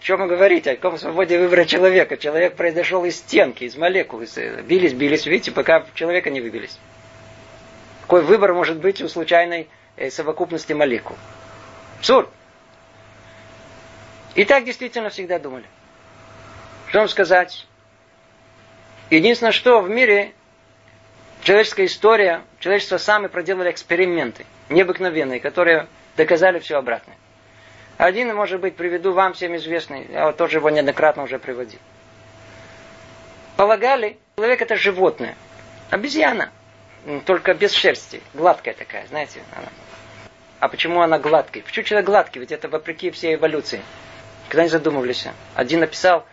О 0.00 0.02
чем 0.02 0.22
вы 0.22 0.26
говорите? 0.26 0.70
О 0.70 0.76
каком 0.76 0.96
свободе 0.96 1.38
выбора 1.38 1.66
человека? 1.66 2.16
Человек 2.16 2.54
произошел 2.54 3.04
из 3.04 3.16
стенки, 3.18 3.64
из 3.64 3.76
молекул. 3.76 4.22
Из, 4.22 4.38
э, 4.38 4.62
бились, 4.62 4.94
бились, 4.94 5.26
видите, 5.26 5.52
пока 5.52 5.84
человека 5.92 6.30
не 6.30 6.40
выбились. 6.40 6.78
Какой 8.00 8.22
выбор 8.22 8.54
может 8.54 8.78
быть 8.78 9.02
у 9.02 9.08
случайной 9.10 9.68
э, 9.98 10.08
совокупности 10.08 10.72
молекул? 10.72 11.18
Абсурд. 11.98 12.30
И 14.34 14.46
так 14.46 14.64
действительно 14.64 15.10
всегда 15.10 15.38
думали. 15.38 15.66
Что 16.88 17.00
вам 17.00 17.08
сказать? 17.08 17.66
Единственное, 19.14 19.52
что 19.52 19.80
в 19.80 19.88
мире 19.88 20.32
человеческая 21.44 21.86
история, 21.86 22.42
человечество 22.58 22.98
сами 22.98 23.28
проделали 23.28 23.70
эксперименты 23.70 24.44
необыкновенные, 24.70 25.38
которые 25.38 25.86
доказали 26.16 26.58
все 26.58 26.78
обратное. 26.78 27.16
Один, 27.96 28.34
может 28.34 28.60
быть, 28.60 28.74
приведу 28.74 29.12
вам 29.12 29.34
всем 29.34 29.54
известный, 29.54 30.08
я 30.10 30.26
вот 30.26 30.36
тоже 30.36 30.58
его 30.58 30.68
неоднократно 30.68 31.22
уже 31.22 31.38
приводил. 31.38 31.78
Полагали, 33.56 34.18
человек 34.34 34.62
это 34.62 34.74
животное, 34.74 35.36
обезьяна, 35.90 36.50
только 37.24 37.54
без 37.54 37.72
шерсти, 37.72 38.20
гладкая 38.32 38.74
такая, 38.74 39.06
знаете. 39.06 39.40
Она. 39.54 39.68
А 40.58 40.66
почему 40.66 41.02
она 41.02 41.20
гладкая? 41.20 41.62
Почему 41.62 41.84
человек 41.84 42.06
гладкий? 42.06 42.40
Ведь 42.40 42.50
это 42.50 42.68
вопреки 42.68 43.12
всей 43.12 43.36
эволюции. 43.36 43.80
Когда 44.48 44.64
не 44.64 44.70
задумывались. 44.70 45.28
Один 45.54 45.80
написал, 45.80 46.26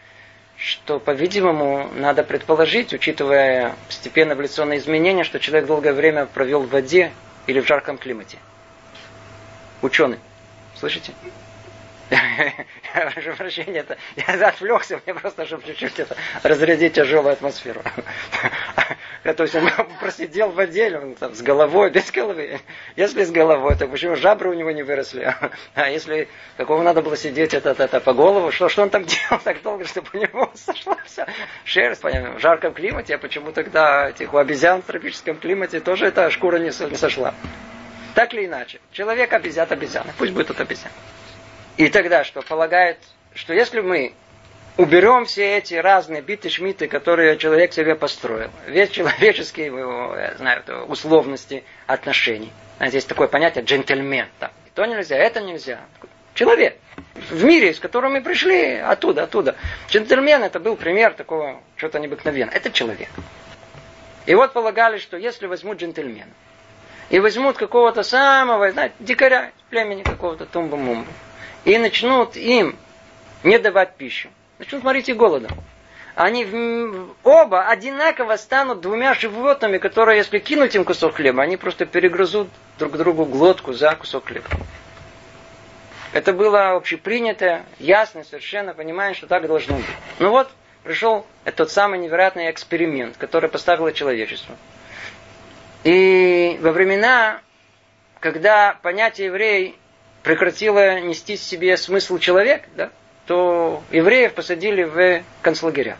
что, 0.61 0.99
по-видимому, 0.99 1.89
надо 1.95 2.23
предположить, 2.23 2.93
учитывая 2.93 3.75
постепенно 3.87 4.33
эволюционные 4.33 4.77
изменения, 4.77 5.23
что 5.23 5.39
человек 5.39 5.65
долгое 5.65 5.93
время 5.93 6.27
провел 6.27 6.61
в 6.61 6.69
воде 6.69 7.11
или 7.47 7.59
в 7.59 7.67
жарком 7.67 7.97
климате. 7.97 8.37
Ученый. 9.81 10.19
Слышите? 10.75 11.13
Прошу 13.13 13.33
прощения, 13.35 13.79
это, 13.79 13.97
я 14.15 14.47
отвлекся, 14.47 14.99
мне 15.05 15.13
просто, 15.13 15.45
чтобы 15.45 15.63
чуть-чуть 15.63 15.99
это, 15.99 16.15
разрядить 16.43 16.93
тяжелую 16.93 17.33
атмосферу. 17.33 17.81
То 19.23 19.43
есть 19.43 19.55
он 19.55 19.69
просидел 19.99 20.49
в 20.49 20.59
отделе, 20.59 20.99
он 20.99 21.15
там 21.15 21.33
с 21.33 21.41
головой, 21.41 21.91
без 21.91 22.11
головы. 22.11 22.59
Если 22.95 23.23
с 23.23 23.31
головой, 23.31 23.75
то 23.77 23.87
почему 23.87 24.15
жабры 24.15 24.49
у 24.49 24.53
него 24.53 24.71
не 24.71 24.83
выросли? 24.83 25.33
А 25.75 25.89
если 25.89 26.27
какого 26.57 26.81
надо 26.81 27.01
было 27.01 27.15
сидеть 27.15 27.53
это, 27.53 27.71
это, 27.71 27.83
это 27.83 27.99
по 27.99 28.13
голову, 28.13 28.51
что, 28.51 28.67
что 28.67 28.81
он 28.81 28.89
там 28.89 29.05
делал 29.05 29.39
так 29.43 29.61
долго, 29.61 29.85
чтобы 29.85 30.07
у 30.13 30.17
него 30.17 30.51
сошла 30.55 30.97
вся 31.05 31.27
шерсть? 31.63 32.01
Понятно, 32.01 32.31
в 32.31 32.39
жарком 32.39 32.73
климате, 32.73 33.15
а 33.15 33.17
почему 33.17 33.51
тогда 33.51 34.09
этих 34.09 34.33
у 34.33 34.37
обезьян 34.37 34.81
в 34.81 34.85
тропическом 34.85 35.37
климате 35.37 35.79
тоже 35.79 36.07
эта 36.07 36.29
шкура 36.31 36.57
не, 36.57 36.71
не 36.89 36.97
сошла? 36.97 37.33
Так 38.15 38.33
или 38.33 38.45
иначе, 38.45 38.79
человек 38.91 39.31
обезьян 39.31 39.67
обезьяна, 39.69 40.13
пусть 40.17 40.33
будет 40.33 40.47
тут 40.47 40.59
обезьян. 40.59 40.91
И 41.81 41.87
тогда 41.89 42.23
что? 42.23 42.43
Полагает, 42.43 42.99
что 43.33 43.53
если 43.53 43.81
мы 43.81 44.13
уберем 44.77 45.25
все 45.25 45.57
эти 45.57 45.73
разные 45.73 46.21
биты-шмиты, 46.21 46.87
которые 46.87 47.39
человек 47.39 47.73
себе 47.73 47.95
построил, 47.95 48.51
весь 48.67 48.91
человеческий, 48.91 49.63
я 49.63 50.35
знаю, 50.37 50.61
условности 50.87 51.63
отношений. 51.87 52.51
Есть 52.79 53.07
такое 53.07 53.27
понятие 53.27 53.63
джентльмен. 53.63 54.27
Там, 54.37 54.51
то 54.75 54.85
нельзя, 54.85 55.15
это 55.17 55.41
нельзя. 55.41 55.79
Человек. 56.35 56.77
В 57.31 57.43
мире, 57.43 57.73
с 57.73 57.79
которым 57.79 58.13
мы 58.13 58.21
пришли, 58.21 58.75
оттуда, 58.75 59.23
оттуда. 59.23 59.55
Джентльмен 59.89 60.43
это 60.43 60.59
был 60.59 60.75
пример 60.75 61.13
такого 61.13 61.61
чего-то 61.77 61.97
необыкновенного. 61.97 62.55
Это 62.55 62.69
человек. 62.69 63.09
И 64.27 64.35
вот 64.35 64.53
полагали, 64.53 64.99
что 64.99 65.17
если 65.17 65.47
возьмут 65.47 65.79
джентльмена, 65.79 66.29
и 67.09 67.19
возьмут 67.19 67.57
какого-то 67.57 68.03
самого, 68.03 68.71
знаете, 68.71 68.93
дикаря, 68.99 69.51
племени 69.71 70.03
какого-то 70.03 70.45
тумба-мумба, 70.45 71.07
и 71.65 71.77
начнут 71.77 72.35
им 72.35 72.77
не 73.43 73.57
давать 73.59 73.95
пищу, 73.95 74.29
начнут 74.59 74.83
морить 74.83 75.09
и 75.09 75.13
голодом. 75.13 75.51
Они 76.15 76.45
оба 77.23 77.67
одинаково 77.67 78.35
станут 78.35 78.81
двумя 78.81 79.13
животными, 79.13 79.77
которые, 79.77 80.17
если 80.17 80.39
кинуть 80.39 80.75
им 80.75 80.83
кусок 80.83 81.15
хлеба, 81.15 81.41
они 81.41 81.57
просто 81.57 81.85
перегрызут 81.85 82.49
друг 82.77 82.97
другу 82.97 83.25
глотку 83.25 83.73
за 83.73 83.95
кусок 83.95 84.25
хлеба. 84.27 84.47
Это 86.11 86.33
было 86.33 86.71
общепринято, 86.71 87.63
ясно, 87.79 88.25
совершенно 88.25 88.73
понимание, 88.73 89.15
что 89.15 89.27
так 89.27 89.47
должно 89.47 89.77
быть. 89.77 89.85
Ну 90.19 90.29
вот, 90.29 90.49
пришел 90.83 91.25
этот 91.45 91.71
самый 91.71 91.99
невероятный 91.99 92.51
эксперимент, 92.51 93.15
который 93.15 93.49
поставило 93.49 93.93
человечество. 93.93 94.57
И 95.85 96.59
во 96.61 96.73
времена, 96.73 97.39
когда 98.19 98.77
понятие 98.81 99.27
еврей 99.27 99.79
прекратило 100.23 100.99
нести 100.99 101.37
себе 101.37 101.77
смысл 101.77 102.17
человек, 102.17 102.63
да, 102.75 102.91
то 103.25 103.83
евреев 103.91 104.33
посадили 104.33 104.83
в 104.83 105.23
концлагеря. 105.41 105.97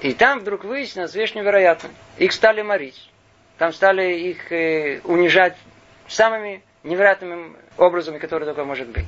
И 0.00 0.12
там 0.12 0.40
вдруг 0.40 0.64
выяснилось 0.64 1.14
вещь 1.14 1.34
невероятная. 1.34 1.92
Их 2.18 2.32
стали 2.32 2.62
морить. 2.62 3.10
Там 3.58 3.72
стали 3.72 4.18
их 4.18 4.52
э, 4.52 5.00
унижать 5.04 5.56
самыми 6.06 6.62
невероятными 6.82 7.54
образами, 7.78 8.18
которые 8.18 8.46
только 8.46 8.64
может 8.64 8.88
быть. 8.88 9.06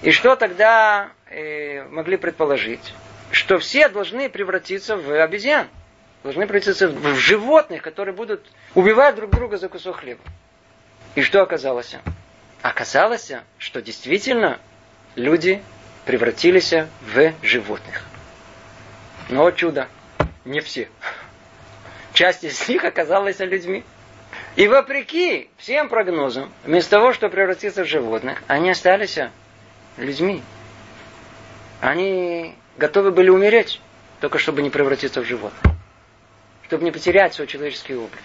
И 0.00 0.10
что 0.10 0.36
тогда 0.36 1.10
э, 1.28 1.84
могли 1.84 2.16
предположить? 2.16 2.94
Что 3.30 3.58
все 3.58 3.88
должны 3.88 4.28
превратиться 4.30 4.96
в 4.96 5.22
обезьян. 5.22 5.68
Должны 6.22 6.46
превратиться 6.46 6.88
в 6.88 7.14
животных, 7.16 7.82
которые 7.82 8.14
будут 8.14 8.46
убивать 8.74 9.16
друг 9.16 9.30
друга 9.30 9.58
за 9.58 9.68
кусок 9.68 9.96
хлеба. 9.96 10.22
И 11.14 11.22
что 11.22 11.42
оказалось? 11.42 11.96
Оказалось, 12.62 13.32
что 13.58 13.82
действительно 13.82 14.60
люди 15.16 15.60
превратились 16.04 16.72
в 16.72 17.34
животных. 17.42 18.04
Но 19.28 19.50
чудо, 19.50 19.88
не 20.44 20.60
все. 20.60 20.88
Часть 22.12 22.44
из 22.44 22.68
них 22.68 22.84
оказалась 22.84 23.40
людьми. 23.40 23.84
И 24.54 24.68
вопреки 24.68 25.48
всем 25.56 25.88
прогнозам, 25.88 26.52
вместо 26.64 26.90
того, 26.90 27.12
чтобы 27.12 27.34
превратиться 27.34 27.84
в 27.84 27.88
животных, 27.88 28.42
они 28.46 28.70
остались 28.70 29.18
людьми. 29.96 30.42
Они 31.80 32.54
готовы 32.76 33.10
были 33.10 33.30
умереть, 33.30 33.80
только 34.20 34.38
чтобы 34.38 34.62
не 34.62 34.70
превратиться 34.70 35.20
в 35.20 35.24
животных. 35.24 35.74
Чтобы 36.66 36.84
не 36.84 36.92
потерять 36.92 37.34
свой 37.34 37.48
человеческий 37.48 37.96
облик. 37.96 38.22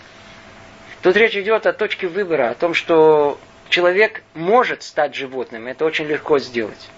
Тут 1.02 1.16
речь 1.16 1.36
идет 1.36 1.66
о 1.66 1.74
точке 1.74 2.08
выбора, 2.08 2.52
о 2.52 2.56
том, 2.56 2.74
что 2.74 3.40
человек 3.70 4.24
может 4.34 4.84
стать 4.84 5.15
животным. 5.15 5.68
Это 5.68 5.86
очень 5.86 6.05
легко 6.05 6.39
сделать. 6.39 6.89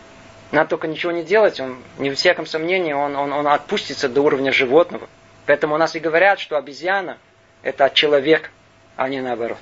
Надо 0.51 0.71
только 0.71 0.87
ничего 0.87 1.11
не 1.11 1.23
делать, 1.23 1.59
он, 1.59 1.77
не 1.99 2.09
в 2.09 2.15
всяком 2.15 2.45
сомнении, 2.45 2.93
он, 2.93 3.15
он, 3.15 3.31
он 3.31 3.47
отпустится 3.47 4.09
до 4.09 4.21
уровня 4.21 4.51
животного. 4.51 5.07
Поэтому 5.45 5.75
у 5.75 5.77
нас 5.77 5.95
и 5.95 5.99
говорят, 5.99 6.39
что 6.39 6.57
обезьяна– 6.57 7.17
это 7.63 7.89
человек, 7.93 8.51
а 8.95 9.09
не 9.09 9.21
наоборот. 9.21 9.59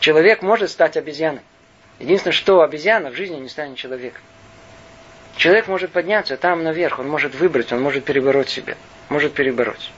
Человек 0.00 0.42
может 0.42 0.70
стать 0.70 0.96
обезьяной. 0.96 1.42
Единственное, 1.98 2.32
что 2.32 2.62
обезьяна 2.62 3.10
в 3.10 3.14
жизни 3.14 3.36
не 3.36 3.48
станет 3.48 3.76
человеком. 3.76 4.22
Человек 5.36 5.68
может 5.68 5.92
подняться 5.92 6.36
там 6.36 6.62
наверх, 6.62 6.98
он 6.98 7.08
может 7.08 7.34
выбрать, 7.34 7.72
он 7.72 7.82
может 7.82 8.04
перебороть 8.04 8.48
себя, 8.48 8.76
может 9.08 9.32
перебороть. 9.34 9.90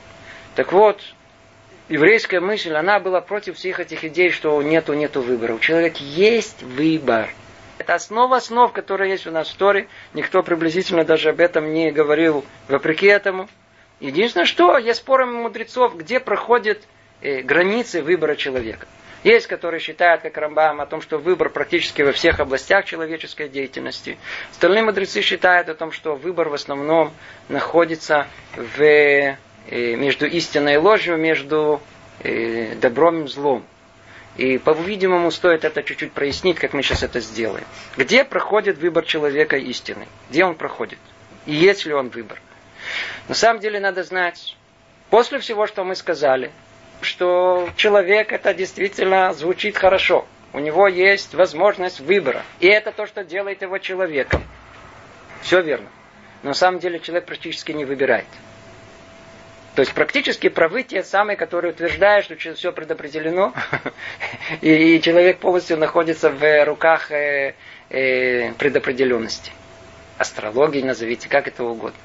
Так 0.54 0.72
вот, 0.72 1.00
еврейская 1.88 2.40
мысль, 2.40 2.74
она 2.74 3.00
была 3.00 3.20
против 3.20 3.56
всех 3.56 3.80
этих 3.80 4.04
идей, 4.04 4.30
что 4.30 4.60
нету, 4.62 4.94
нету 4.94 5.20
выбора. 5.20 5.54
У 5.54 5.58
человека 5.58 5.98
есть 6.00 6.62
выбор. 6.62 7.28
Это 7.78 7.94
основа 7.94 8.36
основ, 8.36 8.72
которая 8.72 9.08
есть 9.08 9.26
у 9.26 9.30
нас 9.30 9.48
в 9.48 9.56
Торе. 9.56 9.88
Никто 10.14 10.42
приблизительно 10.42 11.04
даже 11.04 11.30
об 11.30 11.40
этом 11.40 11.72
не 11.72 11.90
говорил 11.90 12.44
вопреки 12.68 13.06
этому. 13.06 13.48
Единственное, 14.00 14.46
что 14.46 14.78
есть 14.78 15.00
споры 15.00 15.26
мудрецов, 15.26 15.96
где 15.96 16.20
проходят 16.20 16.82
э, 17.20 17.42
границы 17.42 18.02
выбора 18.02 18.36
человека. 18.36 18.86
Есть, 19.24 19.46
которые 19.46 19.80
считают, 19.80 20.20
как 20.20 20.36
Рамбам, 20.36 20.82
о 20.82 20.86
том, 20.86 21.00
что 21.00 21.16
выбор 21.16 21.48
практически 21.48 22.02
во 22.02 22.12
всех 22.12 22.40
областях 22.40 22.84
человеческой 22.84 23.48
деятельности. 23.48 24.18
Остальные 24.50 24.84
мудрецы 24.84 25.22
считают 25.22 25.70
о 25.70 25.74
том, 25.74 25.92
что 25.92 26.14
выбор 26.14 26.50
в 26.50 26.54
основном 26.54 27.10
находится 27.48 28.26
в, 28.54 29.36
между 29.70 30.26
истиной 30.26 30.74
и 30.74 30.76
ложью, 30.76 31.16
между 31.16 31.80
э, 32.20 32.74
добром 32.76 33.24
и 33.24 33.28
злом. 33.28 33.64
И, 34.36 34.58
по-видимому, 34.58 35.30
стоит 35.30 35.64
это 35.64 35.82
чуть-чуть 35.82 36.12
прояснить, 36.12 36.58
как 36.58 36.72
мы 36.72 36.82
сейчас 36.82 37.02
это 37.02 37.20
сделаем. 37.20 37.64
Где 37.96 38.24
проходит 38.24 38.78
выбор 38.78 39.04
человека 39.04 39.56
истины? 39.56 40.08
Где 40.28 40.44
он 40.44 40.56
проходит? 40.56 40.98
И 41.46 41.54
есть 41.54 41.86
ли 41.86 41.94
он 41.94 42.08
выбор? 42.08 42.40
На 43.28 43.34
самом 43.34 43.60
деле 43.60 43.78
надо 43.78 44.02
знать, 44.02 44.56
после 45.08 45.38
всего, 45.38 45.66
что 45.66 45.84
мы 45.84 45.94
сказали, 45.94 46.50
что 47.00 47.68
человек 47.76 48.32
это 48.32 48.52
действительно 48.54 49.32
звучит 49.34 49.76
хорошо. 49.76 50.26
У 50.52 50.58
него 50.58 50.88
есть 50.88 51.34
возможность 51.34 52.00
выбора. 52.00 52.42
И 52.60 52.66
это 52.66 52.92
то, 52.92 53.06
что 53.06 53.24
делает 53.24 53.62
его 53.62 53.78
человеком. 53.78 54.42
Все 55.42 55.60
верно. 55.60 55.88
Но 56.42 56.50
на 56.50 56.54
самом 56.54 56.80
деле 56.80 57.00
человек 57.00 57.26
практически 57.26 57.72
не 57.72 57.84
выбирает. 57.84 58.26
То 59.74 59.80
есть 59.80 59.92
практически 59.92 60.48
правы 60.48 60.84
те 60.84 61.02
самые, 61.02 61.36
которые 61.36 61.72
утверждают, 61.72 62.26
что 62.26 62.54
все 62.54 62.72
предопределено, 62.72 63.52
и 64.60 65.00
человек 65.00 65.38
полностью 65.38 65.76
находится 65.76 66.30
в 66.30 66.64
руках 66.64 67.10
э, 67.10 67.54
э, 67.90 68.52
предопределенности. 68.52 69.50
Астрологии 70.16 70.80
назовите, 70.80 71.28
как 71.28 71.48
это 71.48 71.64
угодно. 71.64 71.98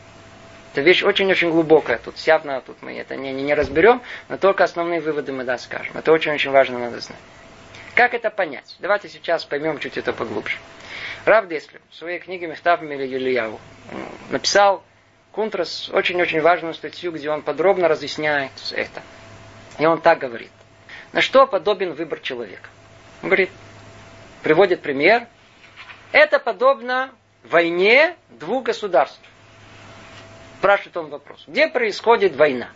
Это 0.73 0.81
вещь 0.81 1.03
очень-очень 1.03 1.51
глубокая. 1.51 1.99
Тут 1.99 2.17
явно 2.19 2.61
тут 2.61 2.81
мы 2.81 2.97
это 2.97 3.15
не, 3.15 3.31
не, 3.31 3.43
не 3.43 3.53
разберем, 3.53 4.01
но 4.29 4.37
только 4.37 4.63
основные 4.63 4.99
выводы 4.99 5.31
мы 5.31 5.43
да 5.43 5.57
скажем. 5.59 5.95
Это 5.95 6.11
очень-очень 6.11 6.49
важно 6.49 6.79
надо 6.79 6.99
знать. 6.99 7.19
Как 7.93 8.13
это 8.13 8.31
понять? 8.31 8.77
Давайте 8.79 9.09
сейчас 9.09 9.45
поймем 9.45 9.77
чуть 9.77 9.97
это 9.97 10.11
поглубже. 10.13 10.57
Рав 11.25 11.47
Деслер 11.47 11.81
в 11.91 11.95
своей 11.95 12.19
книге 12.19 12.47
Мехтав 12.47 12.81
Ильяву 12.81 13.59
написал 14.29 14.83
Кунтрас 15.31 15.89
очень-очень 15.89 16.41
важную 16.41 16.73
статью, 16.73 17.11
где 17.11 17.29
он 17.29 17.41
подробно 17.41 17.87
разъясняет 17.87 18.51
это. 18.71 19.01
И 19.77 19.85
он 19.85 20.01
так 20.01 20.19
говорит. 20.19 20.51
На 21.11 21.21
что 21.21 21.47
подобен 21.47 21.93
выбор 21.93 22.19
человека? 22.19 22.69
Он 23.21 23.29
говорит, 23.29 23.49
приводит 24.43 24.81
пример. 24.81 25.27
Это 26.11 26.39
подобно 26.39 27.11
войне 27.43 28.15
двух 28.29 28.63
государств. 28.63 29.21
Спрашивает 30.57 30.97
он 30.97 31.09
вопрос. 31.09 31.43
Где 31.47 31.67
происходит 31.67 32.35
война? 32.35 32.69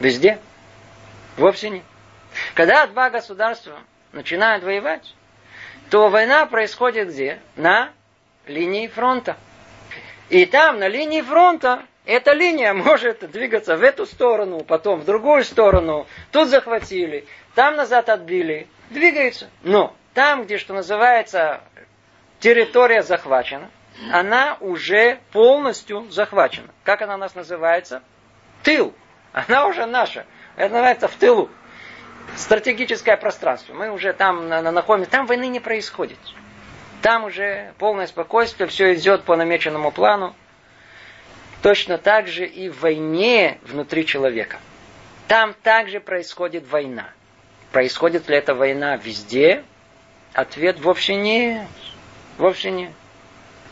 Везде? 0.00 0.38
Вовсе 1.36 1.70
нет. 1.70 1.84
Когда 2.54 2.86
два 2.86 3.10
государства 3.10 3.78
начинают 4.12 4.64
воевать, 4.64 5.14
то 5.88 6.08
война 6.08 6.46
происходит 6.46 7.08
где? 7.10 7.40
На 7.56 7.92
линии 8.46 8.86
фронта. 8.86 9.36
И 10.30 10.46
там, 10.46 10.78
на 10.78 10.86
линии 10.86 11.22
фронта, 11.22 11.82
эта 12.06 12.32
линия 12.32 12.72
может 12.74 13.30
двигаться 13.30 13.76
в 13.76 13.82
эту 13.82 14.06
сторону, 14.06 14.60
потом 14.60 15.00
в 15.00 15.04
другую 15.04 15.44
сторону. 15.44 16.06
Тут 16.32 16.48
захватили, 16.48 17.26
там 17.54 17.76
назад 17.76 18.08
отбили. 18.08 18.68
Двигается. 18.90 19.48
Но 19.62 19.94
там, 20.14 20.44
где, 20.44 20.58
что 20.58 20.74
называется, 20.74 21.60
территория 22.40 23.02
захвачена, 23.02 23.70
она 24.12 24.56
уже 24.60 25.20
полностью 25.32 26.10
захвачена. 26.10 26.68
Как 26.84 27.02
она 27.02 27.14
у 27.14 27.18
нас 27.18 27.34
называется? 27.34 28.02
Тыл. 28.62 28.94
Она 29.32 29.66
уже 29.66 29.86
наша. 29.86 30.26
Это 30.56 30.72
называется 30.72 31.06
в 31.06 31.14
тылу. 31.14 31.50
Стратегическое 32.36 33.16
пространство. 33.16 33.74
Мы 33.74 33.90
уже 33.90 34.12
там 34.12 34.48
находимся. 34.48 35.10
Там 35.10 35.26
войны 35.26 35.48
не 35.48 35.60
происходит. 35.60 36.18
Там 37.02 37.24
уже 37.24 37.72
полное 37.78 38.06
спокойствие, 38.06 38.68
все 38.68 38.94
идет 38.94 39.22
по 39.22 39.36
намеченному 39.36 39.90
плану. 39.90 40.34
Точно 41.62 41.98
так 41.98 42.26
же 42.26 42.46
и 42.46 42.68
в 42.68 42.80
войне 42.80 43.58
внутри 43.62 44.06
человека. 44.06 44.58
Там 45.28 45.54
также 45.62 46.00
происходит 46.00 46.66
война. 46.68 47.08
Происходит 47.72 48.28
ли 48.28 48.36
эта 48.36 48.54
война 48.54 48.96
везде? 48.96 49.62
Ответ 50.32 50.80
вовсе 50.80 51.14
нет. 51.14 51.66
Вовсе 52.36 52.70
нет. 52.70 52.92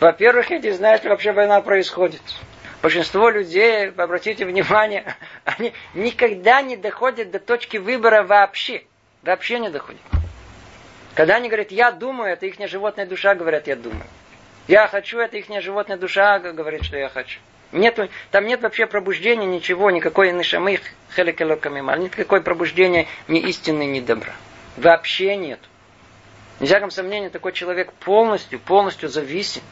Во-первых, 0.01 0.51
я 0.51 0.59
не 0.59 0.71
знаю, 0.71 0.97
если 0.97 1.09
вообще 1.09 1.33
война 1.33 1.61
происходит. 1.61 2.23
Большинство 2.81 3.29
людей, 3.29 3.91
обратите 3.91 4.45
внимание, 4.45 5.17
они 5.45 5.73
никогда 5.95 6.63
не 6.63 6.77
доходят 6.77 7.31
до 7.31 7.41
точки 7.41 7.77
выбора 7.77 8.23
вообще. 8.23 8.85
Вообще 9.23 9.59
не 9.59 9.69
доходят. 9.69 10.01
Когда 11.19 11.35
они 11.35 11.49
говорят, 11.49 11.73
я 11.73 11.91
думаю, 11.91 12.35
это 12.35 12.47
их 12.47 12.55
животная 12.69 13.05
душа, 13.05 13.35
говорят, 13.35 13.67
я 13.67 13.75
думаю. 13.75 14.05
Я 14.69 14.87
хочу, 14.87 15.19
это 15.19 15.37
их 15.37 15.47
животная 15.61 15.97
душа, 15.97 16.39
говорит, 16.39 16.85
что 16.85 16.97
я 16.97 17.09
хочу. 17.09 17.41
Нету, 17.73 18.09
там 18.31 18.47
нет 18.47 18.63
вообще 18.63 18.87
пробуждения, 18.87 19.45
ничего, 19.45 19.91
никакой 19.91 20.31
нишамых, 20.31 20.79
хелекелокамима, 21.17 21.97
никакой 21.97 22.41
пробуждения 22.41 23.09
ни 23.27 23.41
истины, 23.41 23.85
ни 23.87 23.99
добра. 23.99 24.33
Вообще 24.77 25.35
нет. 25.35 25.59
Ни 26.61 26.67
всяком 26.67 26.93
сомнении, 26.93 27.31
такой 27.31 27.53
человек 27.53 27.93
полностью, 27.95 28.61
полностью 28.61 29.09
зависим 29.09 29.63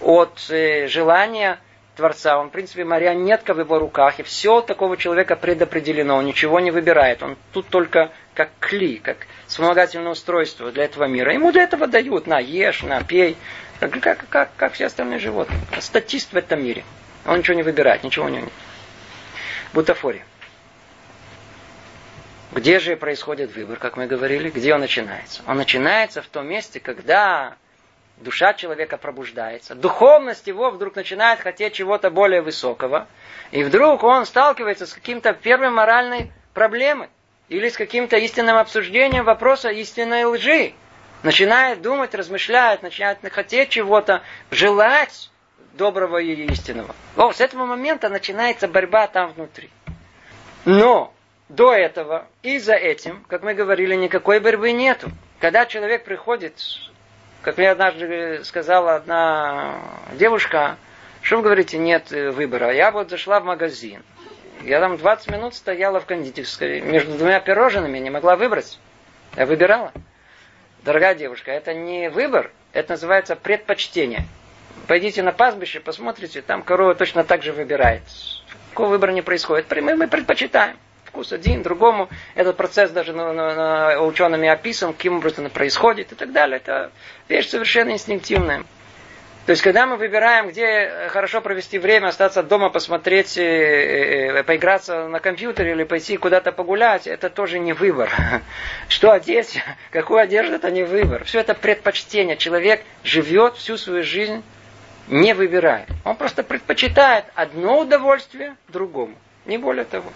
от 0.00 0.50
э, 0.50 0.88
желания 0.88 1.60
Творца. 1.94 2.40
Он, 2.40 2.48
в 2.48 2.50
принципе, 2.50 2.84
марионетка 2.84 3.54
в 3.54 3.60
его 3.60 3.78
руках, 3.78 4.18
и 4.18 4.24
все 4.24 4.62
такого 4.62 4.96
человека 4.96 5.36
предопределено, 5.36 6.16
он 6.16 6.26
ничего 6.26 6.58
не 6.58 6.72
выбирает. 6.72 7.22
Он 7.22 7.36
тут 7.52 7.68
только 7.68 8.10
как 8.34 8.50
кли, 8.58 8.98
как 8.98 9.28
вспомогательное 9.52 10.12
устройство 10.12 10.72
для 10.72 10.84
этого 10.84 11.04
мира. 11.04 11.34
Ему 11.34 11.52
для 11.52 11.64
этого 11.64 11.86
дают, 11.86 12.26
на, 12.26 12.38
ешь, 12.38 12.82
на, 12.82 13.02
пей, 13.02 13.36
как, 13.80 14.00
как, 14.00 14.28
как, 14.30 14.50
как 14.56 14.72
все 14.72 14.86
остальные 14.86 15.18
животные. 15.18 15.60
Статист 15.78 16.32
в 16.32 16.36
этом 16.36 16.64
мире. 16.64 16.84
Он 17.26 17.38
ничего 17.38 17.54
не 17.54 17.62
выбирает, 17.62 18.02
ничего 18.02 18.26
у 18.26 18.28
него 18.30 18.44
нет. 18.44 18.52
Бутафория. 19.74 20.24
Где 22.52 22.80
же 22.80 22.96
происходит 22.96 23.54
выбор, 23.54 23.78
как 23.78 23.98
мы 23.98 24.06
говорили? 24.06 24.48
Где 24.48 24.74
он 24.74 24.80
начинается? 24.80 25.42
Он 25.46 25.58
начинается 25.58 26.22
в 26.22 26.26
том 26.28 26.46
месте, 26.46 26.80
когда 26.80 27.56
душа 28.18 28.54
человека 28.54 28.96
пробуждается, 28.96 29.74
духовность 29.74 30.46
его 30.46 30.70
вдруг 30.70 30.96
начинает 30.96 31.40
хотеть 31.40 31.74
чего-то 31.74 32.10
более 32.10 32.40
высокого, 32.40 33.06
и 33.50 33.62
вдруг 33.64 34.02
он 34.02 34.24
сталкивается 34.24 34.86
с 34.86 34.94
каким-то 34.94 35.34
первой 35.34 35.70
моральной 35.70 36.30
проблемой 36.54 37.08
или 37.52 37.68
с 37.68 37.76
каким-то 37.76 38.16
истинным 38.16 38.56
обсуждением 38.56 39.24
вопроса 39.24 39.68
истинной 39.68 40.24
лжи. 40.24 40.72
Начинает 41.22 41.82
думать, 41.82 42.14
размышлять, 42.14 42.82
начинает 42.82 43.18
хотеть 43.30 43.68
чего-то, 43.68 44.22
желать 44.50 45.30
доброго 45.74 46.18
и 46.18 46.32
истинного. 46.46 46.94
О, 47.16 47.32
с 47.32 47.40
этого 47.40 47.64
момента 47.64 48.08
начинается 48.08 48.66
борьба 48.68 49.06
там 49.06 49.32
внутри. 49.32 49.70
Но 50.64 51.12
до 51.48 51.72
этого 51.72 52.26
и 52.42 52.58
за 52.58 52.74
этим, 52.74 53.24
как 53.28 53.42
мы 53.42 53.54
говорили, 53.54 53.94
никакой 53.94 54.40
борьбы 54.40 54.72
нету. 54.72 55.10
Когда 55.38 55.66
человек 55.66 56.04
приходит, 56.04 56.54
как 57.42 57.58
мне 57.58 57.70
однажды 57.70 58.42
сказала 58.44 58.96
одна 58.96 59.80
девушка, 60.14 60.76
что 61.20 61.36
вы 61.36 61.42
говорите, 61.42 61.78
нет 61.78 62.10
выбора. 62.10 62.72
Я 62.72 62.90
вот 62.90 63.10
зашла 63.10 63.40
в 63.40 63.44
магазин. 63.44 64.02
Я 64.62 64.80
там 64.80 64.96
20 64.96 65.30
минут 65.30 65.54
стояла 65.54 66.00
в 66.00 66.06
кондитерской 66.06 66.80
между 66.80 67.16
двумя 67.16 67.40
пирожными, 67.40 67.98
не 67.98 68.10
могла 68.10 68.36
выбрать. 68.36 68.78
Я 69.36 69.46
выбирала. 69.46 69.92
Дорогая 70.84 71.14
девушка, 71.14 71.50
это 71.50 71.74
не 71.74 72.10
выбор, 72.10 72.50
это 72.72 72.92
называется 72.92 73.36
предпочтение. 73.36 74.26
Пойдите 74.88 75.22
на 75.22 75.32
пастбище, 75.32 75.80
посмотрите, 75.80 76.42
там 76.42 76.62
корова 76.62 76.94
точно 76.94 77.24
так 77.24 77.42
же 77.42 77.52
выбирает. 77.52 78.02
Какого 78.70 78.88
выбора 78.88 79.12
не 79.12 79.22
происходит. 79.22 79.70
Мы, 79.70 79.96
мы 79.96 80.08
предпочитаем. 80.08 80.76
Вкус 81.04 81.32
один, 81.32 81.62
другому. 81.62 82.08
Этот 82.34 82.56
процесс 82.56 82.90
даже 82.90 83.12
на, 83.12 83.32
на, 83.32 83.54
на 83.54 84.00
учеными 84.02 84.48
описан, 84.48 84.94
каким 84.94 85.18
образом 85.18 85.46
это 85.46 85.54
происходит 85.54 86.12
и 86.12 86.14
так 86.14 86.32
далее. 86.32 86.56
Это 86.56 86.90
вещь 87.28 87.48
совершенно 87.48 87.90
инстинктивная. 87.90 88.64
То 89.44 89.50
есть, 89.50 89.62
когда 89.62 89.86
мы 89.86 89.96
выбираем, 89.96 90.48
где 90.48 91.08
хорошо 91.08 91.40
провести 91.40 91.76
время, 91.78 92.08
остаться 92.08 92.44
дома, 92.44 92.70
посмотреть, 92.70 93.36
э, 93.36 93.42
э, 93.42 94.38
э, 94.38 94.42
поиграться 94.44 95.08
на 95.08 95.18
компьютере 95.18 95.72
или 95.72 95.82
пойти 95.82 96.16
куда-то 96.16 96.52
погулять, 96.52 97.08
это 97.08 97.28
тоже 97.28 97.58
не 97.58 97.72
выбор. 97.72 98.08
Что 98.88 99.10
одеть, 99.10 99.60
какую 99.90 100.20
одежду, 100.20 100.54
это 100.54 100.70
не 100.70 100.84
выбор. 100.84 101.24
Все 101.24 101.40
это 101.40 101.54
предпочтение. 101.54 102.36
Человек 102.36 102.84
живет 103.02 103.56
всю 103.56 103.76
свою 103.76 104.04
жизнь, 104.04 104.44
не 105.08 105.34
выбирая. 105.34 105.86
Он 106.04 106.14
просто 106.14 106.44
предпочитает 106.44 107.24
одно 107.34 107.80
удовольствие 107.80 108.54
другому. 108.68 109.16
Не 109.44 109.58
более 109.58 109.84
того. 109.84 110.12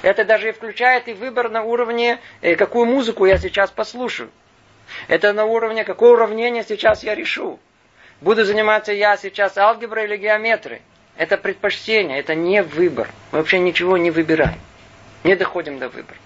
Это 0.00 0.24
даже 0.24 0.48
и 0.48 0.52
включает 0.52 1.08
и 1.08 1.12
выбор 1.12 1.50
на 1.50 1.62
уровне, 1.62 2.18
какую 2.56 2.86
музыку 2.86 3.26
я 3.26 3.36
сейчас 3.36 3.70
послушаю. 3.70 4.30
Это 5.08 5.34
на 5.34 5.44
уровне, 5.44 5.84
какое 5.84 6.12
уравнение 6.12 6.64
сейчас 6.64 7.02
я 7.02 7.14
решу. 7.14 7.58
Буду 8.24 8.46
заниматься 8.46 8.90
я 8.90 9.18
сейчас 9.18 9.58
алгеброй 9.58 10.06
или 10.06 10.16
геометрией. 10.16 10.80
Это 11.18 11.36
предпочтение, 11.36 12.18
это 12.18 12.34
не 12.34 12.62
выбор. 12.62 13.10
Мы 13.32 13.38
вообще 13.40 13.58
ничего 13.58 13.98
не 13.98 14.10
выбираем. 14.10 14.58
Не 15.24 15.36
доходим 15.36 15.78
до 15.78 15.90
выбора. 15.90 16.16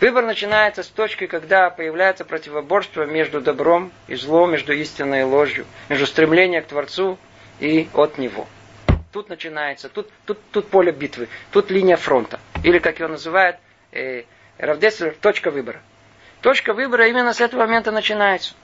Выбор 0.00 0.24
начинается 0.24 0.82
с 0.82 0.86
точки, 0.86 1.26
когда 1.26 1.68
появляется 1.68 2.24
противоборство 2.24 3.04
между 3.04 3.42
добром 3.42 3.92
и 4.08 4.14
злом, 4.14 4.52
между 4.52 4.72
истиной 4.72 5.20
и 5.20 5.24
ложью, 5.24 5.66
между 5.90 6.06
стремлением 6.06 6.62
к 6.62 6.68
Творцу 6.68 7.18
и 7.60 7.86
от 7.92 8.16
Него. 8.16 8.48
Тут 9.12 9.28
начинается, 9.28 9.90
тут, 9.90 10.08
тут, 10.24 10.38
тут 10.52 10.68
поле 10.68 10.90
битвы, 10.90 11.28
тут 11.50 11.70
линия 11.70 11.98
фронта. 11.98 12.40
Или, 12.64 12.78
как 12.78 12.98
его 12.98 13.10
называют, 13.10 13.58
э, 13.92 14.22
Равдеслер, 14.56 15.14
точка 15.20 15.50
выбора. 15.50 15.82
Точка 16.40 16.72
выбора 16.72 17.08
именно 17.08 17.34
с 17.34 17.42
этого 17.42 17.60
момента 17.60 17.90
начинается 17.90 18.54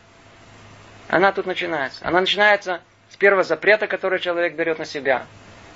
она 1.09 1.33
тут 1.33 1.47
начинается. 1.47 2.07
Она 2.07 2.21
начинается 2.21 2.81
с 3.11 3.17
первого 3.17 3.43
запрета, 3.43 3.87
который 3.87 4.21
человек 4.21 4.55
берет 4.55 4.79
на 4.79 4.85
себя, 4.85 5.27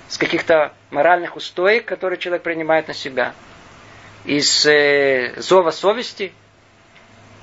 с 0.07 0.17
каких-то 0.17 0.73
моральных 0.91 1.35
устоек, 1.35 1.85
которые 1.85 2.19
человек 2.19 2.43
принимает 2.43 2.87
на 2.87 2.93
себя, 2.93 3.33
из 4.25 4.65
э, 4.65 5.33
зова 5.37 5.71
совести, 5.71 6.33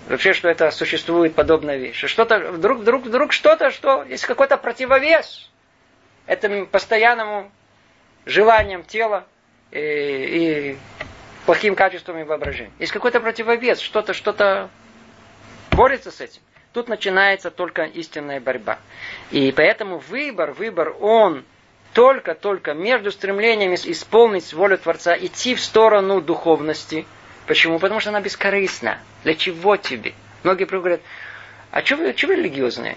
вообще, 0.08 0.32
что 0.32 0.48
это 0.48 0.70
существует 0.70 1.34
подобная 1.34 1.76
вещь. 1.76 2.02
Что-то, 2.06 2.38
вдруг, 2.52 2.78
вдруг, 2.78 3.04
вдруг 3.04 3.32
что-то, 3.32 3.70
что 3.70 4.04
есть 4.04 4.24
какой-то 4.24 4.56
противовес 4.56 5.50
этому 6.26 6.66
постоянному 6.66 7.50
желаниям 8.24 8.84
тела 8.84 9.26
и, 9.72 9.76
э, 9.76 10.70
и 10.72 10.78
плохим 11.44 11.74
качествам 11.74 12.18
и 12.18 12.22
воображения. 12.22 12.72
Есть 12.78 12.92
какой-то 12.92 13.20
противовес, 13.20 13.80
что-то, 13.80 14.14
что-то 14.14 14.70
борется 15.72 16.12
с 16.12 16.20
этим. 16.20 16.40
Тут 16.72 16.88
начинается 16.88 17.50
только 17.50 17.82
истинная 17.84 18.40
борьба. 18.40 18.78
И 19.32 19.52
поэтому 19.52 19.98
выбор, 19.98 20.52
выбор, 20.52 20.94
он 21.00 21.44
только-только 21.94 22.74
между 22.74 23.10
стремлением 23.10 23.74
исполнить 23.74 24.52
волю 24.52 24.78
Творца, 24.78 25.16
идти 25.18 25.56
в 25.56 25.60
сторону 25.60 26.20
духовности. 26.20 27.06
Почему? 27.46 27.80
Потому 27.80 27.98
что 27.98 28.10
она 28.10 28.20
бескорыстна. 28.20 28.98
Для 29.24 29.34
чего 29.34 29.76
тебе? 29.76 30.14
Многие 30.44 30.64
говорят, 30.64 31.00
а 31.72 31.82
что 31.82 31.96
вы, 31.96 32.14
что 32.16 32.28
вы 32.28 32.36
религиозные? 32.36 32.96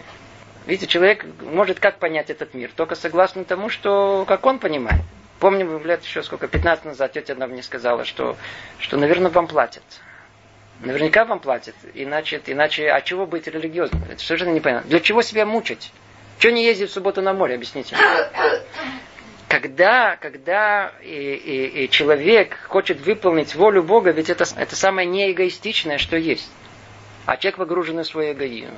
Видите, 0.68 0.86
человек 0.86 1.26
может 1.42 1.80
как 1.80 1.98
понять 1.98 2.30
этот 2.30 2.54
мир? 2.54 2.70
Только 2.76 2.94
согласно 2.94 3.44
тому, 3.44 3.70
что 3.70 4.24
как 4.28 4.46
он 4.46 4.60
понимает. 4.60 5.02
Помню, 5.40 5.82
лет 5.84 6.04
еще 6.04 6.22
сколько, 6.22 6.48
15 6.48 6.86
назад 6.86 7.12
тетя 7.12 7.34
одна 7.34 7.48
мне 7.48 7.64
сказала, 7.64 8.06
что, 8.06 8.38
что, 8.78 8.98
наверное, 8.98 9.32
вам 9.32 9.48
платят. 9.48 9.84
Наверняка 10.86 11.26
вам 11.26 11.40
платят. 11.40 11.76
Иначе, 11.94 12.42
иначе 12.46 12.90
а 12.90 13.02
чего 13.02 13.26
быть 13.26 13.48
религиозным? 13.48 14.04
Это 14.10 14.22
совершенно 14.22 14.52
непонятно. 14.52 14.90
Для 14.90 15.00
чего 15.00 15.22
себя 15.22 15.46
мучить? 15.46 15.92
Чего 16.40 16.54
не 16.54 16.66
ездить 16.66 16.90
в 16.90 16.94
субботу 16.94 17.22
на 17.22 17.34
море? 17.34 17.56
Объясните. 17.56 17.96
Когда, 19.48 20.18
когда 20.18 20.92
и, 21.02 21.08
и, 21.08 21.84
и 21.86 21.90
человек 21.90 22.58
хочет 22.68 23.00
выполнить 23.00 23.56
волю 23.56 23.84
Бога, 23.84 24.12
ведь 24.12 24.30
это, 24.30 24.46
это 24.58 24.76
самое 24.76 25.08
неэгоистичное, 25.08 26.00
что 26.00 26.18
есть. 26.18 26.50
А 27.26 27.38
человек 27.38 27.58
погружен 27.58 28.00
в 28.00 28.04
свой 28.04 28.34
эгоизм. 28.34 28.74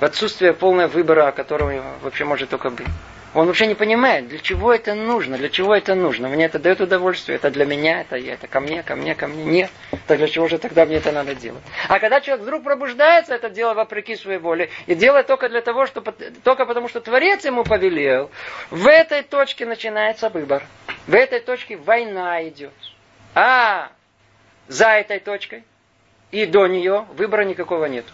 В 0.00 0.04
отсутствие 0.04 0.54
полного 0.54 0.88
выбора, 0.88 1.30
которого 1.32 1.84
вообще 2.02 2.24
может 2.24 2.48
только 2.48 2.70
быть. 2.70 2.86
Он 3.34 3.46
вообще 3.46 3.66
не 3.66 3.74
понимает, 3.74 4.28
для 4.28 4.38
чего 4.38 4.72
это 4.72 4.94
нужно, 4.94 5.36
для 5.36 5.50
чего 5.50 5.74
это 5.74 5.94
нужно. 5.94 6.28
Мне 6.28 6.46
это 6.46 6.58
дает 6.58 6.80
удовольствие, 6.80 7.36
это 7.36 7.50
для 7.50 7.66
меня, 7.66 8.00
это, 8.00 8.16
это 8.16 8.46
ко 8.48 8.60
мне, 8.60 8.82
ко 8.82 8.96
мне, 8.96 9.14
ко 9.14 9.26
мне. 9.26 9.44
Нет. 9.44 9.70
Так 10.06 10.16
для 10.16 10.28
чего 10.28 10.48
же 10.48 10.58
тогда 10.58 10.86
мне 10.86 10.96
это 10.96 11.12
надо 11.12 11.34
делать? 11.34 11.62
А 11.88 11.98
когда 11.98 12.20
человек 12.22 12.44
вдруг 12.44 12.64
пробуждается, 12.64 13.34
это 13.34 13.50
дело 13.50 13.74
вопреки 13.74 14.16
своей 14.16 14.38
воле, 14.38 14.70
и 14.86 14.94
делает 14.94 15.26
только 15.26 15.50
для 15.50 15.60
того, 15.60 15.86
что, 15.86 16.00
только 16.42 16.64
потому, 16.64 16.88
что 16.88 17.00
Творец 17.00 17.44
ему 17.44 17.64
повелел, 17.64 18.30
в 18.70 18.86
этой 18.86 19.22
точке 19.22 19.66
начинается 19.66 20.30
выбор. 20.30 20.62
В 21.06 21.14
этой 21.14 21.40
точке 21.40 21.76
война 21.76 22.42
идет. 22.48 22.72
А 23.34 23.90
за 24.68 24.88
этой 24.88 25.20
точкой 25.20 25.64
и 26.30 26.46
до 26.46 26.66
нее 26.66 27.04
выбора 27.12 27.42
никакого 27.42 27.84
нет. 27.86 28.06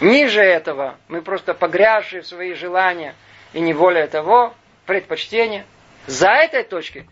Ниже 0.00 0.40
этого 0.40 0.96
мы 1.08 1.20
просто 1.20 1.52
погрязшие 1.52 2.22
в 2.22 2.26
свои 2.28 2.54
желания– 2.54 3.16
и 3.52 3.60
не 3.60 3.72
более 3.72 4.06
того, 4.06 4.54
предпочтение. 4.86 5.64
За 6.06 6.30
этой 6.30 6.64
точкой, 6.64 7.08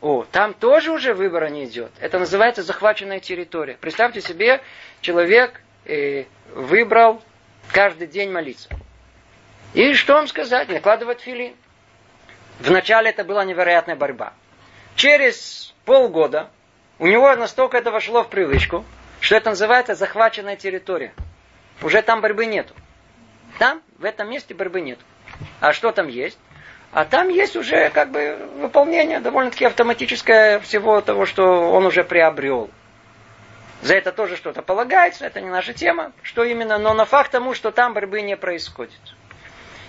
о, 0.00 0.24
там 0.30 0.54
тоже 0.54 0.92
уже 0.92 1.14
выбора 1.14 1.46
не 1.46 1.64
идет. 1.64 1.92
Это 2.00 2.18
называется 2.18 2.62
захваченная 2.62 3.20
территория. 3.20 3.76
Представьте 3.80 4.20
себе, 4.20 4.60
человек 5.00 5.60
э, 5.84 6.24
выбрал 6.54 7.22
каждый 7.72 8.06
день 8.06 8.30
молиться. 8.30 8.68
И 9.72 9.94
что 9.94 10.14
вам 10.14 10.28
сказать? 10.28 10.68
Накладывать 10.68 11.20
филин. 11.20 11.54
Вначале 12.60 13.10
это 13.10 13.24
была 13.24 13.44
невероятная 13.44 13.96
борьба. 13.96 14.32
Через 14.94 15.74
полгода 15.84 16.50
у 16.98 17.06
него 17.06 17.34
настолько 17.34 17.76
это 17.76 17.90
вошло 17.90 18.22
в 18.22 18.28
привычку, 18.28 18.84
что 19.20 19.36
это 19.36 19.50
называется 19.50 19.94
захваченная 19.94 20.56
территория. 20.56 21.12
Уже 21.82 22.02
там 22.02 22.20
борьбы 22.20 22.46
нету. 22.46 22.74
Там, 23.58 23.82
в 23.98 24.04
этом 24.04 24.30
месте 24.30 24.54
борьбы 24.54 24.80
нету. 24.80 25.02
А 25.60 25.72
что 25.72 25.92
там 25.92 26.08
есть? 26.08 26.38
А 26.92 27.04
там 27.04 27.28
есть 27.28 27.56
уже 27.56 27.90
как 27.90 28.10
бы 28.10 28.38
выполнение 28.56 29.20
довольно-таки 29.20 29.64
автоматическое 29.64 30.60
всего 30.60 31.00
того, 31.00 31.26
что 31.26 31.72
он 31.72 31.86
уже 31.86 32.04
приобрел. 32.04 32.70
За 33.82 33.94
это 33.96 34.12
тоже 34.12 34.36
что-то 34.36 34.62
полагается, 34.62 35.26
это 35.26 35.40
не 35.40 35.50
наша 35.50 35.74
тема, 35.74 36.12
что 36.22 36.44
именно, 36.44 36.78
но 36.78 36.94
на 36.94 37.04
факт 37.04 37.32
тому, 37.32 37.52
что 37.52 37.70
там 37.70 37.94
борьбы 37.94 38.22
не 38.22 38.36
происходит. 38.36 39.00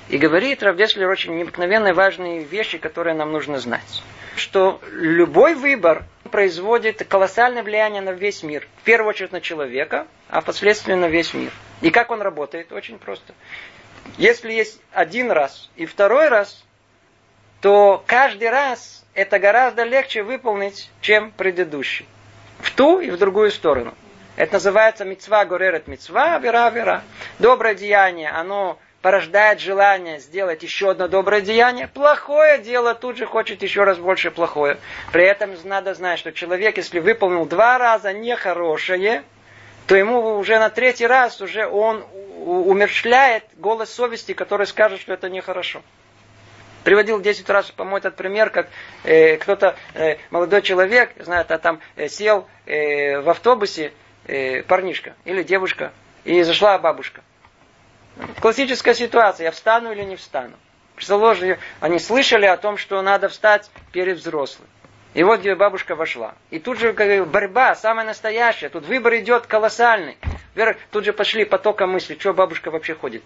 И 0.09 0.17
говорит 0.17 0.61
Равдеслер 0.61 1.09
очень 1.09 1.35
необыкновенные 1.37 1.93
важные 1.93 2.43
вещи, 2.43 2.77
которые 2.77 3.15
нам 3.15 3.31
нужно 3.31 3.57
знать. 3.59 4.03
Что 4.35 4.81
любой 4.91 5.55
выбор 5.55 6.03
производит 6.29 7.05
колоссальное 7.07 7.63
влияние 7.63 8.01
на 8.01 8.11
весь 8.11 8.43
мир. 8.43 8.67
В 8.81 8.83
первую 8.83 9.09
очередь 9.09 9.31
на 9.31 9.41
человека, 9.41 10.07
а 10.27 10.41
впоследствии 10.41 10.93
на 10.93 11.07
весь 11.07 11.33
мир. 11.33 11.51
И 11.81 11.89
как 11.89 12.11
он 12.11 12.21
работает? 12.21 12.71
Очень 12.71 12.99
просто. 12.99 13.33
Если 14.17 14.53
есть 14.53 14.79
один 14.91 15.31
раз 15.31 15.69
и 15.75 15.85
второй 15.85 16.29
раз, 16.29 16.63
то 17.61 18.03
каждый 18.07 18.49
раз 18.49 19.05
это 19.13 19.39
гораздо 19.39 19.83
легче 19.83 20.23
выполнить, 20.23 20.89
чем 21.01 21.31
предыдущий. 21.31 22.05
В 22.59 22.71
ту 22.71 22.99
и 22.99 23.09
в 23.09 23.17
другую 23.17 23.51
сторону. 23.51 23.93
Это 24.35 24.53
называется 24.53 25.05
мецва 25.05 25.45
горерет 25.45 25.87
мецва, 25.87 26.37
вера, 26.39 26.69
вера. 26.69 27.03
Доброе 27.39 27.73
деяние, 27.75 28.29
оно 28.29 28.77
порождает 29.01 29.59
желание 29.59 30.19
сделать 30.19 30.63
еще 30.63 30.91
одно 30.91 31.07
доброе 31.07 31.41
деяние. 31.41 31.87
Плохое 31.87 32.57
дело 32.57 32.95
тут 32.95 33.17
же 33.17 33.25
хочет 33.25 33.61
еще 33.61 33.83
раз 33.83 33.97
больше 33.97 34.31
плохое. 34.31 34.77
При 35.11 35.23
этом 35.23 35.51
надо 35.63 35.93
знать, 35.93 36.19
что 36.19 36.31
человек, 36.31 36.77
если 36.77 36.99
выполнил 36.99 37.45
два 37.45 37.77
раза 37.77 38.13
нехорошее, 38.13 39.23
то 39.87 39.95
ему 39.95 40.37
уже 40.37 40.57
на 40.59 40.69
третий 40.69 41.05
раз 41.05 41.41
уже 41.41 41.67
он 41.67 42.03
умерщвляет 42.45 43.43
голос 43.57 43.93
совести, 43.93 44.33
который 44.33 44.67
скажет, 44.67 45.01
что 45.01 45.13
это 45.13 45.29
нехорошо. 45.29 45.81
Приводил 46.83 47.19
10 47.19 47.49
раз, 47.49 47.71
по-моему, 47.71 47.97
этот 47.97 48.15
пример, 48.15 48.51
как 48.51 48.67
э, 49.03 49.37
кто-то, 49.37 49.75
э, 49.95 50.17
молодой 50.29 50.61
человек, 50.61 51.11
знает, 51.17 51.49
а 51.49 51.57
там 51.57 51.79
э, 51.95 52.07
сел 52.07 52.47
э, 52.67 53.19
в 53.21 53.29
автобусе 53.29 53.91
э, 54.27 54.61
парнишка 54.61 55.15
или 55.25 55.41
девушка, 55.41 55.91
и 56.23 56.43
зашла 56.43 56.77
бабушка. 56.77 57.21
Классическая 58.39 58.93
ситуация, 58.93 59.45
я 59.45 59.51
встану 59.51 59.91
или 59.91 60.03
не 60.03 60.15
встану. 60.15 60.53
Предложили, 60.95 61.59
они 61.79 61.99
слышали 61.99 62.45
о 62.45 62.55
том, 62.55 62.77
что 62.77 63.01
надо 63.01 63.29
встать 63.29 63.69
перед 63.91 64.17
взрослым. 64.17 64.67
И 65.15 65.23
вот 65.23 65.39
где 65.39 65.55
бабушка 65.55 65.95
вошла. 65.95 66.35
И 66.51 66.59
тут 66.59 66.77
же 66.77 66.91
борьба, 66.91 67.73
самая 67.75 68.05
настоящая. 68.05 68.67
Тут 68.67 68.85
выбор 68.85 69.15
идет 69.15 69.47
колоссальный. 69.47 70.17
Тут 70.91 71.05
же 71.05 71.13
пошли 71.13 71.45
потоком 71.45 71.91
мысли, 71.91 72.17
что 72.19 72.33
бабушка 72.33 72.69
вообще 72.69 72.95
ходит. 72.95 73.23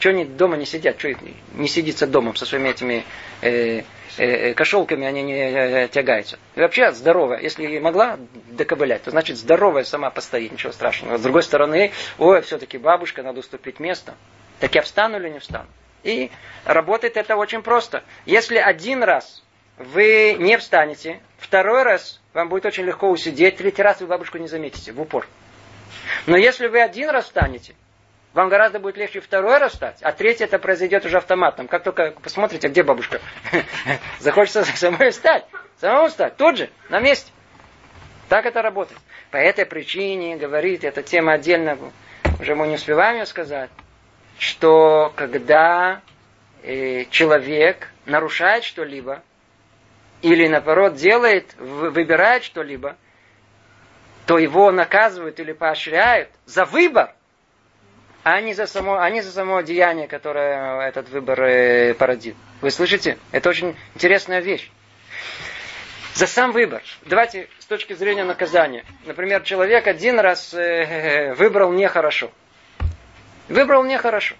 Что 0.00 0.10
они 0.10 0.24
дома 0.24 0.56
не 0.56 0.66
сидят, 0.66 0.98
что 0.98 1.14
не 1.54 1.68
сидится 1.68 2.08
дома 2.08 2.34
со 2.34 2.44
своими 2.44 2.70
этими 2.70 3.04
э, 3.40 3.82
э, 4.16 4.52
кошелками, 4.54 5.06
они 5.06 5.22
не 5.22 5.34
э, 5.34 5.88
тягаются. 5.88 6.40
И 6.56 6.60
вообще 6.60 6.90
здоровая. 6.90 7.38
Если 7.40 7.78
могла 7.78 8.18
доковылять, 8.50 9.04
то 9.04 9.12
значит 9.12 9.36
здоровая 9.36 9.84
сама 9.84 10.10
постоит, 10.10 10.50
ничего 10.50 10.72
страшного. 10.72 11.18
С 11.18 11.22
другой 11.22 11.44
стороны, 11.44 11.92
ой, 12.18 12.42
все-таки 12.42 12.78
бабушка, 12.78 13.22
надо 13.22 13.38
уступить 13.38 13.78
место. 13.78 14.16
Так 14.58 14.74
я 14.74 14.82
встану 14.82 15.18
или 15.18 15.28
не 15.28 15.38
встану? 15.38 15.68
И 16.02 16.32
работает 16.64 17.16
это 17.16 17.36
очень 17.36 17.62
просто. 17.62 18.02
Если 18.26 18.56
один 18.56 19.04
раз 19.04 19.44
вы 19.78 20.34
не 20.38 20.56
встанете, 20.58 21.20
второй 21.38 21.82
раз 21.82 22.20
вам 22.34 22.48
будет 22.48 22.66
очень 22.66 22.84
легко 22.84 23.08
усидеть, 23.08 23.56
третий 23.56 23.82
раз 23.82 24.00
вы 24.00 24.06
бабушку 24.06 24.38
не 24.38 24.48
заметите, 24.48 24.92
в 24.92 25.00
упор. 25.00 25.26
Но 26.26 26.36
если 26.36 26.66
вы 26.66 26.80
один 26.80 27.10
раз 27.10 27.26
встанете, 27.26 27.74
вам 28.34 28.48
гораздо 28.48 28.78
будет 28.78 28.96
легче 28.96 29.20
второй 29.20 29.58
раз 29.58 29.72
встать, 29.72 29.98
а 30.02 30.12
третий 30.12 30.44
это 30.44 30.58
произойдет 30.58 31.04
уже 31.04 31.16
автоматом. 31.16 31.66
Как 31.66 31.82
только 31.82 32.12
посмотрите, 32.22 32.68
где 32.68 32.82
бабушка, 32.82 33.20
захочется 34.20 34.64
самой 34.76 35.10
встать, 35.10 35.44
самому 35.80 36.08
встать, 36.08 36.36
тут 36.36 36.58
же, 36.58 36.70
на 36.88 37.00
месте. 37.00 37.32
Так 38.28 38.44
это 38.44 38.60
работает. 38.60 39.00
По 39.30 39.38
этой 39.38 39.64
причине, 39.64 40.36
говорит, 40.36 40.84
эта 40.84 41.02
тема 41.02 41.34
отдельно, 41.34 41.78
уже 42.38 42.54
мы 42.54 42.68
не 42.68 42.74
успеваем 42.74 43.18
ее 43.18 43.26
сказать, 43.26 43.70
что 44.38 45.12
когда 45.16 46.02
э, 46.62 47.06
человек 47.06 47.88
нарушает 48.04 48.64
что-либо, 48.64 49.22
или 50.22 50.48
наоборот 50.48 50.94
делает, 50.94 51.54
выбирает 51.58 52.44
что-либо, 52.44 52.96
то 54.26 54.38
его 54.38 54.70
наказывают 54.70 55.40
или 55.40 55.52
поощряют 55.52 56.28
за 56.44 56.64
выбор, 56.64 57.14
а 58.24 58.40
не 58.40 58.52
за 58.52 58.66
само, 58.66 58.98
а 58.98 59.08
не 59.10 59.22
за 59.22 59.32
само 59.32 59.60
деяние, 59.62 60.08
которое 60.08 60.88
этот 60.88 61.08
выбор 61.08 61.40
э, 61.42 61.94
породит. 61.94 62.34
Вы 62.60 62.70
слышите? 62.70 63.18
Это 63.32 63.48
очень 63.48 63.76
интересная 63.94 64.40
вещь. 64.40 64.70
За 66.14 66.26
сам 66.26 66.50
выбор. 66.52 66.82
Давайте 67.06 67.48
с 67.60 67.66
точки 67.66 67.92
зрения 67.92 68.24
наказания. 68.24 68.84
Например, 69.06 69.42
человек 69.42 69.86
один 69.86 70.18
раз 70.18 70.52
э, 70.52 71.32
выбрал 71.34 71.72
нехорошо. 71.72 72.30
Выбрал 73.48 73.84
нехорошо. 73.84 74.34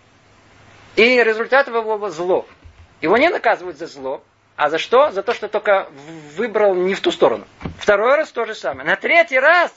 И 0.96 1.22
результат 1.22 1.68
его 1.68 1.82
было 1.82 2.10
зло. 2.10 2.46
Его 3.00 3.16
не 3.16 3.28
наказывают 3.28 3.78
за 3.78 3.86
зло, 3.86 4.24
а 4.58 4.70
за 4.70 4.78
что? 4.78 5.12
За 5.12 5.22
то, 5.22 5.32
что 5.32 5.48
только 5.48 5.88
выбрал 6.36 6.74
не 6.74 6.94
в 6.94 7.00
ту 7.00 7.12
сторону. 7.12 7.46
Второй 7.78 8.16
раз 8.16 8.32
то 8.32 8.44
же 8.44 8.56
самое. 8.56 8.88
На 8.88 8.96
третий 8.96 9.38
раз 9.38 9.72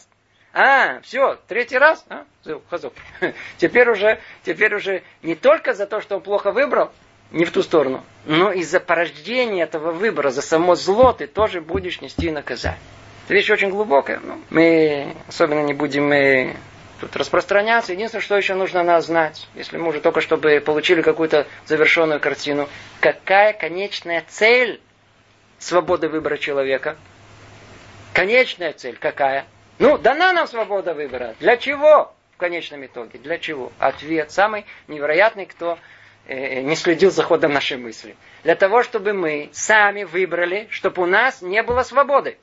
а, 0.54 1.00
все, 1.02 1.38
третий 1.48 1.78
раз, 1.78 2.04
а? 2.10 2.26
Теперь 3.58 3.90
уже, 3.90 4.20
теперь 4.44 4.74
уже 4.74 5.04
не 5.22 5.36
только 5.36 5.76
за 5.76 5.86
то, 5.86 6.02
что 6.02 6.16
он 6.16 6.22
плохо 6.22 6.52
выбрал, 6.52 6.92
не 7.32 7.46
в 7.46 7.52
ту 7.52 7.62
сторону, 7.62 8.04
но 8.26 8.52
и 8.52 8.64
за 8.64 8.80
порождение 8.80 9.64
этого 9.64 9.92
выбора, 9.92 10.32
за 10.32 10.42
само 10.42 10.74
зло 10.74 11.14
ты 11.14 11.28
тоже 11.28 11.62
будешь 11.62 12.02
нести 12.02 12.32
наказание. 12.32 12.80
Это 13.26 13.36
вещь 13.36 13.52
очень 13.52 13.70
глубокая. 13.70 14.20
Ну, 14.22 14.42
мы 14.50 15.16
особенно 15.28 15.62
не 15.62 15.74
будем 15.74 16.08
мы 16.08 16.56
тут 17.02 17.16
распространяться. 17.16 17.94
Единственное, 17.94 18.22
что 18.22 18.38
еще 18.38 18.54
нужно 18.54 18.84
нас 18.84 19.08
знать, 19.08 19.48
если 19.56 19.78
мы 19.78 19.90
уже 19.90 20.00
только 20.00 20.22
чтобы 20.22 20.62
получили 20.64 21.02
какую-то 21.02 21.48
завершенную 21.66 22.20
картину, 22.20 22.70
какая 23.00 23.54
конечная 23.54 24.24
цель 24.28 24.80
свободы 25.58 26.08
выбора 26.08 26.38
человека? 26.38 26.96
Конечная 28.14 28.74
цель 28.74 28.98
какая? 28.98 29.46
Ну, 29.80 29.98
дана 29.98 30.32
нам 30.32 30.48
свобода 30.48 30.94
выбора. 30.94 31.36
Для 31.40 31.58
чего? 31.58 32.14
В 32.36 32.38
конечном 32.38 32.86
итоге. 32.86 33.18
Для 33.18 33.40
чего? 33.40 33.72
Ответ 33.80 34.32
самый 34.32 34.66
невероятный, 34.88 35.48
кто 35.48 35.80
э, 36.28 36.62
не 36.62 36.76
следил 36.76 37.10
за 37.10 37.24
ходом 37.24 37.52
нашей 37.54 37.78
мысли. 37.78 38.16
Для 38.44 38.56
того, 38.56 38.84
чтобы 38.84 39.14
мы 39.14 39.50
сами 39.54 40.04
выбрали, 40.04 40.68
чтобы 40.70 41.02
у 41.02 41.06
нас 41.08 41.42
не 41.42 41.64
было 41.64 41.82
свободы. 41.82 42.38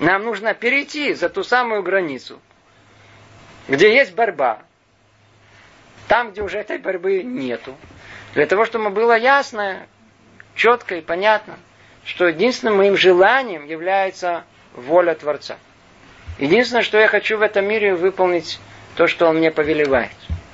Нам 0.00 0.24
нужно 0.24 0.54
перейти 0.54 1.12
за 1.14 1.28
ту 1.28 1.42
самую 1.42 1.82
границу, 1.82 2.40
где 3.66 3.92
есть 3.94 4.14
борьба. 4.14 4.60
Там, 6.06 6.30
где 6.30 6.42
уже 6.42 6.58
этой 6.58 6.78
борьбы 6.78 7.22
нету. 7.22 7.76
Для 8.34 8.46
того, 8.46 8.64
чтобы 8.64 8.90
было 8.90 9.16
ясно, 9.16 9.86
четко 10.54 10.96
и 10.96 11.00
понятно, 11.00 11.58
что 12.04 12.28
единственным 12.28 12.76
моим 12.76 12.96
желанием 12.96 13.66
является 13.66 14.44
воля 14.74 15.14
Творца. 15.14 15.58
Единственное, 16.38 16.82
что 16.82 16.98
я 16.98 17.08
хочу 17.08 17.36
в 17.36 17.42
этом 17.42 17.66
мире, 17.66 17.94
выполнить 17.94 18.60
то, 18.94 19.08
что 19.08 19.26
Он 19.28 19.38
мне 19.38 19.50
повелевает. 19.50 20.12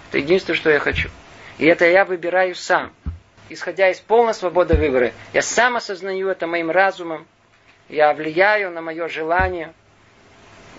Это 0.09 0.19
единственное, 0.19 0.57
что 0.57 0.71
я 0.71 0.79
хочу. 0.79 1.11
И 1.59 1.67
это 1.67 1.85
я 1.85 2.05
выбираю 2.05 2.55
сам. 2.55 2.93
Исходя 3.51 3.91
из 3.91 4.01
полной 4.01 4.33
свободы 4.33 4.75
выбора. 4.75 5.13
Я 5.35 5.43
сам 5.43 5.77
осознаю 5.77 6.29
это 6.29 6.47
моим 6.47 6.71
разумом, 6.71 7.27
я 7.89 8.13
влияю 8.13 8.71
на 8.71 8.81
мое 8.81 9.09
желание, 9.09 9.73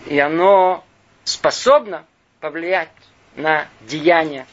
и 0.05 0.19
оно 0.19 0.83
способно 1.23 2.05
повлиять 2.39 2.89
на 3.35 3.67
деяние. 3.81 4.45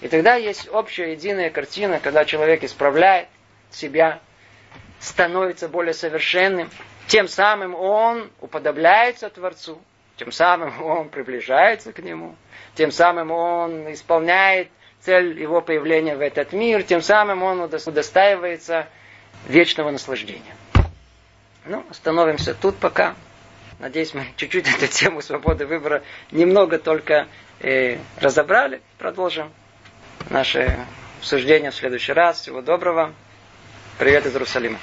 И 0.00 0.08
тогда 0.08 0.34
есть 0.34 0.68
общая 0.68 1.12
единая 1.12 1.50
картина, 1.50 1.98
когда 2.00 2.24
человек 2.24 2.62
исправляет 2.62 3.28
себя, 3.70 4.20
становится 5.00 5.68
более 5.68 5.94
совершенным, 5.94 6.70
тем 7.06 7.28
самым 7.28 7.74
он 7.74 8.30
уподобляется 8.40 9.30
Творцу, 9.30 9.80
тем 10.16 10.32
самым 10.32 10.82
он 10.84 11.08
приближается 11.08 11.92
к 11.92 11.98
Нему, 12.00 12.36
тем 12.74 12.90
самым 12.90 13.30
он 13.30 13.92
исполняет 13.92 14.68
цель 15.00 15.40
его 15.40 15.60
появления 15.60 16.16
в 16.16 16.20
этот 16.20 16.52
мир, 16.52 16.82
тем 16.82 17.02
самым 17.02 17.42
он 17.42 17.60
удостаивается 17.60 18.88
вечного 19.46 19.90
наслаждения. 19.90 20.54
Ну, 21.68 21.84
остановимся 21.90 22.54
тут 22.54 22.78
пока. 22.78 23.14
Надеюсь, 23.78 24.14
мы 24.14 24.26
чуть-чуть 24.36 24.66
эту 24.68 24.86
тему 24.86 25.20
свободы 25.20 25.66
выбора 25.66 26.02
немного 26.30 26.78
только 26.78 27.28
э, 27.60 27.98
разобрали. 28.20 28.80
Продолжим 28.96 29.52
наше 30.30 30.78
обсуждение 31.18 31.70
в 31.70 31.74
следующий 31.74 32.12
раз. 32.12 32.40
Всего 32.40 32.62
доброго. 32.62 33.12
Привет 33.98 34.24
из 34.24 34.32
Иерусалима. 34.32 34.76